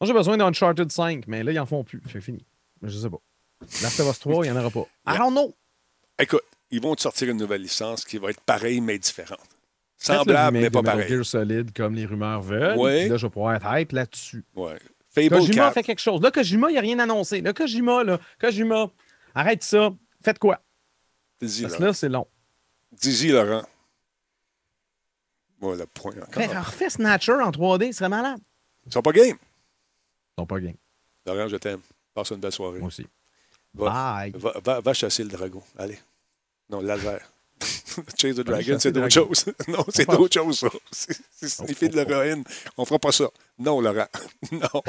[0.00, 2.02] Moi, j'ai besoin d'Uncharted 5, mais là, ils en font plus.
[2.10, 2.44] C'est fini.
[2.82, 3.20] Je sais pas.
[3.60, 4.86] Last of Us 3, il n'y en aura pas.
[5.14, 5.54] I don't know.
[6.18, 9.38] Écoute, ils vont te sortir une nouvelle licence qui va être pareille mais différente.
[9.96, 11.08] Semblable mais pas pareil.
[11.08, 12.76] Gear Solid comme les rumeurs veulent.
[12.76, 13.08] Ouais.
[13.08, 14.44] Là, je vais pouvoir être hype là-dessus.
[14.56, 14.78] Ouais.
[15.08, 15.74] Fable Kojima 4.
[15.74, 16.20] fait quelque chose.
[16.22, 17.40] Là, Kojima, il n'y a rien annoncé.
[17.40, 18.90] Là, Kojima, là, Kojima,
[19.34, 19.90] arrête ça.
[20.24, 20.60] Faites quoi?
[21.38, 21.78] Parce que Laurent.
[21.78, 22.26] là, c'est long.
[22.92, 23.62] Dis-y, Laurent.
[25.94, 26.26] Point encore.
[26.32, 28.40] Fais- refais Snatcher en 3D, ce serait malade.
[28.86, 29.36] Ils sont pas game.
[29.36, 30.74] Ils sont pas game.
[31.24, 31.80] Laurent, je t'aime.
[32.12, 32.80] Passe une belle soirée.
[32.80, 33.06] Moi aussi.
[33.74, 34.32] Va, Bye.
[34.34, 35.62] va, va- va chasser le dragon.
[35.78, 35.98] Allez.
[36.68, 37.20] Non, laser.
[38.18, 39.44] Chase the Dragon, c'est d'autres choses.
[39.68, 40.68] Non, c'est d'autres choses, ça.
[40.90, 42.42] C'est sniffer de l'héroïne.
[42.76, 43.28] On fera pas ça.
[43.62, 44.06] Non, Laurent.
[44.52, 44.82] Non.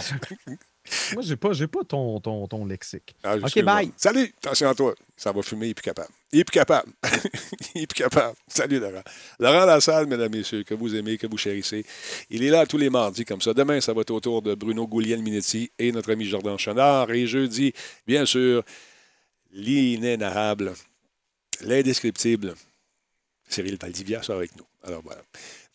[1.13, 3.15] Moi, j'ai pas, j'ai pas ton, ton, ton lexique.
[3.23, 3.91] Ah, OK, bye.
[3.95, 4.93] Salut, attention à toi.
[5.15, 6.09] Ça va fumer, il est plus capable.
[6.31, 6.91] Il est plus capable.
[7.75, 8.35] il est plus capable.
[8.47, 9.03] Salut, Laurent.
[9.39, 11.85] Laurent Lassalle, mesdames, messieurs, que vous aimez, que vous chérissez.
[12.29, 13.53] Il est là tous les mardis comme ça.
[13.53, 17.09] Demain, ça va être au tour de Bruno Gouliel-Minetti et notre ami Jordan Chenard.
[17.11, 17.73] Et jeudi,
[18.05, 18.63] bien sûr,
[19.51, 20.73] l'inénarrable,
[21.61, 22.55] l'indescriptible,
[23.47, 24.65] Cyril Valdivia sera avec nous.
[24.83, 25.21] Alors voilà.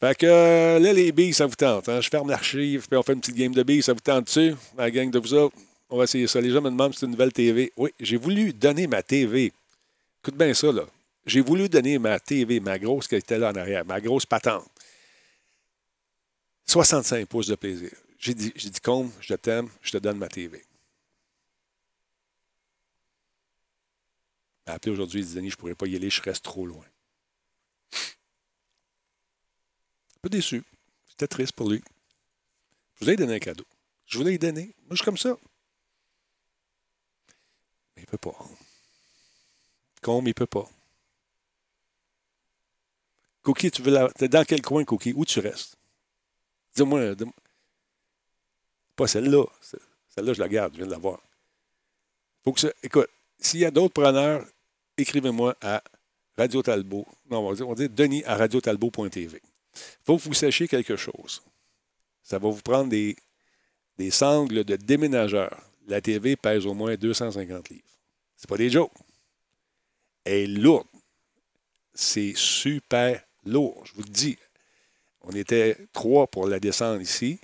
[0.01, 1.89] Fait que euh, là, les billes, ça vous tente.
[1.89, 2.01] hein?
[2.01, 4.55] Je ferme l'archive, puis on fait une petite game de billes, ça vous tente dessus?
[4.77, 5.57] La gang de vous autres?
[5.91, 6.41] On va essayer ça.
[6.41, 7.73] Les gens me demandent si c'est une nouvelle TV.
[7.77, 9.53] Oui, j'ai voulu donner ma TV.
[10.23, 10.85] Écoute bien ça, là.
[11.27, 14.69] J'ai voulu donner ma TV, ma grosse qui était là en arrière, ma grosse patente.
[16.67, 17.91] 65 pouces de plaisir.
[18.19, 20.63] J'ai dit, j'ai dit, Combe, je t'aime, je te donne ma TV.
[24.67, 26.67] Il m'a appelé aujourd'hui, il dit, je ne pourrais pas y aller, je reste trop
[26.67, 26.85] loin.
[30.19, 30.65] Un peu déçu.
[31.09, 31.81] J'étais triste pour lui.
[32.97, 33.65] Je vous ai donné un cadeau.
[34.07, 34.75] Je voulais lui donner.
[34.83, 35.37] Moi, je suis comme ça.
[37.95, 38.37] Mais il peut pas.
[40.03, 40.69] Combe, il peut pas.
[43.43, 44.11] Cookie, tu veux la...
[44.11, 45.13] T'es dans quel coin, Cookie?
[45.15, 45.77] Où tu restes?
[46.75, 47.15] Dis-moi.
[47.15, 47.25] dis
[48.97, 49.45] Pas celle-là.
[49.61, 50.73] Celle-là, je la garde.
[50.73, 51.21] Je viens de la voir.
[52.43, 52.71] Faut que ça...
[52.83, 53.09] Écoute,
[53.39, 54.45] s'il y a d'autres preneurs,
[54.97, 55.83] écrivez-moi à
[56.37, 57.07] Radio Talbot.
[57.31, 59.41] Non, on va dire, on va dire Denis à radiotalbot.tv.
[60.01, 61.43] Il faut que vous sachiez quelque chose.
[62.23, 63.17] Ça va vous prendre des,
[64.11, 65.63] sangles de déménageur.
[65.87, 67.83] La TV pèse au moins 250 livres.
[68.37, 68.93] C'est pas des jokes.
[70.25, 70.87] Elle est lourde.
[71.95, 74.37] C'est super lourd, je vous le dis.
[75.23, 77.41] On était trois pour la descendre ici.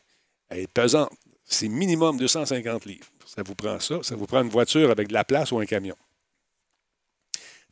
[0.49, 1.11] Elle est pesante.
[1.45, 3.07] C'est minimum 250 livres.
[3.27, 4.03] Ça vous prend ça.
[4.03, 5.97] Ça vous prend une voiture avec de la place ou un camion.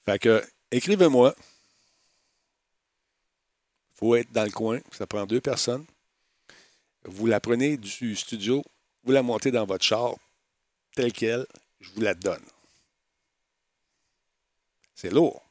[0.05, 1.35] Fait que, écrivez-moi.
[3.95, 4.81] Il faut être dans le coin.
[4.91, 5.85] Ça prend deux personnes.
[7.05, 8.65] Vous la prenez du studio,
[9.05, 10.15] vous la montez dans votre char,
[10.95, 11.47] telle qu'elle,
[11.81, 12.45] je vous la donne.
[14.95, 15.43] C'est lourd.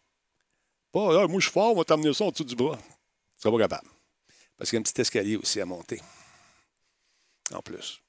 [0.92, 2.78] Pas, Ah, moi je suis fort, on va t'amener ça en dessous du bras.
[2.78, 3.90] Tu seras pas capable.
[4.58, 6.02] Parce qu'il y a un petit escalier aussi à monter.
[7.54, 8.02] En plus.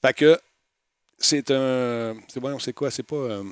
[0.00, 0.40] Fait que
[1.18, 2.16] c'est un.
[2.28, 2.90] C'est bon, c'est quoi?
[2.90, 3.44] C'est pas euh,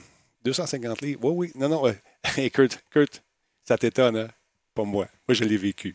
[0.44, 1.20] 250 livres.
[1.24, 1.52] Oui, oui.
[1.54, 1.94] Non, non.
[2.36, 3.22] Hey, Kurt, Kurt,
[3.64, 4.28] ça t'étonne, hein?
[4.74, 5.08] Pas moi.
[5.28, 5.94] Moi, je l'ai vécu.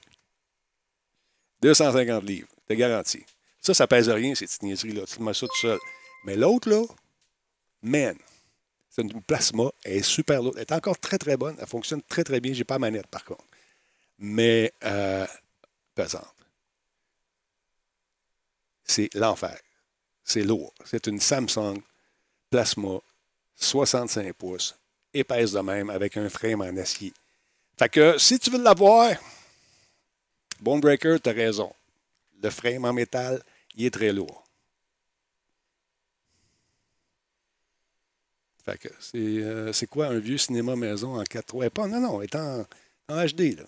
[1.61, 3.23] 250 livres, t'es garanti.
[3.61, 5.06] Ça, ça pèse rien, ces petites niaiseries-là.
[5.07, 5.80] Tu te mets ça tout seul.
[6.26, 6.84] Mais l'autre, là,
[7.81, 8.15] man,
[8.89, 9.72] c'est une plasma.
[9.84, 10.56] Elle est super lourde.
[10.57, 11.56] Elle est encore très, très bonne.
[11.60, 12.53] Elle fonctionne très, très bien.
[12.53, 13.43] J'ai pas ma manette, par contre.
[14.19, 15.26] Mais euh,
[15.95, 16.35] pesante.
[18.84, 19.60] C'est l'enfer.
[20.23, 20.73] C'est lourd.
[20.85, 21.81] C'est une Samsung
[22.49, 22.99] Plasma
[23.56, 24.76] 65 pouces,
[25.14, 27.14] épaisse de même, avec un frame en acier.
[27.77, 29.15] Fait que si tu veux l'avoir,
[30.61, 31.73] Bone Breaker, tu as raison.
[32.41, 33.43] Le frame en métal,
[33.76, 34.43] il est très lourd.
[38.64, 41.69] Fait que c'est euh, quoi un vieux cinéma maison en 4.3?
[41.69, 42.65] Pas, non, non, est en,
[43.10, 43.65] en HD, là.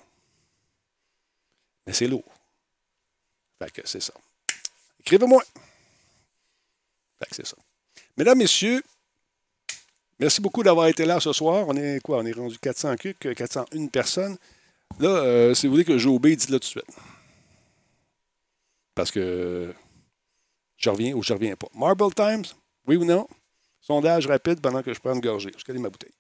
[1.86, 2.26] Mais c'est lourd.
[3.60, 4.14] Fait que c'est ça.
[5.00, 5.44] Écrivez-moi.
[7.20, 7.58] Fait que c'est ça.
[8.18, 8.84] Mesdames, Messieurs,
[10.20, 11.66] merci beaucoup d'avoir été là ce soir.
[11.68, 12.20] On est quoi?
[12.20, 14.38] On est rendu 400 cucs, 401 personnes.
[15.00, 16.98] Là, euh, si vous voulez que j'obéis, dites-le tout de suite.
[18.96, 19.74] Parce que
[20.78, 21.68] je reviens ou je reviens pas.
[21.74, 22.46] Marble Times,
[22.88, 23.28] oui ou non?
[23.82, 25.52] Sondage rapide pendant que je prends une gorgée.
[25.58, 26.12] Je connais ma bouteille.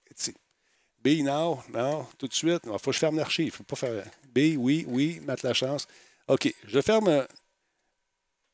[1.03, 2.61] B, non, non, tout de suite.
[2.65, 3.53] Il faut que je ferme l'archive.
[3.53, 4.03] Faut pas faire
[4.34, 5.88] B, oui, oui, mettre la chance.
[6.28, 7.26] OK, je ferme,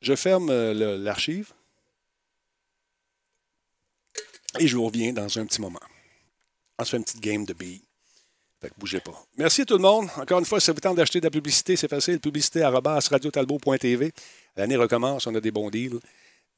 [0.02, 1.54] je ferme euh, l'archive.
[4.60, 5.80] Et je vous reviens dans un petit moment.
[6.80, 7.82] On se fait une petite game de billes.
[8.62, 9.26] Fait que bougez pas.
[9.38, 10.10] Merci à tout le monde.
[10.18, 12.20] Encore une fois, si ça vous tente d'acheter de la publicité, c'est facile.
[12.20, 12.62] Publicité.
[12.62, 16.00] L'année recommence, on a des bons deals.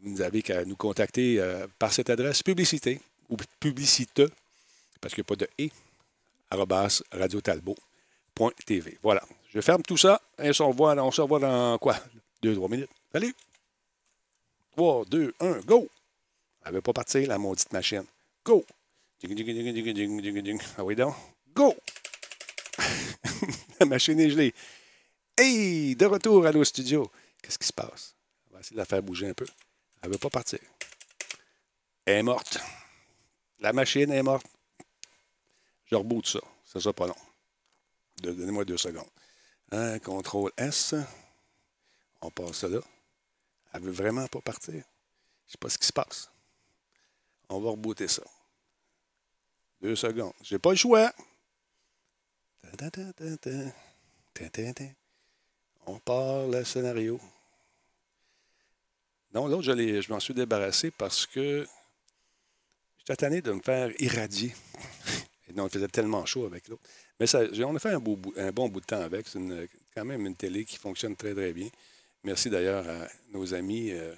[0.02, 3.00] Vous n'avez qu'à nous contacter euh, par cette adresse publicité
[3.30, 4.28] ou publicité,
[5.02, 5.72] parce qu'il n'y a pas de et,
[7.12, 9.00] radiotalbo.tv.
[9.02, 9.24] Voilà.
[9.54, 11.96] Je ferme tout ça et on se revoit, on se revoit dans quoi?
[12.42, 12.90] Deux, trois minutes.
[13.12, 13.34] Salut!
[14.76, 15.88] 3, 2, 1, go!
[16.66, 18.06] Elle ne veut pas partir, la maudite machine.
[18.44, 18.66] Go!
[20.78, 21.16] Ah oui donc.
[21.54, 21.76] Go!
[23.80, 24.54] la machine est gelée.
[25.38, 25.96] Hey!
[25.96, 27.12] De retour à nos studios.
[27.42, 28.16] Qu'est-ce qui se passe?
[28.50, 29.46] On va essayer de la faire bouger un peu.
[30.02, 30.60] Elle ne veut pas partir.
[32.06, 32.58] Elle est morte.
[33.60, 34.48] La machine est morte.
[35.86, 36.40] Je reboot ça.
[36.66, 37.16] Ça sera pas long.
[38.18, 39.10] Donnez-moi deux secondes.
[39.72, 40.96] Un contrôle S.
[42.22, 42.80] On passe ça là.
[43.74, 44.74] Elle veut vraiment pas partir.
[44.74, 44.84] Je ne
[45.52, 46.30] sais pas ce qui se passe.
[47.50, 48.24] On va rebooter ça.
[49.82, 50.34] Deux secondes.
[50.42, 51.12] J'ai pas le choix.
[55.86, 57.20] On part le scénario.
[59.34, 61.68] Non, l'autre, je, je m'en suis débarrassé parce que
[63.00, 64.54] j'étais tanné de me faire irradier.
[65.48, 66.84] Et non, il faisait tellement chaud avec l'autre.
[67.20, 69.28] Mais ça, on a fait un, bon bout de temps avec.
[69.28, 71.70] C'est quand même une télé qui fonctionne très, très bien.
[72.24, 73.92] Merci d'ailleurs à nos amis.
[73.92, 74.16] Euh,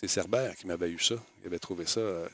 [0.00, 1.16] c'est Cerbère qui m'avait eu ça.
[1.42, 2.00] Il avait trouvé ça.
[2.00, 2.26] Euh,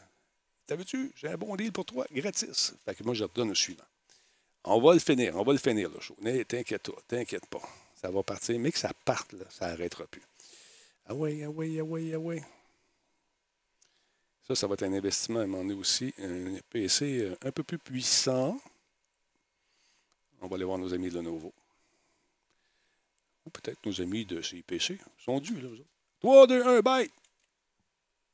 [0.68, 1.10] T'as vu-tu?
[1.16, 2.76] J'ai un bon deal pour toi, gratis.
[2.84, 3.82] Fait que moi, je te donne le suivant.
[4.62, 6.16] On va le finir, on va le finir, le show.
[6.46, 7.62] T'inquiète pas, t'inquiète pas.
[7.96, 10.22] Ça va partir, mais que ça parte, là, ça n'arrêtera plus.
[11.06, 12.40] Ah oui, ah oui, ah oui, ah oui.
[14.46, 16.14] Ça, ça va être un investissement à un moment donné aussi.
[16.20, 18.60] Un PC euh, un peu plus puissant.
[20.40, 21.52] On va aller voir nos amis de Lenovo.
[23.44, 24.90] Ou peut-être nos amis de CIPC.
[24.90, 25.68] Ils sont dus, là.
[26.20, 27.10] 3, 2, 1, bye!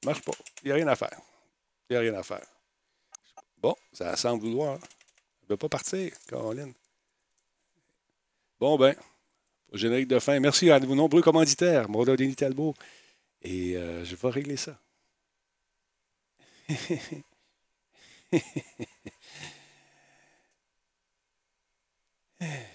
[0.05, 0.33] Marche pas.
[0.63, 1.21] Il n'y a rien à faire.
[1.89, 2.47] Il n'y a rien à faire.
[3.59, 4.75] Bon, ça semble vouloir.
[4.75, 6.73] Elle ne veut pas partir, Caroline.
[8.59, 8.97] Bon, ben,
[9.73, 10.39] générique de fin.
[10.41, 12.75] Merci à vos nombreux commanditaires, Maude Denis Talbot.
[13.43, 14.79] Et euh, je vais régler ça.